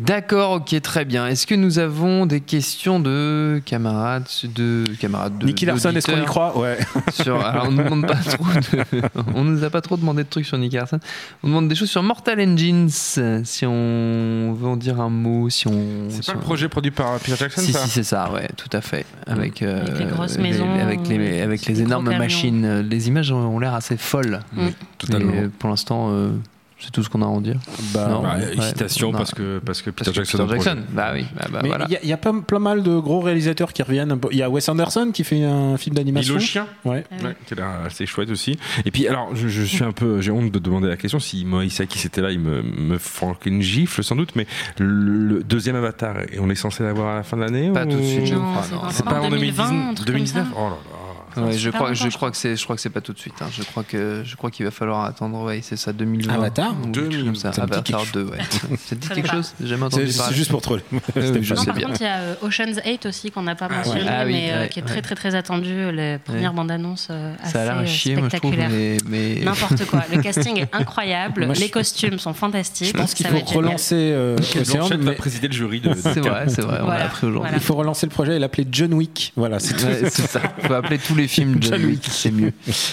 [0.00, 1.26] D'accord, ok, très bien.
[1.26, 6.20] Est-ce que nous avons des questions de camarades de camarades de Nicky Larson, est-ce qu'on
[6.22, 6.58] y croit?
[6.58, 6.78] Ouais.
[7.12, 9.02] sur, alors on nous demande pas trop de-
[9.34, 10.98] on nous a pas trop demandé de trucs sur Nicky Larson.
[11.42, 15.66] On demande des choses sur Mortal Engines si on veut en dire un mot, si
[15.68, 17.80] on C'est si pas le projet produit par Peter Jackson, Si, ça?
[17.80, 19.04] si, c'est ça, ouais, tout à fait.
[19.26, 22.80] Avec, euh, Avec les grosses les- maisons, avec les, avec énormes machines.
[22.80, 24.40] Les images ont ont l'air assez folles.
[24.54, 24.66] Mm.
[24.98, 25.32] Totalement.
[25.32, 26.30] Mais, euh, pour l'instant, euh,
[26.78, 27.56] c'est tout ce qu'on a à en dire.
[27.94, 28.22] Bah, Non.
[28.22, 28.54] Bah, Ouais.
[28.56, 29.18] hésitation Non.
[29.18, 30.38] parce que parce que Peter Parce que Jackson.
[30.46, 30.60] Peter le.
[30.62, 30.82] Jackson.
[30.92, 31.86] Bah oui, bah, bah, Mais il voilà.
[31.88, 34.18] y, a- il y a pas plein mal de gros réalisateurs qui reviennent.
[34.30, 36.34] Il y a Wes Anderson qui fait un film d'animation.
[36.34, 36.66] Milo Chien.
[36.84, 37.04] Ouais.
[37.10, 37.24] Ah.
[37.28, 38.58] Ouais, qui a l'air assez chouette aussi.
[38.84, 41.18] Et puis, alors, je, je suis un peu, j'ai honte de demander la question.
[41.18, 44.36] Si Moïsaki c'était là, il me, me ferait une gifle sans doute.
[44.36, 44.46] Mais
[44.78, 47.84] le, le deuxième Avatar, et on est censé l'avoir à la fin de l'année Pas
[47.86, 48.62] ou- tout de suite, je Non, crois.
[48.62, 50.58] c'est pas C'est pas en en 2020, un 2019 truc 2019 comme ça.
[50.60, 51.05] Oh là là.
[51.36, 53.34] Ouais, je crois, je crois que c'est, je crois que c'est pas tout de suite.
[53.40, 53.46] hein.
[53.52, 55.42] Je crois que, je crois qu'il va falloir attendre.
[55.44, 56.32] Ouais, c'est ça, 2020.
[56.34, 57.52] Avatar ou quelque chose comme ça.
[57.52, 58.38] Ça Avatar quelque 2, ouais.
[58.50, 59.54] Ça te dit Ça quelque chose?
[59.60, 60.36] J'ai jamais C'est entendu c'est parler.
[60.36, 60.82] juste pour troller.
[60.92, 61.86] Oui, oui, je non, sais par bien.
[61.88, 64.52] contre, il y a euh, Ocean's 8 aussi qu'on n'a pas mentionné, Ah oui, mais
[64.52, 65.90] euh, ouais, qui est très très très attendu.
[65.92, 68.54] Les premières bandes annonces euh, assez Ça a l'air à euh, chier, moi je trouve.
[68.56, 69.40] Mais, mais...
[69.44, 70.02] N'importe quoi.
[70.12, 71.44] Le casting est incroyable.
[71.46, 72.88] Moi, je- les costumes sont fantastiques.
[72.88, 74.14] Je pense qu'il faut relancer
[74.60, 75.94] Océan, va présider le jury de.
[75.94, 76.76] C'est vrai, c'est vrai.
[76.76, 77.40] On l'a Voilà, appris aujourd'hui.
[77.50, 77.56] voilà.
[77.56, 79.32] il faut relancer le projet et l'appeler John Wick.
[79.36, 79.76] Voilà, c'est
[80.10, 80.40] c'est ça.
[80.60, 82.06] Faut appeler tous les films John, John Wick.
[82.08, 82.52] C'est mieux.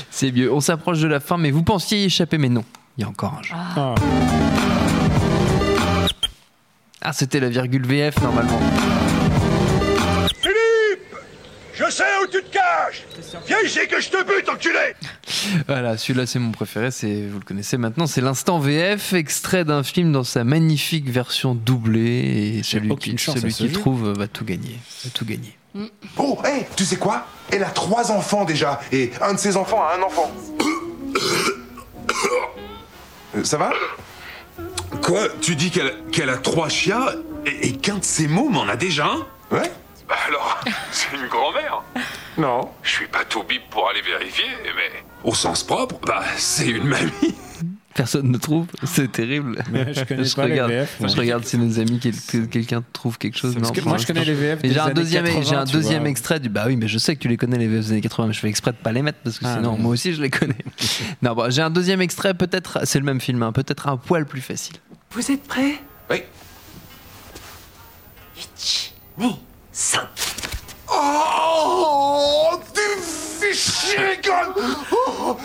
[0.10, 0.52] C'est mieux.
[0.52, 2.64] On s'approche de la fin, mais vous pensiez y échapper, mais non.
[2.98, 3.54] Il y a encore un jeu.
[3.56, 3.96] Ah.
[7.02, 8.60] Ah, c'était la virgule VF normalement.
[11.76, 13.04] Je sais où tu te caches
[13.48, 14.94] Viens ici que je te bute, enculé
[15.68, 19.82] Voilà, celui-là c'est mon préféré, c'est vous le connaissez maintenant, c'est l'instant VF, extrait d'un
[19.82, 24.46] film dans sa magnifique version doublée et celui qui, chance celui qui trouve va tout
[24.46, 25.58] gagner, va tout gagner.
[26.18, 27.26] Oh, hé, tu sais quoi?
[27.52, 30.32] Elle a trois enfants déjà, et un de ses enfants a un enfant.
[33.36, 33.72] Euh, Ça va?
[35.02, 35.22] Quoi?
[35.42, 37.04] Tu dis qu'elle a trois chiens
[37.48, 39.26] et, et qu'un de ses mômes en a déjà un?
[39.56, 39.72] Ouais
[40.08, 40.60] Bah alors,
[40.92, 41.82] c'est une grand-mère.
[42.38, 42.70] Non.
[42.84, 44.46] Je suis pas tout bip pour aller vérifier,
[44.76, 47.36] mais Au sens propre, bah, c'est une mamie.
[47.96, 49.64] Personne ne trouve, c'est terrible.
[49.72, 51.10] Mais je connais pas les regarde, VF, moi.
[51.10, 53.54] je regarde si nos amis quel- que quelqu'un trouve quelque chose.
[53.54, 55.56] Parce Non, que pour moi, je connais les VF j'ai un années deuxième, 80, j'ai
[55.56, 56.50] un deuxième extrait du.
[56.50, 58.34] Bah oui, mais je sais que tu les connais les VF des années 80, mais
[58.34, 60.32] je fais exprès de pas les mettre parce que Ah, sinon, moi aussi, je les
[60.32, 60.56] connais.
[61.22, 64.26] non, bon, j'ai un deuxième extrait, peut-être, c'est le même film, hein, peut-être un poil
[64.26, 64.76] plus facile.
[65.12, 65.76] Vous êtes prêts?
[66.10, 66.24] Oui.
[70.90, 72.73] Oh Tu
[73.54, 75.38] fais chier, God oh,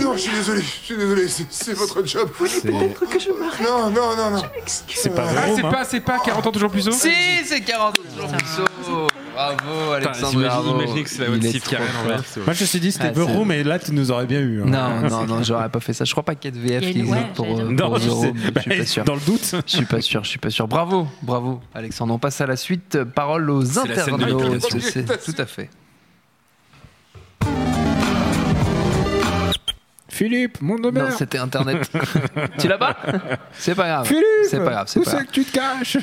[0.00, 2.28] Non, je suis désolé, je suis désolé, c'est- votre job.
[2.38, 3.60] Peut-être que je m'arrête.
[3.60, 4.42] Non, non, non, non.
[4.66, 5.52] C'est pas Ah, vrai.
[5.56, 7.10] c'est pas, c'est pas 40 ans toujours plus haut Si,
[7.44, 9.06] c'est 40 jours plus haut.
[9.34, 10.32] Bravo, Alexandre.
[10.32, 10.74] Imagine, bravo.
[10.80, 12.16] imaginez que c'est la en fort.
[12.16, 12.30] VF.
[12.32, 14.40] c'est Moi, je me suis dit, c'était Ah, Room, et là, tu nous aurais bien
[14.40, 14.62] eu.
[14.62, 14.66] hein.
[14.66, 16.04] Non, non, non, j'aurais pas fait ça.
[16.06, 17.64] Je crois pas qu'il y ait de VF a qui ouais, existe pour, dire.
[17.66, 18.08] pour Non, je.
[18.08, 18.32] Room.
[18.54, 19.04] Bah, Je suis pas sûr.
[19.04, 19.54] Dans le doute.
[19.66, 20.66] Je suis pas sûr, je suis pas sûr.
[20.66, 22.14] Bravo, bravo, Alexandre.
[22.14, 23.04] On passe à la suite.
[23.04, 24.62] Parole aux C'est la scène de internautes.
[25.24, 25.68] Tout à fait.
[30.08, 31.90] Philippe, mon de Non, c'était Internet.
[32.58, 32.96] tu l'as pas?
[33.52, 34.06] C'est pas grave.
[34.06, 34.86] Philippe C'est pas grave.
[34.88, 35.98] C'est Où c'est que tu te caches?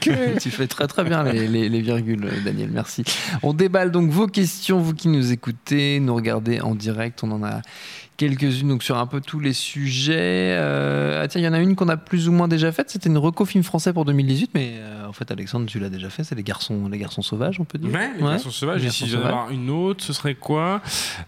[0.40, 2.70] Tu fais très très bien les, les- les virgules, Daniel.
[2.72, 3.02] Merci.
[3.42, 7.24] On déballe donc vos questions, vous qui nous écoutez, nous regardez en direct.
[7.24, 7.62] On en a
[8.28, 10.56] quelques-unes donc sur un peu tous les sujets.
[10.58, 12.90] Euh, ah tiens, il y en a une qu'on a plus ou moins déjà faite.
[12.90, 16.08] C'était une reco film français pour 2018, mais euh, en fait, Alexandre, tu l'as déjà
[16.10, 16.22] fait.
[16.24, 17.90] C'est les garçons, les garçons sauvages, on peut dire.
[17.92, 18.80] Ouais, les garçons sauvages.
[18.82, 20.80] Les Et si garçons devais avoir une autre, ce serait quoi?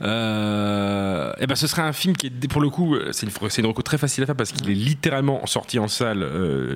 [0.02, 3.26] Euh, Eh ben, ce serait un film qui est, pour le coup, c'est
[3.58, 6.26] une, reco très facile à faire parce qu'il est littéralement sorti en salle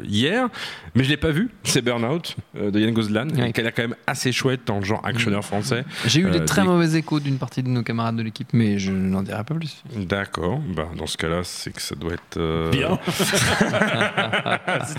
[0.09, 0.49] hier,
[0.95, 1.51] mais je l'ai pas vu.
[1.65, 3.53] C'est Burnout de Yann Gozlan, Ouais.
[3.53, 5.85] qui a l'air quand même assez chouette dans le genre actionneur français.
[6.07, 8.79] J'ai eu des très des- mauvais échos d'une partie de nos camarades de l'équipe, mais
[8.79, 9.83] je n'en dirai pas plus.
[10.09, 10.61] D'accord.
[10.75, 12.99] Bah, dans ce cas-là, c'est que ça doit être euh, Bien.
[13.09, 13.25] c'est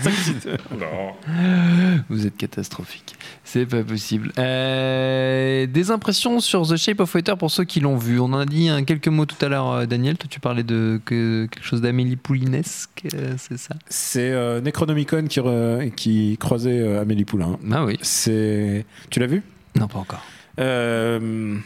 [0.00, 0.48] ça que tu-
[0.78, 2.00] Non.
[2.08, 3.14] Vous êtes catastrophique.
[3.44, 4.32] C'est pas possible.
[4.38, 8.20] Euh, des impressions sur The Shape of Water pour ceux qui l'ont vu.
[8.20, 10.16] On en a dit hein, quelques mots tout à l'heure, euh, Daniel.
[10.16, 13.74] Toi, tu parlais de que- quelque chose d'Amélie Poulinesque, euh, c'est ça?
[13.88, 17.58] C'est euh, Necronomicon qui, re- qui croisait euh, Amélie Poulain.
[17.72, 17.98] Ah oui.
[18.02, 18.84] C'est.
[19.10, 19.42] Tu l'as vu?
[19.74, 20.22] Non, pas encore.
[20.58, 21.56] Euh,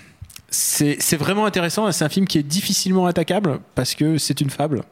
[0.99, 1.91] c'est vraiment intéressant.
[1.93, 4.83] C'est un film qui est difficilement attaquable parce que c'est une fable.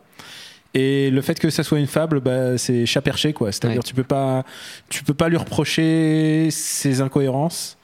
[0.74, 3.52] Et le fait que ça soit une fable, bah, c'est chat perché, quoi.
[3.52, 3.82] C'est-à-dire, Ouais.
[3.86, 4.44] tu peux pas,
[4.88, 7.76] tu peux pas lui reprocher ses incohérences.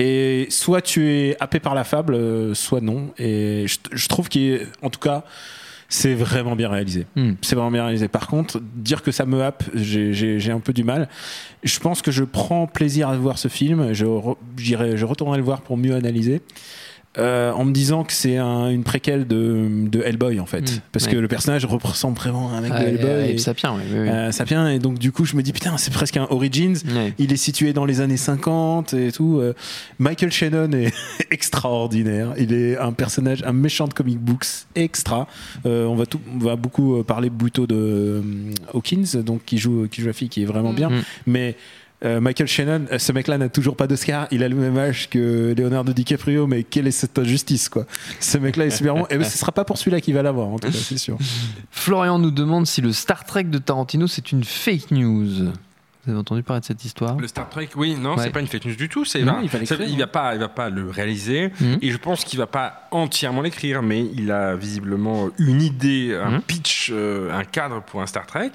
[0.00, 3.12] Et soit tu es happé par la fable, euh, soit non.
[3.18, 5.22] Et je, je trouve qu'en tout cas,
[5.88, 7.06] c'est vraiment bien réalisé.
[7.14, 7.34] Hmm.
[7.42, 8.08] C'est vraiment bien réalisé.
[8.08, 11.08] Par contre, dire que ça me happe, j'ai- un peu du mal.
[11.62, 13.92] Je pense que je prends plaisir à voir ce film.
[13.92, 16.40] Je, re- je retournerai le voir pour mieux analyser.
[17.16, 20.80] Euh, en me disant que c'est un- une préquelle de, de Hellboy en fait, Mm,
[20.90, 21.12] parce ouais.
[21.12, 23.30] que le personnage ressemble vraiment à un mec Ah, de Hellboy.
[23.30, 24.08] et et- Sapien, oui, oui, oui.
[24.08, 26.74] euh, Sapien, et donc du coup je me dis putain c'est presque un Origins.
[26.92, 27.14] Ouais.
[27.18, 29.38] Il est situé dans les années 50 et tout.
[29.38, 29.54] Euh,
[30.00, 30.92] Michael Shannon est
[31.30, 32.34] extraordinaire.
[32.36, 35.28] Il est un personnage, un méchant de comic books extra.
[35.66, 38.22] Euh, on va tout, on va beaucoup euh, parler plutôt de euh,
[38.74, 40.90] Hawkins, donc qui joue, qui joue la fille, qui est vraiment bien.
[40.90, 41.02] Mm.
[41.26, 41.56] Mais
[42.04, 44.26] euh, Michael Shannon, euh, ce mec-là n'a toujours pas d'Oscar.
[44.30, 47.86] Il a le même âge que Leonardo DiCaprio, mais quelle est cette injustice, quoi?
[48.20, 49.06] Ce mec-là est super bon.
[49.10, 51.18] Et ben, ce sera pas pour celui-là qu'il va l'avoir, en tout cas, c'est sûr.
[51.70, 55.52] Florian nous demande si le Star Trek de Tarantino c'est une fake news.
[56.04, 58.24] Vous avez entendu parler de cette histoire Le Star Trek, oui, non, Ouais.
[58.24, 59.04] c'est pas une fake news du tout.
[59.06, 61.50] C'est Non, il ça- il va pas, il va pas le réaliser.
[61.60, 61.78] Mhm.
[61.80, 66.32] Et je pense qu'il va pas entièrement l'écrire, mais il a visiblement une idée, un
[66.32, 66.42] Mhm.
[66.42, 68.52] pitch, euh, un cadre pour un Star Trek,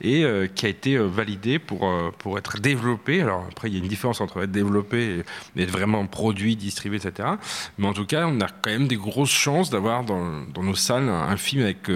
[0.00, 3.20] et euh, qui a été euh, validé pour euh, pour être développé.
[3.20, 5.24] Alors après, il y a une différence entre être développé
[5.56, 7.30] et être vraiment produit, distribué, etc.
[7.78, 10.76] Mais en tout cas, on a quand même des grosses chances d'avoir dans, dans nos
[10.76, 11.90] salles un, film avec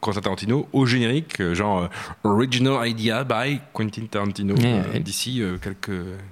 [0.00, 1.88] Quentin Tarantino au générique, genre
[2.24, 5.00] Original Idea by Quentin Tarantino Ouais, euh, ouais.
[5.00, 5.90] d'ici euh, quelques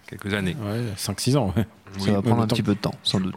[0.09, 0.57] quelques années.
[0.61, 1.53] Ouais, 5-6 ans.
[1.57, 1.67] ouais.
[1.99, 3.35] Ça Oui, va prendre un petit peu de temps, sans doute.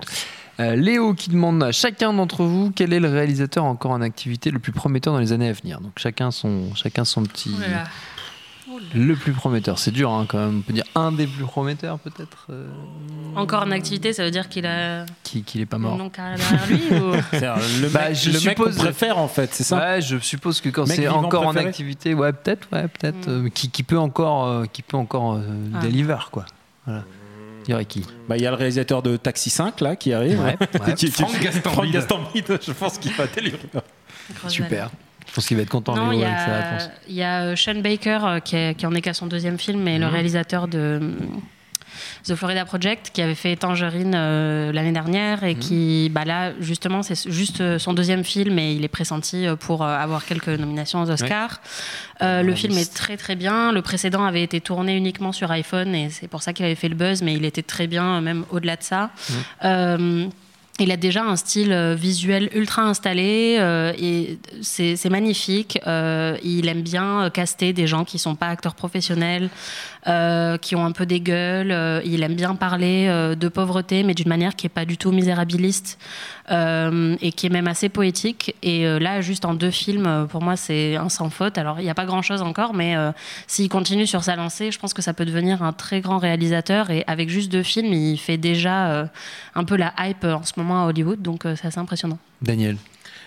[0.59, 4.51] Euh, Léo qui demande à chacun d'entre vous quel est le réalisateur encore en activité
[4.51, 5.79] le plus prometteur dans les années à venir?
[5.79, 7.51] Donc chacun son, chacun son petit.
[7.57, 7.83] Oh là là.
[8.95, 10.59] Le plus prometteur, c'est dur hein, quand même.
[10.59, 12.67] On peut dire un des plus prometteurs peut-être euh,
[13.35, 15.97] Encore en activité, ça veut dire qu'il a qui qu'il est pas mort.
[15.97, 17.13] derrière lui ou...
[17.31, 20.17] C'est-à-dire, le Bah, mec, je le mec suppose- préfère, en fait, c'est ça Ouais, je
[20.19, 23.45] suppose que quand c'est encore en activité, ouais, peut-être, ouais, peut-être, Mm.
[23.45, 25.41] euh, qui, qui peut encore, euh, qui peut encore euh,
[25.75, 25.79] Ah.
[25.81, 26.45] deliver quoi.
[26.85, 27.03] Voilà.
[27.65, 28.05] Dirais qui?
[28.27, 30.39] Bah, Il y a le réalisateur de Taxi 5 là qui arrive.
[30.39, 30.93] Ouais, ouais.
[30.95, 31.71] Qui- qui- Franck Gastambide.
[31.73, 33.59] Franck Gastambide, je pense qu'il va délivrer.
[34.47, 34.89] Super.
[35.29, 36.77] Je pense qu'il va être content Non, il y, a,
[37.07, 39.87] il y a Sean Baker euh, qui, est- qui en est qu'à son deuxième film,
[39.87, 40.11] et le Mhm.
[40.13, 41.11] réalisateur de euh,
[42.27, 47.01] The Florida Project qui avait fait Tangerine euh, l'année dernière et qui, bah là, justement,
[47.03, 51.09] c'est juste son deuxième film et il est pressenti pour euh, avoir quelques nominations aux
[51.11, 51.61] Oscars.
[52.21, 53.71] Euh, le film est très très bien.
[53.71, 56.89] Le précédent avait été tourné uniquement sur iPhone et c'est pour ça qu'il avait fait
[56.89, 59.11] le buzz, mais il était très bien, même au-delà de ça.
[59.63, 60.27] Euh,
[60.79, 65.79] il a déjà un style euh, visuel ultra installé euh, et c'est magnifique.
[65.87, 69.49] Euh, il aime bien euh, caster des gens qui sont pas acteurs professionnels,
[70.09, 71.71] euh, qui ont un peu des gueules.
[71.71, 74.97] Euh, il aime bien parler euh, de pauvreté, mais d'une manière qui est pas du
[74.97, 75.97] tout misérabiliste
[76.51, 78.55] et qui est même assez poétique.
[78.63, 81.59] Et là, juste en deux films, pour moi, c'est un sans faute.
[81.59, 82.95] Alors, il n'y a pas grand-chose encore, mais
[83.45, 86.89] s'il continue sur sa lancée, je pense que ça peut devenir un très grand réalisateur.
[86.89, 89.07] Et avec juste deux films, il fait déjà
[89.53, 92.17] un peu la hype en ce moment à Hollywood, donc c'est assez impressionnant.
[92.41, 92.77] Daniel.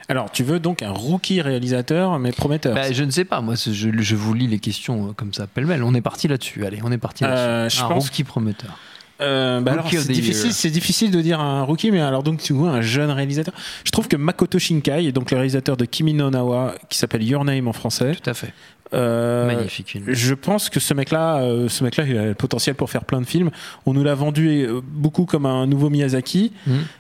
[0.08, 3.54] Alors, tu veux donc un rookie réalisateur, mais prometteur Bah, je ne sais pas, moi
[3.54, 5.82] je, je vous lis les questions euh, comme ça, pêle-mêle.
[5.82, 7.42] On est parti là-dessus, allez, on est parti là-dessus.
[7.42, 8.76] Euh, je un pense- rookie prometteur.
[9.20, 12.70] Euh, bah alors, difficile, c'est difficile de dire un rookie, mais alors donc tu vois
[12.70, 13.54] un jeune réalisateur.
[13.84, 17.44] Je trouve que Makoto Shinkai, donc le réalisateur de Kimi no Nawa, qui s'appelle Your
[17.44, 18.52] Name en français, Tout à fait.
[18.94, 20.04] Euh, Magnifique film.
[20.08, 23.20] Je pense que ce mec-là, euh, ce mec-là, il a le potentiel pour faire plein
[23.20, 23.50] de films.
[23.86, 26.52] On nous l'a vendu euh, beaucoup comme un nouveau Miyazaki.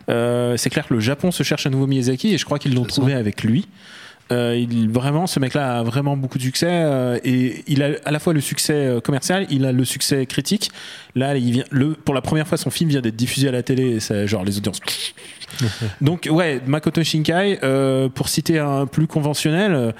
[0.08, 2.74] Euh, c'est clair que le Japon se cherche un nouveau Miyazaki et je crois qu'ils
[2.74, 3.68] l'ont trouvé avec lui.
[4.30, 8.32] Il, vraiment, ce mec-là a vraiment beaucoup de succès et il a à la fois
[8.32, 10.70] le succès commercial, il a le succès critique.
[11.14, 13.62] Là, il vient, le, pour la première fois, son film vient d'être diffusé à la
[13.62, 14.80] télé et ça, genre les audiences.
[16.00, 17.58] Donc, ouais, Makoto Shinkai,
[18.14, 19.92] pour citer un plus conventionnel.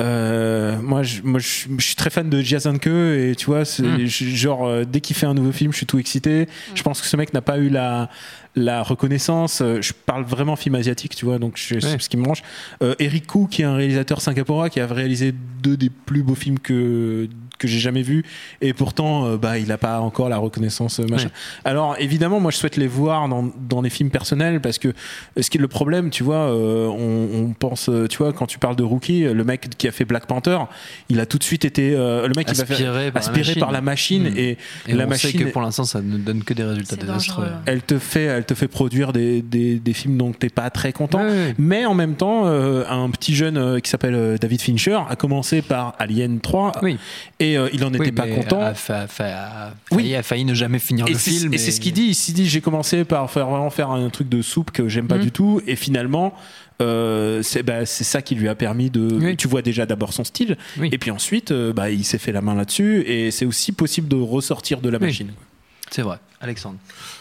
[0.00, 2.88] Euh, moi, je, moi je, je suis très fan de Jason Ke
[3.30, 4.06] et tu vois, Mm.
[4.06, 6.48] je- genre euh, dès qu'il fait un nouveau film, je suis tout excité.
[6.74, 8.08] Je pense que ce mec n'a pas eu la
[8.56, 9.60] la reconnaissance.
[9.62, 11.96] Euh, Je parle vraiment film asiatique, tu vois, donc je- c'est Ouais.
[12.00, 12.42] ce qui me branche.
[12.82, 15.32] Euh, Eric Koo, qui est un réalisateur singapourien, qui a réalisé
[15.62, 17.28] deux des plus beaux films que
[17.60, 18.24] que j'ai jamais vus,
[18.60, 21.26] et pourtant, euh, bah, il n'a pas encore la reconnaissance euh, machin.
[21.26, 21.30] Ouais.
[21.70, 25.42] Alors évidemment, moi, je souhaite les voir dans dans les films personnels parce que euh,
[25.42, 28.58] ce qui est le problème, tu vois, euh, on, on pense, tu vois, quand tu
[28.58, 30.58] parles de Rookie, le mec qui a fait Black Panther,
[31.08, 33.28] il a tout de suite été euh, le mec qui va faire Aspiré par la
[33.28, 33.60] aspiré machine.
[33.60, 34.58] par la machine et,
[34.88, 37.44] Et la on machine sait que pour l'instant ça ne donne que des résultats désastreux.
[37.44, 37.58] dangereux.
[37.66, 40.92] elle te fait elle te fait produire des, des, des films dont t'es pas très
[40.92, 41.54] content Ouais, ouais.
[41.58, 45.94] mais en même temps euh, un petit jeune qui s'appelle David Fincher a commencé par
[45.98, 46.96] Alien 3 Oui.
[47.38, 48.60] et Euh, il en était Oui, pas mais content.
[48.62, 50.02] A, fa- fa- a Oui.
[50.02, 51.52] failli, a failli ne jamais finir Et le film.
[51.54, 52.06] et c'est ce qu'il dit.
[52.08, 55.06] Il s'est dit j'ai commencé par faire vraiment faire un truc de soupe que j'aime
[55.08, 55.22] pas Mhm.
[55.22, 56.34] du tout, et finalement.
[56.82, 59.06] euh, c'est bah, c'est ça qui lui a permis de.
[59.20, 59.36] Oui.
[59.36, 62.40] Tu vois déjà d'abord son style, et puis ensuite, euh, bah, il s'est fait la
[62.40, 65.28] main là-dessus, et c'est aussi possible de ressortir de la machine.
[65.90, 66.76] C'est vrai, Alexandre.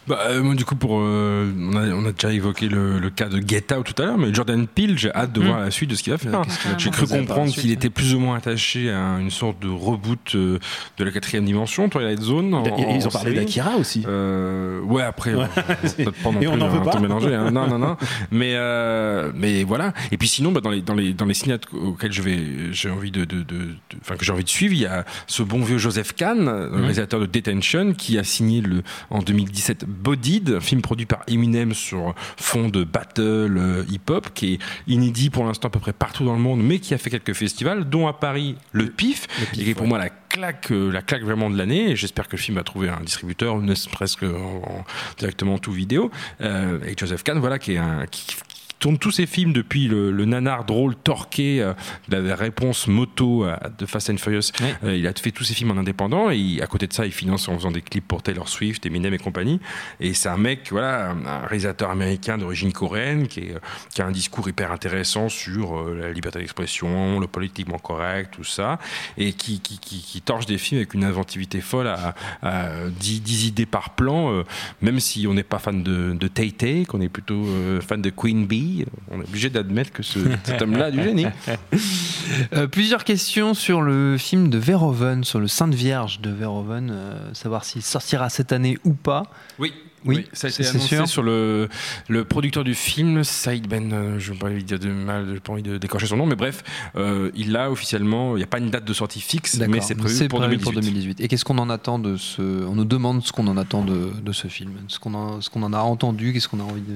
[0.08, 3.10] Bah, euh, moi, du coup, pour, euh, on, a, on a déjà évoqué le, le
[3.10, 5.46] cas de Get Out tout à l'heure, mais Jordan Peele, j'ai hâte de Mm.
[5.46, 6.42] voir la suite de ce qu'il va faire.
[6.78, 10.58] J'ai cru comprendre qu'il était plus ou moins attaché à une sorte de reboot euh,
[10.98, 12.54] de la quatrième dimension, Twilight Zone.
[12.54, 14.04] en- Et ils ont parlé d'Akira aussi.
[14.08, 15.46] Euh, ouais, après, Ouais.
[15.56, 17.00] on va peut-être pas non Et on plus n'en veut hein, pas.
[17.00, 17.36] mélanger.
[17.36, 17.52] hein.
[17.52, 17.98] Non, non, non.
[18.32, 19.94] Mais, euh, mais voilà.
[20.12, 22.40] Et puis sinon, bah, dans les dans les dans les cinéastes auxquels je vais,
[22.72, 25.04] j'ai envie de, de, de- de- enfin que j'ai envie de suivre, il y a
[25.28, 29.86] ce bon vieux Joseph Kahn, le réalisateur de Detention, qui a signé le en 2017
[29.86, 35.30] Bodied, un film produit par Eminem sur fond de battle euh, hip-hop, qui est inédit
[35.30, 37.90] pour l'instant à peu près partout dans le monde, mais qui a fait quelques festivals,
[37.90, 41.24] dont à Paris le PIF, et qui est pour moi la claque, euh, la claque
[41.24, 41.96] vraiment de l'année.
[41.96, 44.86] J'espère que le film va trouver un distributeur, ne serait-ce que en- en-
[45.18, 46.12] directement tout vidéo.
[46.42, 48.26] Euh, et Joseph Kahn, voilà, qui est un qui
[48.80, 51.74] tourne tous ses films depuis le, le nanar drôle torqué euh,
[52.08, 54.52] de la réponse moto à- de Fast and Furious.
[54.84, 57.06] Euh, il a fait tous ses films en indépendant et il- à côté de ça,
[57.06, 59.60] il finance en faisant des clips pour Taylor Swift, Eminem et compagnie.
[60.00, 63.60] Et c'est un mec, voilà, un, réalisateur américain d'origine coréenne qui, est, euh,
[63.94, 68.44] qui a un discours hyper intéressant sur euh, la liberté d'expression, le politiquement correct, tout
[68.46, 68.80] ça,
[69.18, 73.22] et qui, qui, qui, qui torche des films avec une inventivité folle à, à 10,
[73.22, 74.44] 10 idées par plan, euh,
[74.82, 78.02] même si on n'est pas fan de, de Tay Tay, qu'on est plutôt euh, fan
[78.02, 78.69] de Queen Bee,
[79.12, 81.26] on est obligé d'admettre que ce, cet homme-là a du génie.
[82.54, 87.34] Euh, plusieurs questions sur le film de Verhoeven, sur le Sainte Vierge de Verhoeven, euh,
[87.34, 89.24] savoir s'il sortira cette année ou pas.
[89.58, 89.74] Oui.
[90.06, 91.08] Oui, ça a été c'est annoncé sûr.
[91.08, 91.68] sur le,
[92.08, 95.28] le producteur du film, Saïd Ben, euh, je n'ai pas envie de dire de mal,
[95.34, 96.64] j'ai pas envie de décrocher son nom, mais bref,
[96.96, 99.96] euh, il l'a officiellement, il n'y a pas une date de sortie fixe, mais c'est
[99.96, 100.74] prévu pour 2018.
[100.76, 101.22] 2018.
[101.22, 104.12] Et qu'est-ce qu'on en attend de ce On nous demande ce qu'on en attend de,
[104.22, 106.82] de ce film, ce qu'on en, ce qu'on en a entendu, qu'est-ce qu'on a envie
[106.82, 106.96] de.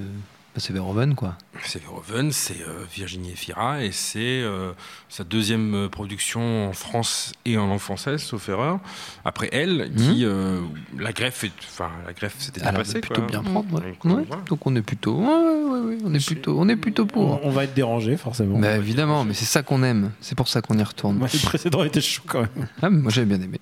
[0.54, 1.36] Bah, c'est Verhoeven, quoi.
[1.64, 4.72] C'est Verhoeven, c'est euh, Virginie Efira et c'est euh,
[5.10, 8.80] sa deuxième euh, production en France et en langue française, sauf erreur.
[9.26, 10.60] Après elle, qui euh,
[10.98, 13.00] la greffe, enfin la greffe, c'était dépassé.
[13.00, 13.26] plutôt quoi.
[13.30, 13.74] bien prendre.
[13.76, 13.98] ouais.
[14.04, 14.44] Donc, Ouais, voilà.
[14.48, 17.44] Donc on est plutôt, ouais, ouais, ouais, on est plutôt, on est plutôt pour.
[17.44, 18.60] On, on va être dérangé forcément.
[18.60, 20.12] Bah, évidemment, mais c'est ça qu'on aime.
[20.22, 21.18] C'est pour ça qu'on y retourne.
[21.18, 22.68] Moi, le précédent était chaud quand même.
[22.82, 23.60] Ah, moi j'avais bien aimé.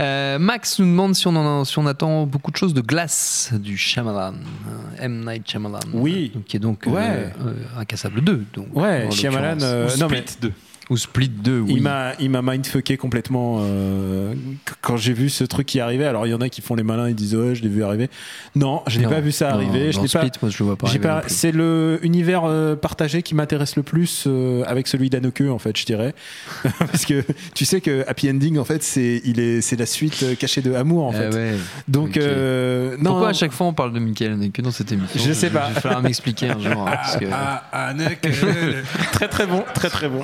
[0.00, 2.80] Euh, Max nous demande si on, en a- si on attend beaucoup de choses de
[2.82, 5.78] Glace du Shyamalan, euh, M Night Shyamalan.
[5.94, 6.32] Oui.
[6.34, 7.00] Donc, qui est donc Ouais.
[7.00, 8.44] euh, euh, Incassable 2.
[8.54, 9.58] Donc, Ouais, Shyamalan.
[9.62, 10.52] euh, Ou non, mais Split 2.
[10.90, 11.72] Ou Split 2, oui.
[11.76, 14.34] Il m'a, il m'a mindfucké complètement euh,
[14.66, 16.04] qu- quand j'ai vu ce truc qui arrivait.
[16.04, 17.82] Alors il y en a qui font les malins, ils disent ouais, je l'ai vu
[17.82, 18.10] arriver.
[18.54, 19.92] Non, je n'ai pas vu ça non, arriver.
[19.92, 20.06] je pas.
[20.08, 20.86] Split, moi je le vois pas.
[20.88, 25.58] j'ai c'est le univers euh, partagé qui m'intéresse le plus euh, avec celui d'Anneke en
[25.58, 26.14] fait, je dirais,
[26.78, 27.24] parce que
[27.54, 30.60] tu sais que Happy Ending en fait c'est il est c'est la suite euh, cachée
[30.60, 31.34] de Amour en Ah fait.
[31.34, 31.54] ouais.
[31.88, 35.18] Donc euh, non, Pourquoi à chaque fois on parle de Michael Haneke dans cette émission?
[35.24, 35.68] Je sais pas.
[35.70, 36.86] Il va falloir m'expliquer un jour.
[36.86, 37.24] hein, parce que...
[37.32, 37.92] Ah,
[39.12, 40.20] très très bon, très très bon.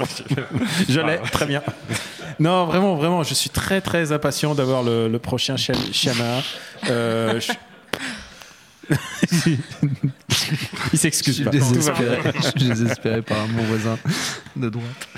[0.89, 1.63] Je l'ai, très bien.
[2.39, 6.41] Non, vraiment, vraiment, je suis très très impatient d'avoir le, le prochain Shyamalan.
[6.89, 7.53] Euh, je-
[10.93, 11.51] Il s'excuse pas.
[11.51, 12.19] Désespéré.
[12.37, 13.99] Je suis désespéré par mon voisin
[14.57, 15.09] de droite.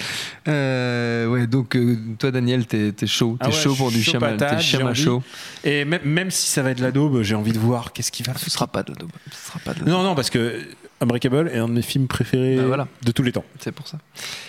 [0.48, 3.98] Euh, ouais, donc euh, toi Daniel, t'es es chaud, t'es Ah ouais, chaud pour je
[4.10, 5.22] du patate, t'es chaud.
[5.64, 8.10] Et même, même si ça va être de la daube, j'ai envie de voir qu'est-ce
[8.12, 9.12] qu'il va Ce sera pas de la daube.
[9.30, 10.60] Ce sera pas de la Non, non, parce que
[11.02, 12.88] Unbreakable est un de mes films préférés Bah voilà.
[13.04, 13.44] de tous les temps.
[13.58, 13.98] C'est pour ça.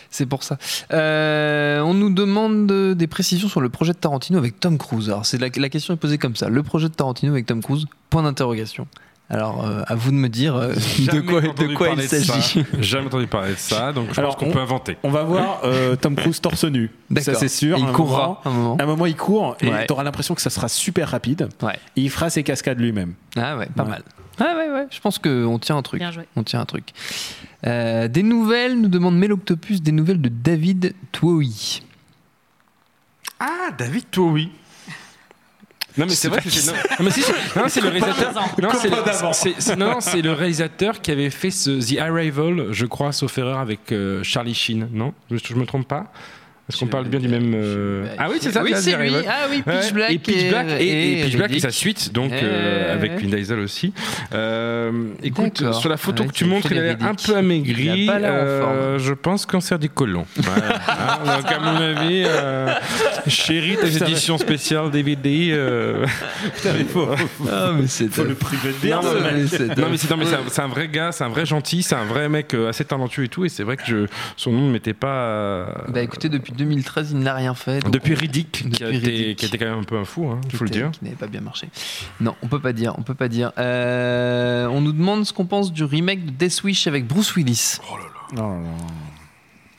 [0.10, 0.58] C'est pour ça.
[0.92, 5.10] Euh, on nous demande de- des précisions sur le projet de Tarantino avec Tom Cruise.
[5.10, 6.50] Alors, c'est la, la question est posée comme ça.
[6.50, 8.88] Le projet de Tarantino avec Tom Cruise Point d'interrogation.
[9.30, 10.74] Alors, euh, à vous de me dire euh,
[11.12, 12.64] de quoi, de entendu quoi il s'agit.
[12.80, 14.98] Jamais entendu parler de ça, donc je Alors, pense qu'on on- peut inventer.
[15.02, 16.92] On va voir euh, Tom Cruise torse nu.
[17.22, 17.78] Ça, c'est sûr.
[17.78, 18.78] Et il un courra moment- un moment.
[18.80, 19.88] À un moment, il court et Ouais.
[19.88, 21.48] tu auras l'impression que ça sera super rapide.
[21.64, 21.74] Ouais.
[21.96, 23.14] Et il fera ses cascades lui-même.
[23.36, 23.90] Ah ouais, pas Ouais.
[23.90, 24.04] mal.
[24.40, 24.88] Ah ouais, ouais.
[24.90, 26.00] Je pense qu'on tient un truc.
[26.00, 26.24] Bien joué.
[26.36, 26.90] On tient un truc.
[27.66, 31.84] Euh, des nouvelles, nous demande Meloctopus, des nouvelles de David Twohy.
[33.40, 34.52] Ah, David, oui.
[35.96, 38.34] Non mais c'est vrai que c'est non, non, mais si, c'est- non, c'est le réalisateur
[38.60, 38.96] non c'est le,
[39.34, 43.12] c'est- c'est- non, non, c'est le réalisateur qui avait fait ce The Arrival je crois
[43.12, 45.14] sauf erreur avec euh, Charlie Sheen non?
[45.30, 46.12] Je, je me trompe pas?
[46.70, 49.12] Est-ce qu'on parle bien du même euh, ah oui c'est ça Oui, The c'est lui.
[49.28, 52.14] Ah oui, Pitch Black et Pitch Black et, et et Pitch Black et sa suite
[52.14, 53.14] donc euh, avec.
[53.22, 53.94] Vin Diesel aussi
[54.34, 58.04] Euh, écoute sur la photo Ouais, que tu montres il a l'air un peu amaigri
[58.06, 58.62] Il a pas l'air en Euh,
[58.94, 59.00] forme.
[59.08, 60.80] je pense cancer du côlon Voilà.
[60.88, 62.74] Ah, donc à mon avis euh,
[63.28, 66.06] chérie ta édition spéciale DVD euh,
[67.52, 70.08] Ah, mais c'est Faut le priver de bière, non, ce mais- c'est- non, mais c'est
[70.50, 73.28] c'est un, vrai gars, c'est un vrai gentil, c'est un vrai mec assez talentueux et
[73.28, 73.46] tout.
[73.46, 74.06] Et c'est vrai que je,
[74.38, 75.68] son nom ne m'était pas.
[75.90, 77.80] Bah écoutez, depuis depuis 2013, il n'a rien fait.
[77.90, 79.38] Depuis on- Riddick, qui a, Depuis été, Riddick.
[79.38, 80.92] qui quand même un peu un fou, hein, il faut le était- dire.
[80.92, 81.68] qui n'avait pas bien marché.
[82.22, 83.52] Non, on peut pas dire, on peut pas dire.
[83.58, 87.78] Euh, on nous demande ce qu'on pense du remake de Death Wish avec Bruce Willis.
[87.92, 88.04] Oh là
[88.44, 88.60] là.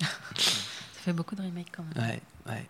[0.01, 2.05] Ça fait beaucoup de remakes quand même.
[2.09, 2.21] Ouais,
[2.53, 2.67] ouais.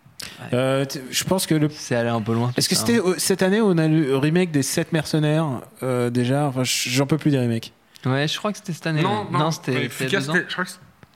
[0.53, 1.69] Euh, je pense que le.
[1.69, 2.51] C'est allé un peu loin.
[2.57, 3.03] Est-ce que ça, c'était hein.
[3.07, 6.47] euh, cette année où on a le remake des 7 mercenaires euh, déjà?
[6.47, 7.71] Enfin, j'en peux plus des remakes.
[8.05, 9.01] Ouais, je crois que c'était cette année.
[9.01, 9.37] Non, ouais.
[9.39, 10.33] non, c'était mais c'était il y Fuka, a deux ans.
[10.33, 10.71] c'était- je crois que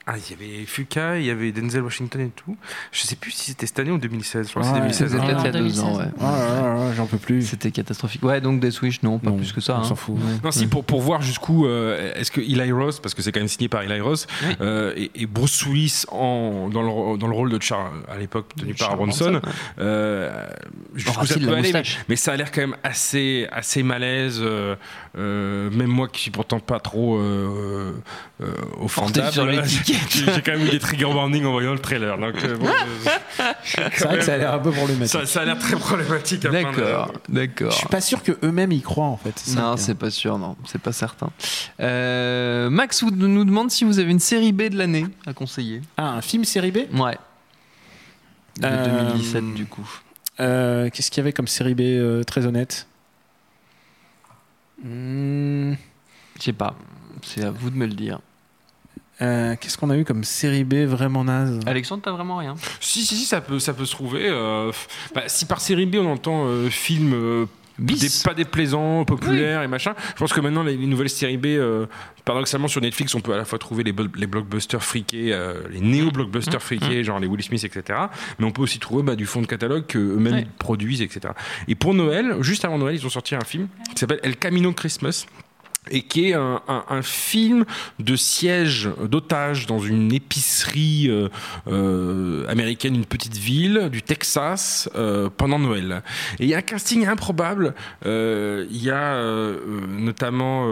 [0.06, 2.56] Ah, il y avait Fuka, il y avait Denzel Washington et tout.
[2.90, 4.46] Je sais plus si c'était cette année ou 2016.
[4.46, 5.10] Je crois que Ouais, c'est 2016.
[5.12, 5.26] C'était hein.
[5.26, 5.80] peut-être il y a deux 2016.
[5.84, 6.04] ans, ouais.
[6.20, 7.42] Ah j'en peux plus.
[7.42, 8.22] C'était catastrophique.
[8.24, 9.76] Ouais, donc Death Wish, non, pas Non, plus que ça.
[9.76, 9.84] on hein.
[9.84, 10.16] s'en fout.
[10.16, 10.22] Ouais.
[10.42, 13.40] Non, si, pour, pour voir jusqu'où euh, est-ce que Eli Ross, parce que c'est quand
[13.40, 14.56] même signé par Eli Ross, Oui.
[14.62, 18.46] euh, et, et Bruce Willis en, dans, le, dans le rôle de Charles, à l'époque
[18.56, 19.40] tenu par Bronson,
[19.78, 20.46] euh,
[20.94, 24.40] jusqu'où ça peut aller, mais, mais ça a l'air quand même assez, assez malaise.
[24.42, 24.74] euh,
[25.18, 27.20] euh, même moi qui suis pourtant pas trop
[28.42, 31.78] euh, euh, offendable, sur j'ai j'ai quand même eu des trigger warnings en voyant le
[31.78, 32.16] trailer.
[32.18, 32.66] Donc, euh, bon,
[33.64, 35.20] C'est vrai que ça a l'air un peu problématique.
[35.20, 36.44] ça, ça a l'air très problématique.
[36.44, 37.70] à plein de- D'accord, d'accord.
[37.72, 39.42] Je suis pas sûr que eux-mêmes y croient en fait.
[39.56, 41.30] Non, c'est pas sûr, non, c'est pas certain.
[41.80, 45.82] Euh, Max vous- nous demande si vous avez une série B de l'année à conseiller.
[45.96, 46.78] Ah, un film série B?
[46.94, 47.18] Ouais.
[48.58, 49.88] De Euh, 2017 du coup.
[50.40, 52.86] Euh, Qu'est-ce qu'il y avait comme série B euh, très honnête?
[54.82, 55.74] Hmm,
[56.38, 56.74] Je sais pas.
[57.22, 58.20] C'est à vous de me le dire.
[59.22, 63.04] Euh, Qu'est-ce qu'on a eu comme série B vraiment naze Alexandre, t'as vraiment rien Si,
[63.04, 64.28] si, si, ça peut, ça peut se trouver.
[64.28, 64.72] euh,
[65.14, 67.46] bah, si par série B, on entend euh, film euh,
[67.78, 71.46] des- pas déplaisant, populaire et machin, je pense que maintenant, les, les nouvelles séries B,
[71.46, 71.86] euh,
[72.26, 75.54] paradoxalement, sur Netflix, on peut à la fois trouver les, blo- les blockbusters friqués, euh,
[75.70, 76.60] les néo-blockbusters Mmh.
[76.60, 78.00] friqués, genre les Will Smith, etc.
[78.38, 80.46] Mais on peut aussi trouver bah, du fond de catalogue qu'eux-mêmes Ouais.
[80.58, 81.32] produisent, etc.
[81.68, 84.72] Et pour Noël, juste avant Noël, ils ont sorti un film qui s'appelle El Camino
[84.72, 85.24] Christmas
[85.90, 86.60] et qui est un,
[87.02, 87.64] film
[87.98, 91.28] de siège d'otages dans une épicerie euh,
[91.68, 96.02] euh, américaine, une petite ville du Texas euh, pendant Noël.
[96.38, 97.74] Et il y a un casting improbable.
[98.04, 99.22] Il y a
[99.88, 100.66] notamment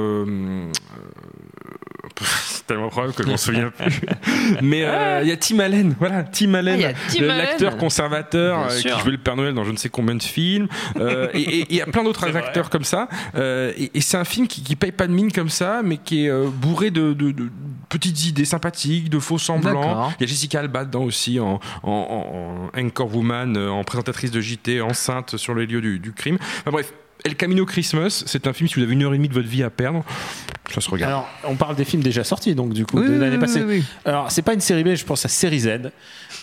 [2.20, 4.00] c'est tellement probable que je m'en souviens plus.
[4.62, 7.26] Mais euh, il y a Tim Allen, voilà, Tim Allen, Ah, Allen.
[7.38, 10.68] l'acteur conservateur euh, qui jouait le Père Noël dans je ne sais combien de films.
[10.98, 13.08] Euh, et il y a plein d'autres acteurs comme ça.
[13.34, 15.96] Euh, et et c'est un film qui, qui paye pas de mine comme ça, mais
[15.96, 17.50] qui est euh, bourré de, de- de
[17.88, 20.10] petites idées sympathiques, de faux semblants.
[20.20, 24.30] Il y a Jessica Alba dedans aussi, en, en, en- en anchor woman, en présentatrice
[24.30, 26.36] de JT, enceinte sur les lieux du, du crime.
[26.60, 26.92] Enfin bref.
[27.24, 29.48] El Camino Christmas, c'est un film si vous avez une heure et demie de votre
[29.48, 30.04] vie à perdre,
[30.72, 31.10] ça se regarde.
[31.12, 33.40] Alors, on parle des films déjà sortis, donc du coup, Oui, de oui, l'année oui,
[33.40, 33.60] passée.
[33.62, 33.84] oui, oui.
[34.04, 35.90] Alors, c'est pas une série B, je pense à série Z.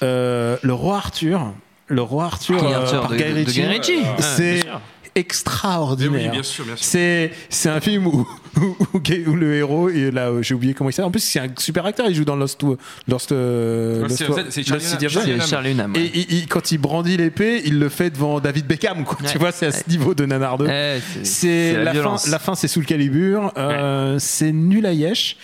[0.04, 1.54] Euh, le Roi Arthur.
[1.88, 4.00] Le Roi Arthur, King euh, Arthur par de- Guy Ritchie.
[4.04, 4.82] Ah, C'est sûr.
[5.14, 6.22] extraordinaire.
[6.26, 6.86] Oui, bien sûr, bien sûr.
[6.86, 8.28] C'est c'est un film où,
[8.58, 11.08] où, où où le héros et là euh, j'ai oublié comment il s'appelle.
[11.08, 12.08] En plus c'est un super acteur.
[12.10, 12.62] Il joue dans Lost
[13.08, 14.18] Lost, euh, Ouais, Lost-
[14.50, 15.42] c'est- Lost Charlie Hunnam.
[15.42, 15.94] C'est Charlie Hunnam.
[15.96, 16.12] Et ouais.
[16.14, 19.04] il- il- quand il brandit l'épée, il le fait devant David Beckham.
[19.04, 19.18] Quoi.
[19.22, 19.30] Ouais.
[19.32, 19.84] Tu vois, c'est à ce Ouais.
[19.90, 20.68] niveau de Nanardeux.
[20.70, 23.52] Eh, C'est la, fin, la fin, c'est sous le calibre.
[23.58, 25.38] Euh, C'est nul à yesh.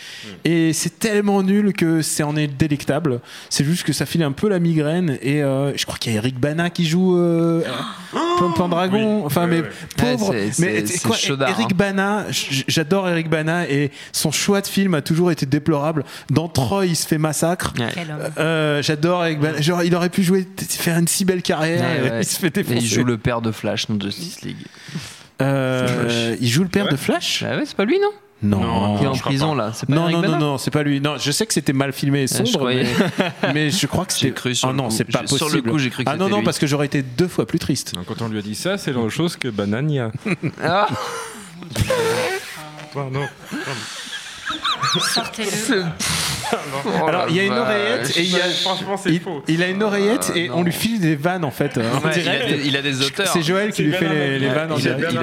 [0.45, 3.19] Et c'est tellement nul que c'est en est délectable.
[3.49, 5.17] C'est juste que ça file un peu la migraine.
[5.21, 7.61] Et euh, je crois qu'il y a Eric Bana qui joue euh,
[8.39, 9.25] Pan- Pandragon.
[9.25, 9.63] Enfin, mais
[9.97, 10.31] pauvre.
[10.31, 11.15] Ouais, c'est- mais quoi,
[11.49, 11.75] Eric hein.
[11.75, 12.63] Bana, j-
[13.01, 13.69] j'adore Eric Bana.
[13.69, 16.03] Et son choix de film a toujours été déplorable.
[16.29, 17.73] Dans Troy, il se fait massacre.
[17.79, 17.89] Ouais.
[18.37, 19.61] Euh, j'adore Eric Bana.
[19.61, 21.81] Genre, il aurait pu jouer, faire une si belle carrière.
[21.81, 22.19] Ouais, ouais.
[22.21, 22.77] Il se fait Et défoncer.
[22.77, 24.57] il joue le père de Flash dans Justice League.
[25.41, 26.91] Euh, il joue le père Ouais.
[26.91, 27.43] de Flash?
[27.43, 28.09] Bah ouais, c'est pas lui, non?
[28.43, 29.65] Non, Qui est en prison pas.
[29.67, 29.71] là.
[29.87, 30.37] Pas Non, Eric non, non, Bana?
[30.39, 30.99] non, c'est pas lui.
[30.99, 32.71] Non, je sais que c'était mal filmé et Ah, je sombre,
[33.53, 34.31] mais, je crois que J'ai c'était.
[34.33, 35.49] cru sur ah non, c'est pas J'ai- possible.
[35.51, 36.43] sur le coup, j'ai cru que Ah non, non, lui.
[36.45, 37.93] parce que j'aurais été deux fois plus triste.
[38.07, 40.11] Quand on lui a dit ça, c'est la même chose que Banania.
[40.63, 40.87] Ah,
[42.93, 43.27] Pardon.
[45.13, 45.85] Sortez-le.
[46.53, 48.43] Oh Alors, il y a une oreillette et il y a.
[48.61, 49.43] Franchement, c'est Il, faux.
[49.47, 50.57] il a une oreillette Ah, et non.
[50.57, 51.77] on lui file des vannes en fait.
[51.77, 53.27] en Ouais, il, a des, il a des auteurs.
[53.27, 55.13] C'est Joël qui C'est lui fait les, vannes en il, a, direct.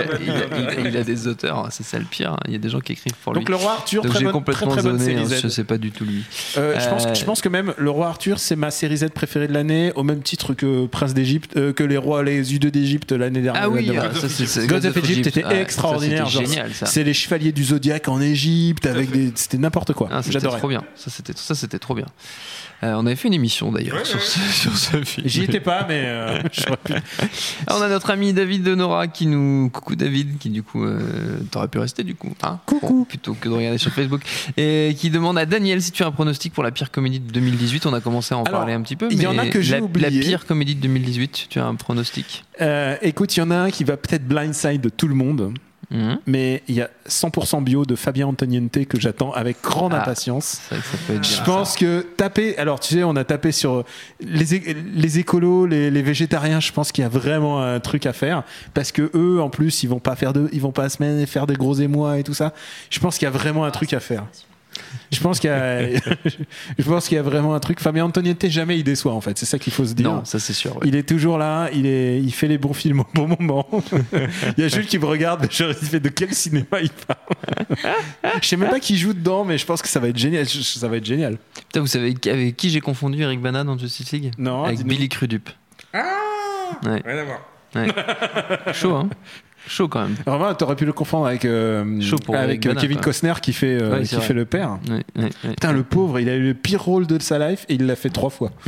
[0.78, 2.32] il a- des auteurs, c'est ça le pire.
[2.32, 2.38] hein.
[2.46, 3.40] Il y a des gens qui écrivent pour lui.
[3.40, 5.36] Donc le roi Arthur, Donc très j'ai bonne, très, complètement très bonne zoné, série hein,
[5.38, 5.40] Z.
[5.42, 6.24] je sais pas du tout lui.
[6.56, 9.08] Euh, je, pense, Euh, je pense que même le roi Arthur, c'est ma série Z
[9.14, 12.70] préférée de l'année, au même titre que Prince d'Égypte, euh, que les rois, les U2
[12.70, 13.62] d'Égypte l'année dernière.
[13.64, 16.26] Ah oui, ah, c'est c'est- Gods of Egypt était ça, extraordinaire.
[16.28, 16.86] C'était genre, génial ça.
[16.86, 19.32] C'est les chevaliers du zodiaque en Égypte avec des.
[19.34, 20.08] C'était n'importe quoi.
[20.10, 20.58] Ah, J'adorais.
[20.58, 20.82] trop bien.
[21.18, 22.06] Ça c'était ça c'était trop bien.
[22.84, 25.26] Euh, on avait fait une émission d'ailleurs sur, ce, sur ce film.
[25.26, 26.92] J'y étais pas, mais euh, pu.
[27.68, 29.68] On a notre ami David de Nora qui nous.
[29.70, 30.84] Coucou David, qui du coup.
[30.84, 31.00] euh,
[31.50, 32.32] T'aurais pu rester du coup.
[32.42, 33.04] Hein Coucou.
[33.04, 34.20] plutôt que de regarder sur Facebook.
[34.56, 37.32] Et qui demande à Daniel si tu as un pronostic pour la pire comédie de
[37.32, 37.86] 2018.
[37.86, 39.08] On a commencé à en Alors, parler un petit peu.
[39.10, 40.08] il y mais en a que j'ai la, oublié.
[40.10, 42.44] La pire comédie de 2018, tu as un pronostic?
[42.60, 45.52] Euh, écoute, il y en a un qui va peut-être blindside de tout le monde.
[45.90, 46.18] Mhm.
[46.26, 50.60] mais il y a 100% bio de Fabien Antoniente que j'attends avec grande Ah, impatience.
[50.68, 50.76] Ça
[51.06, 53.84] peut être Je pense que taper, alors tu sais, on a tapé sur
[54.20, 56.60] les, é- les écolos, les, les végétariens.
[56.60, 58.42] Je pense qu'il y a vraiment un truc à faire
[58.74, 61.26] parce que eux, en plus, ils vont pas faire de, ils vont pas à semaine
[61.26, 62.52] faire des gros émois et tout ça.
[62.90, 64.24] Je pense qu'il y a vraiment un truc à faire.
[65.12, 65.88] Je pense qu'il y a,
[66.78, 67.80] je pense qu'il y a vraiment un truc.
[67.80, 69.36] Fabien Antoniente jamais il déçoit en fait.
[69.38, 70.10] C'est ça qu'il faut se dire.
[70.10, 70.76] Non, ça c'est sûr.
[70.76, 70.82] ouais.
[70.86, 73.66] Il est toujours là, il, est, il fait les bons films au bon moment.
[74.56, 77.76] il y a Jules qui me regarde, il fait de quel cinéma il parle?
[78.42, 80.48] je sais même pas qui joue dedans, mais je pense que ça va être génial.
[80.48, 81.38] Je- Ça va être génial.
[81.54, 84.32] Putain, vous savez avec qui j'ai confondu Eric Bana dans Justice League?
[84.38, 84.82] Non, Avec.
[84.84, 85.48] Billy Crudup.
[85.92, 86.04] Ah
[86.84, 87.02] Ouais.
[87.04, 87.40] Rien à voir.
[87.74, 88.72] Ouais.
[88.74, 89.08] Chaud, hein?
[89.68, 90.16] Chaud quand même.
[90.26, 91.84] Vraiment, t'aurais pu le confondre avec, euh,
[92.34, 92.98] avec euh, Kevin.
[92.98, 94.24] Costner qui fait, euh, Ouais, qui c'est vrai.
[94.26, 94.78] fait le père.
[94.88, 95.50] Ouais, ouais, ouais.
[95.50, 97.94] Putain, le pauvre, il a eu le pire rôle de sa life et il l'a
[97.96, 98.50] fait trois fois.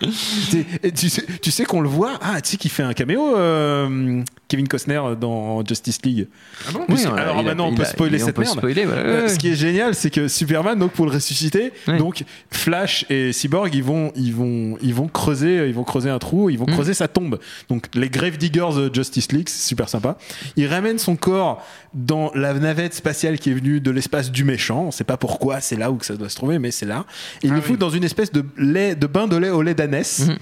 [0.00, 2.18] Tu- sais, tu sais qu'on le voit.
[2.22, 6.28] Ah, tu sais qu'il fait un caméo, euh, Kevin Costner, dans Justice League.
[6.68, 8.56] Ah bon Oui, alors a- maintenant, on peut a- spoiler on cette peut merde.
[8.58, 9.28] spoiler, voilà, Euh, ouais, ouais.
[9.28, 11.98] Ce qui est génial, c'est que Superman, donc pour le ressusciter, Ouais.
[11.98, 16.18] donc Flash et Cyborg, ils vont, ils vont, ils vont creuser, ils vont creuser un
[16.18, 16.72] trou, ils vont Mm.
[16.72, 17.38] creuser sa tombe.
[17.68, 20.16] Donc les Grave Diggers de Justice League, c'est super sympa.
[20.56, 24.84] Ils ramènent son corps dans la navette spatiale qui est venue de l'espace du méchant.
[24.88, 27.04] On sait pas pourquoi, c'est là où que ça doit se trouver, mais c'est là.
[27.42, 29.74] Et ils le foutent dans une espèce de lait, de bain de lait au lait
[30.20, 30.36] Mhm.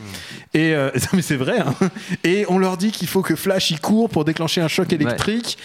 [0.55, 1.59] Et euh, non, mais c'est vrai.
[1.61, 1.74] hein.
[2.24, 5.59] Et on leur dit qu'il faut que Flash y court pour déclencher un choc électrique.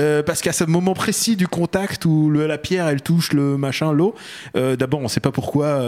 [0.00, 3.56] euh, parce qu'à ce moment précis du contact où le- la pierre elle touche le
[3.56, 4.14] machin, l'eau,
[4.56, 5.82] euh, d'abord on sait pas pourquoi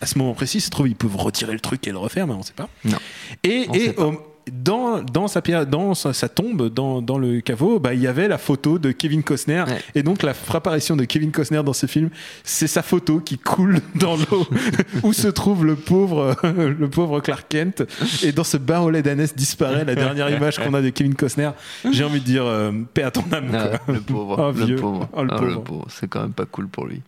[0.00, 2.54] à ce moment précis, ils peuvent retirer le truc et le refaire, mais on sait
[2.56, 2.70] pas.
[2.86, 2.96] Non.
[3.44, 4.10] Et, On et, sait pas.
[4.50, 8.06] Dans, dans, sa, pierre, dans sa, sa tombe, dans, dans le caveau, bah, il y
[8.06, 9.64] avait la photo de Kevin Costner.
[9.66, 9.80] Ouais.
[9.94, 12.10] Et donc la apparition de Kevin Costner dans ce film,
[12.44, 14.46] c'est sa photo qui coule dans l'eau
[15.02, 17.84] où se trouve le pauvre, le pauvre Clark Kent.
[18.22, 18.56] Et dans ce
[18.90, 21.50] lait d'ânesse disparaît la dernière image qu'on a de Kevin Costner.
[21.90, 23.50] J'ai envie de dire, euh, paix à ton âme.
[23.54, 24.76] Ah, le pauvre, Oh, le vieux.
[24.76, 25.86] pauvre, Oh, le Ah, pauvre.
[25.88, 27.02] C'est quand même pas cool pour lui.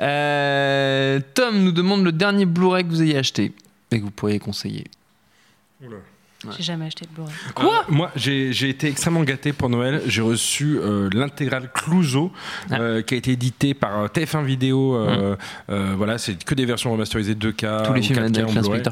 [0.00, 3.52] Euh, Tom nous demande le dernier Blu-ray que vous ayez acheté
[3.90, 4.84] et que vous pourriez conseiller.
[6.56, 7.32] J'ai jamais acheté de Blu-ray.
[7.54, 10.02] Quoi Moi, j'ai été extrêmement gâté pour Noël.
[10.06, 12.32] J'ai reçu euh, l'intégrale Clouseau,
[12.72, 14.94] euh, qui a été édité par euh, TF1 Vidéo.
[14.96, 15.36] euh,
[15.70, 17.86] euh, voilà, c'est que des versions remasterisées 2K.
[17.86, 18.82] Tous les films 4K avec en Blu-ray.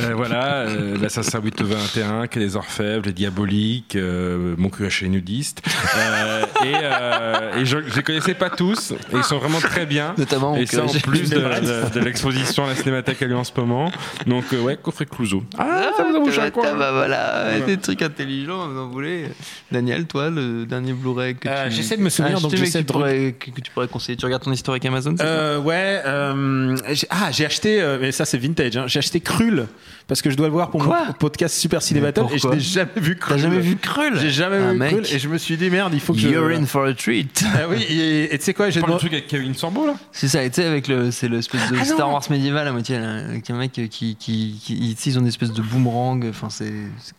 [0.00, 5.62] Euh, voilà, euh, l'Assassin 821, Quai des Orfèvres, Les Diaboliques, euh, Mon cul haché nudiste.
[5.96, 9.86] Euh, et euh, et je ne les connaissais pas tous, et ils sont vraiment très
[9.86, 10.14] bien.
[10.18, 11.94] Notamment et ça en plus de, nudiste.
[11.94, 13.90] de- de l'exposition à la Cinémathèque à lui en ce moment.
[14.26, 15.44] Donc, euh, ouais, coffret Clouseau.
[15.58, 19.26] Ah, ça vous a bouché un coin bah voilà, des trucs intelligents, vous en voulez.
[19.72, 21.76] Daniel, toi, le dernier Blu-ray que Euh, tu...
[21.76, 24.16] j'essaie de me souvenir, Ah, donc je j'essaie de- pourrais- que, que tu pourrais conseiller.
[24.16, 26.76] Tu regardes ton historique Amazon Euh, ouais, euh,
[27.10, 29.20] ah, j'ai acheté, euh, mais ça c'est vintage, hein, j'ai acheté
[29.50, 29.66] Krull
[30.08, 32.46] parce que je dois le voir pour Quoi mon podcast Super Ciné Battle et je
[32.46, 33.36] n'ai jamais vu Krull.
[33.36, 34.90] T'as jamais vu Krull J'ai jamais Ah, vu mec.
[34.92, 36.28] Krull et je me suis dit merde, il faut que je.
[36.28, 37.42] You're in for a treat.
[37.56, 39.94] Ah oui, et tu sais quoi, j'ai Pas le demandé- truc avec Kevin Sorbo, là
[40.12, 41.84] C'est ça, et tu sais, avec le, c'est l'espèce de Ah.
[41.84, 45.10] Star Wars médiéval à moitié, là, avec un mec qui, qui, qui, qui- tu sais,
[45.10, 46.72] ils ont une espèce de boomerang, enfin, c'est,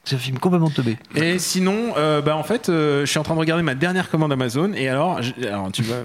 [0.06, 0.98] c'est un film complètement teubé.
[1.16, 4.10] Et sinon, euh, bah en fait, euh, je suis en train de regarder ma dernière
[4.10, 6.04] commande Amazon et alors, je- alors tu vas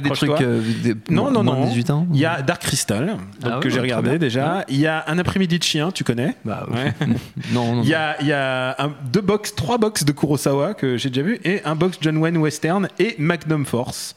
[0.00, 1.66] Des trucs, euh, des- non, non, non.
[1.66, 2.06] 18 ans.
[2.12, 4.64] Il y a Dark Crystal, donc, Ah ouais, que j'ai regardé déjà.
[4.68, 6.92] Il y a Un après-midi de chien, tu connais Bah, Ouais.
[7.52, 10.74] non, non, Il y a, il y a un- deux box, trois box de Kurosawa
[10.74, 14.14] que j'ai déjà vu et un box John Wayne Western et Magnum Force.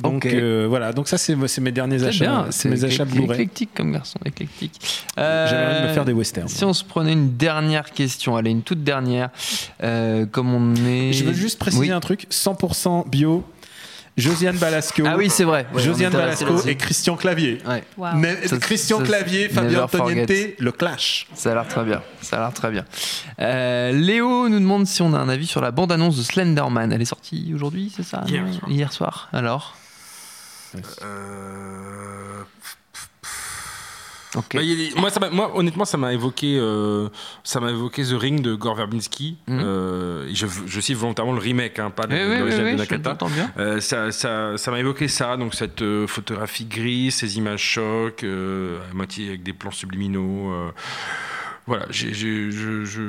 [0.00, 3.32] Donc euh, voilà, donc ça c'est mes derniers C'est achats, bien, c'est mes achats Blu-ray.
[3.32, 4.80] éclectique comme garçon, éclectique.
[5.16, 6.46] J'avais envie de me Euh, faire des westerns.
[6.46, 9.30] Si on se prenait une dernière question, allez, une toute dernière,
[9.82, 11.12] euh, comme on est.
[11.12, 11.90] Je veux juste préciser Oui.
[11.90, 13.44] un truc 100% bio.
[14.18, 15.02] Josiane Balasco.
[15.06, 15.66] Ah oui, c'est vrai.
[15.72, 17.58] Ouais, Josiane Balasco et Christian Clavier.
[17.66, 17.84] Ouais.
[18.46, 21.26] Ça, Christian ça, Clavier, Fabien Antoniente, le clash.
[21.34, 22.02] Ça a l'air très bien.
[22.20, 22.84] Ça a l'air très bien.
[23.40, 26.92] Euh, Léo nous demande si on a un avis sur la bande-annonce de Slenderman.
[26.92, 28.70] Elle est sortie aujourd'hui, c'est ça Hier soir.
[28.70, 29.28] Hier soir.
[29.32, 29.76] Alors
[30.74, 32.42] Euh,
[34.58, 37.08] Bah, des- moi, ça m'a- moi, honnêtement, ça m'a évoqué, euh,
[37.44, 39.36] ça m'a évoqué The Ring de Gore Verbinski.
[39.46, 39.60] Mhm.
[39.62, 42.14] Euh, je, je cite volontairement le remake, hein, pas le-
[42.44, 43.10] Oui, de Nakata.
[43.58, 48.94] Euh, ça, ça, ça m'a évoqué ça, donc cette photographie grise, ces images chocs, à
[48.94, 50.52] moitié avec des plans subliminaux.
[51.66, 53.02] voilà, je, je- je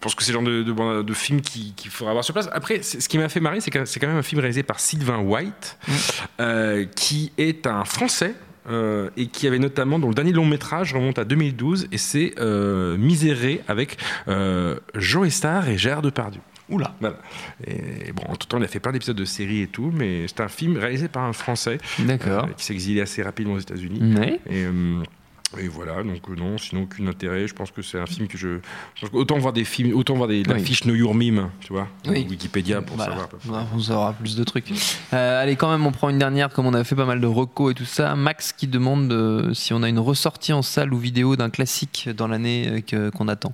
[0.00, 2.48] pense que c'est le genre de, de, de film qu'il qu'il faudra avoir sur place.
[2.52, 4.78] Après, ce qui m'a fait marrer, c'est que c'est quand même un film réalisé par
[4.78, 5.78] Sylvain White,
[6.40, 8.34] euh, qui est un Français.
[8.68, 12.34] Euh, et qui avait notamment, dont le dernier long métrage remonte à 2012, et c'est
[12.38, 13.96] euh, Miséré avec
[14.28, 16.40] euh, Jean Estar et Gérard Depardieu.
[16.70, 17.18] Oula voilà.
[17.66, 20.26] Et bon, en tout temps, il a fait plein d'épisodes de séries et tout, mais
[20.28, 22.44] c'est un film réalisé par un Français D'accord.
[22.44, 24.00] euh, qui exilé assez rapidement aux États-Unis.
[24.18, 24.40] Ouais.
[24.48, 25.02] Et, euh,
[25.60, 27.46] Et voilà, donc euh, non, sinon aucun intérêt.
[27.46, 28.58] Je pense que c'est un film que je.
[29.12, 30.64] autant voir des films, autant voir des, la Oui.
[30.64, 32.26] fiche Know Your Meme, tu vois, Oui.
[32.28, 33.12] Wikipédia pour Voilà.
[33.16, 33.28] savoir.
[33.62, 34.72] Ouais, On saura plus de trucs.
[35.12, 37.26] Euh, allez, quand même, on prend une dernière, comme on a fait pas mal de
[37.26, 38.14] recos et tout ça.
[38.16, 42.08] Max qui demande euh, si on a une ressortie en salle ou vidéo d'un classique
[42.16, 43.52] dans l'année euh, qu'on attend.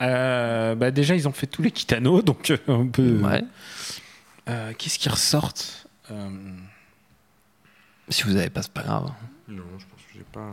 [0.00, 3.20] Euh, bah déjà, ils ont fait tous les Kitano, donc on peut.
[3.22, 3.42] Ouais.
[4.48, 6.28] Euh, Qu'est-ce qui ressortent Euh,
[8.08, 9.10] Si vous n'avez pas, c'est pas grave.
[9.48, 9.84] Non, je
[10.32, 10.52] pas.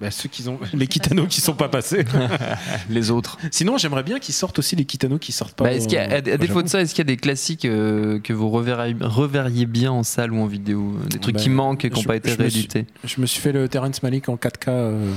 [0.00, 2.04] bah, ceux qui ont les Kitano qui sont pas passés.
[2.90, 3.38] Les autres.
[3.50, 5.64] Sinon, j'aimerais bien qu'ils sortent aussi les Kitano qui sortent pas.
[5.64, 7.12] Bah, est-ce qu'il y a, à, à au défaut de ça, est-ce qu'il y a
[7.12, 10.94] des classiques euh, que vous reverriez, reverriez bien en salle ou en vidéo?
[11.10, 12.86] Des trucs Bah, qui manquent et qui n'ont pas été réédités?
[13.04, 15.12] Je me suis fait le Terrence Malick en 4K euh,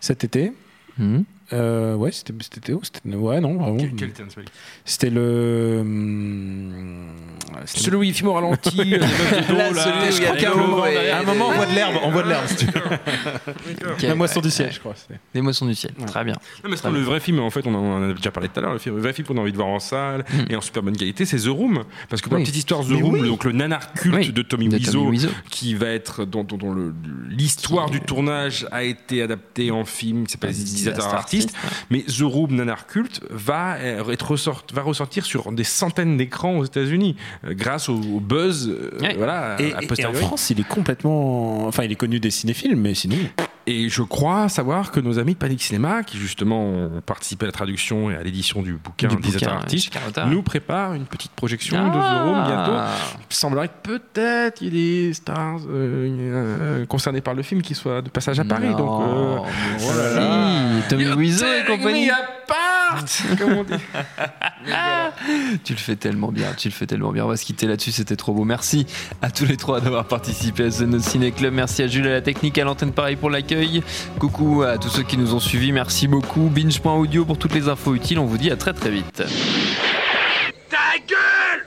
[0.00, 0.52] cet été.
[0.98, 1.24] Mhm.
[1.52, 3.76] Euh, ouais, c'était c'était- Ouais, non, vraiment.
[3.76, 4.12] Quel, quel
[4.84, 5.78] C'était le.
[5.80, 7.02] hum,
[7.66, 8.84] c'était- Celui où il filme au ralenti, de
[9.48, 11.16] dos, Là, là, celui où il y a avec qu'un le moment, vent et- derrière.
[11.16, 12.46] À un moment, on voit de l'herbe, on voit de l'herbe.
[12.48, 14.08] si tu veux.
[14.08, 14.94] La moisson du ciel, je crois.
[15.34, 15.92] Les moissons du ciel.
[15.98, 16.06] Ouais.
[16.06, 16.34] Très bien.
[16.64, 18.62] Non, mais c'est le vrai film, en fait, on en a déjà parlé tout à
[18.62, 20.82] l'heure, le, le vrai film qu'on a envie de voir en salle et en super
[20.82, 21.84] bonne qualité, c'est The Room.
[22.08, 22.42] Parce que pour Oui.
[22.42, 23.28] la petite histoire, The Mais Room, oui.
[23.28, 25.12] donc le nanar culte Oui, de Tommy Wiseau,
[25.50, 26.94] qui va être, dont, dont- dont le-
[27.28, 31.04] l'histoire du tournage a été adaptée en film, qui s'appelle Les utilisateurs
[31.36, 31.56] Artistes.
[31.90, 36.58] Mais The Room Nanar Culte va, euh, être ressort- va ressortir sur des centaines d'écrans
[36.58, 38.68] aux États-Unis euh, grâce au, au buzz.
[38.68, 39.14] euh, Ouais.
[39.16, 40.12] voilà, Et, a et- et en.
[40.14, 41.66] France, il est complètement.
[41.66, 43.16] Enfin, il est connu des cinéphiles, mais sinon.
[43.68, 47.48] Et je crois savoir que nos amis de Panic Cinéma, qui justement ont participé à
[47.48, 49.58] la traduction et à l'édition du bouquin Du bouquin,
[50.28, 52.22] nous préparent une petite projection de The Ah.
[52.24, 53.22] Room bientôt.
[53.28, 57.60] Il semblerait que peut-être il y ait des stars euh, euh, concernés par le film
[57.60, 58.68] qui soient de passage à Paris.
[58.68, 59.38] Non, donc, euh,
[59.80, 60.82] oh là là.
[60.82, 62.08] si, Tommy Wiseau et compagnie.
[63.42, 63.72] on dit.
[65.64, 67.24] Tu le fais tellement bien, tu le fais tellement bien.
[67.24, 68.44] On va se quitter là-dessus, c'était trop beau.
[68.44, 68.86] Merci
[69.22, 71.54] à tous les trois d'avoir participé à ce No Ciné Club.
[71.54, 73.55] Merci à Jules à la technique, à l'antenne pareil pour l'accueil.
[74.18, 75.72] Coucou à tous ceux qui nous ont suivis.
[75.72, 76.48] Merci beaucoup.
[76.48, 78.18] Binge.audio pour toutes les infos utiles.
[78.18, 79.22] On vous dit à très très vite.
[80.68, 81.66] Ta gueule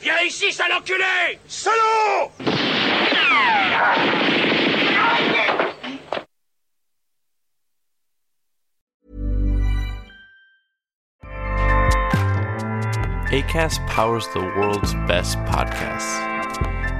[0.00, 2.30] Viens ici, sale enculé Salaud
[13.30, 16.18] ACAST powers the world's best podcasts.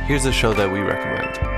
[0.07, 1.58] Here's a show that we recommend.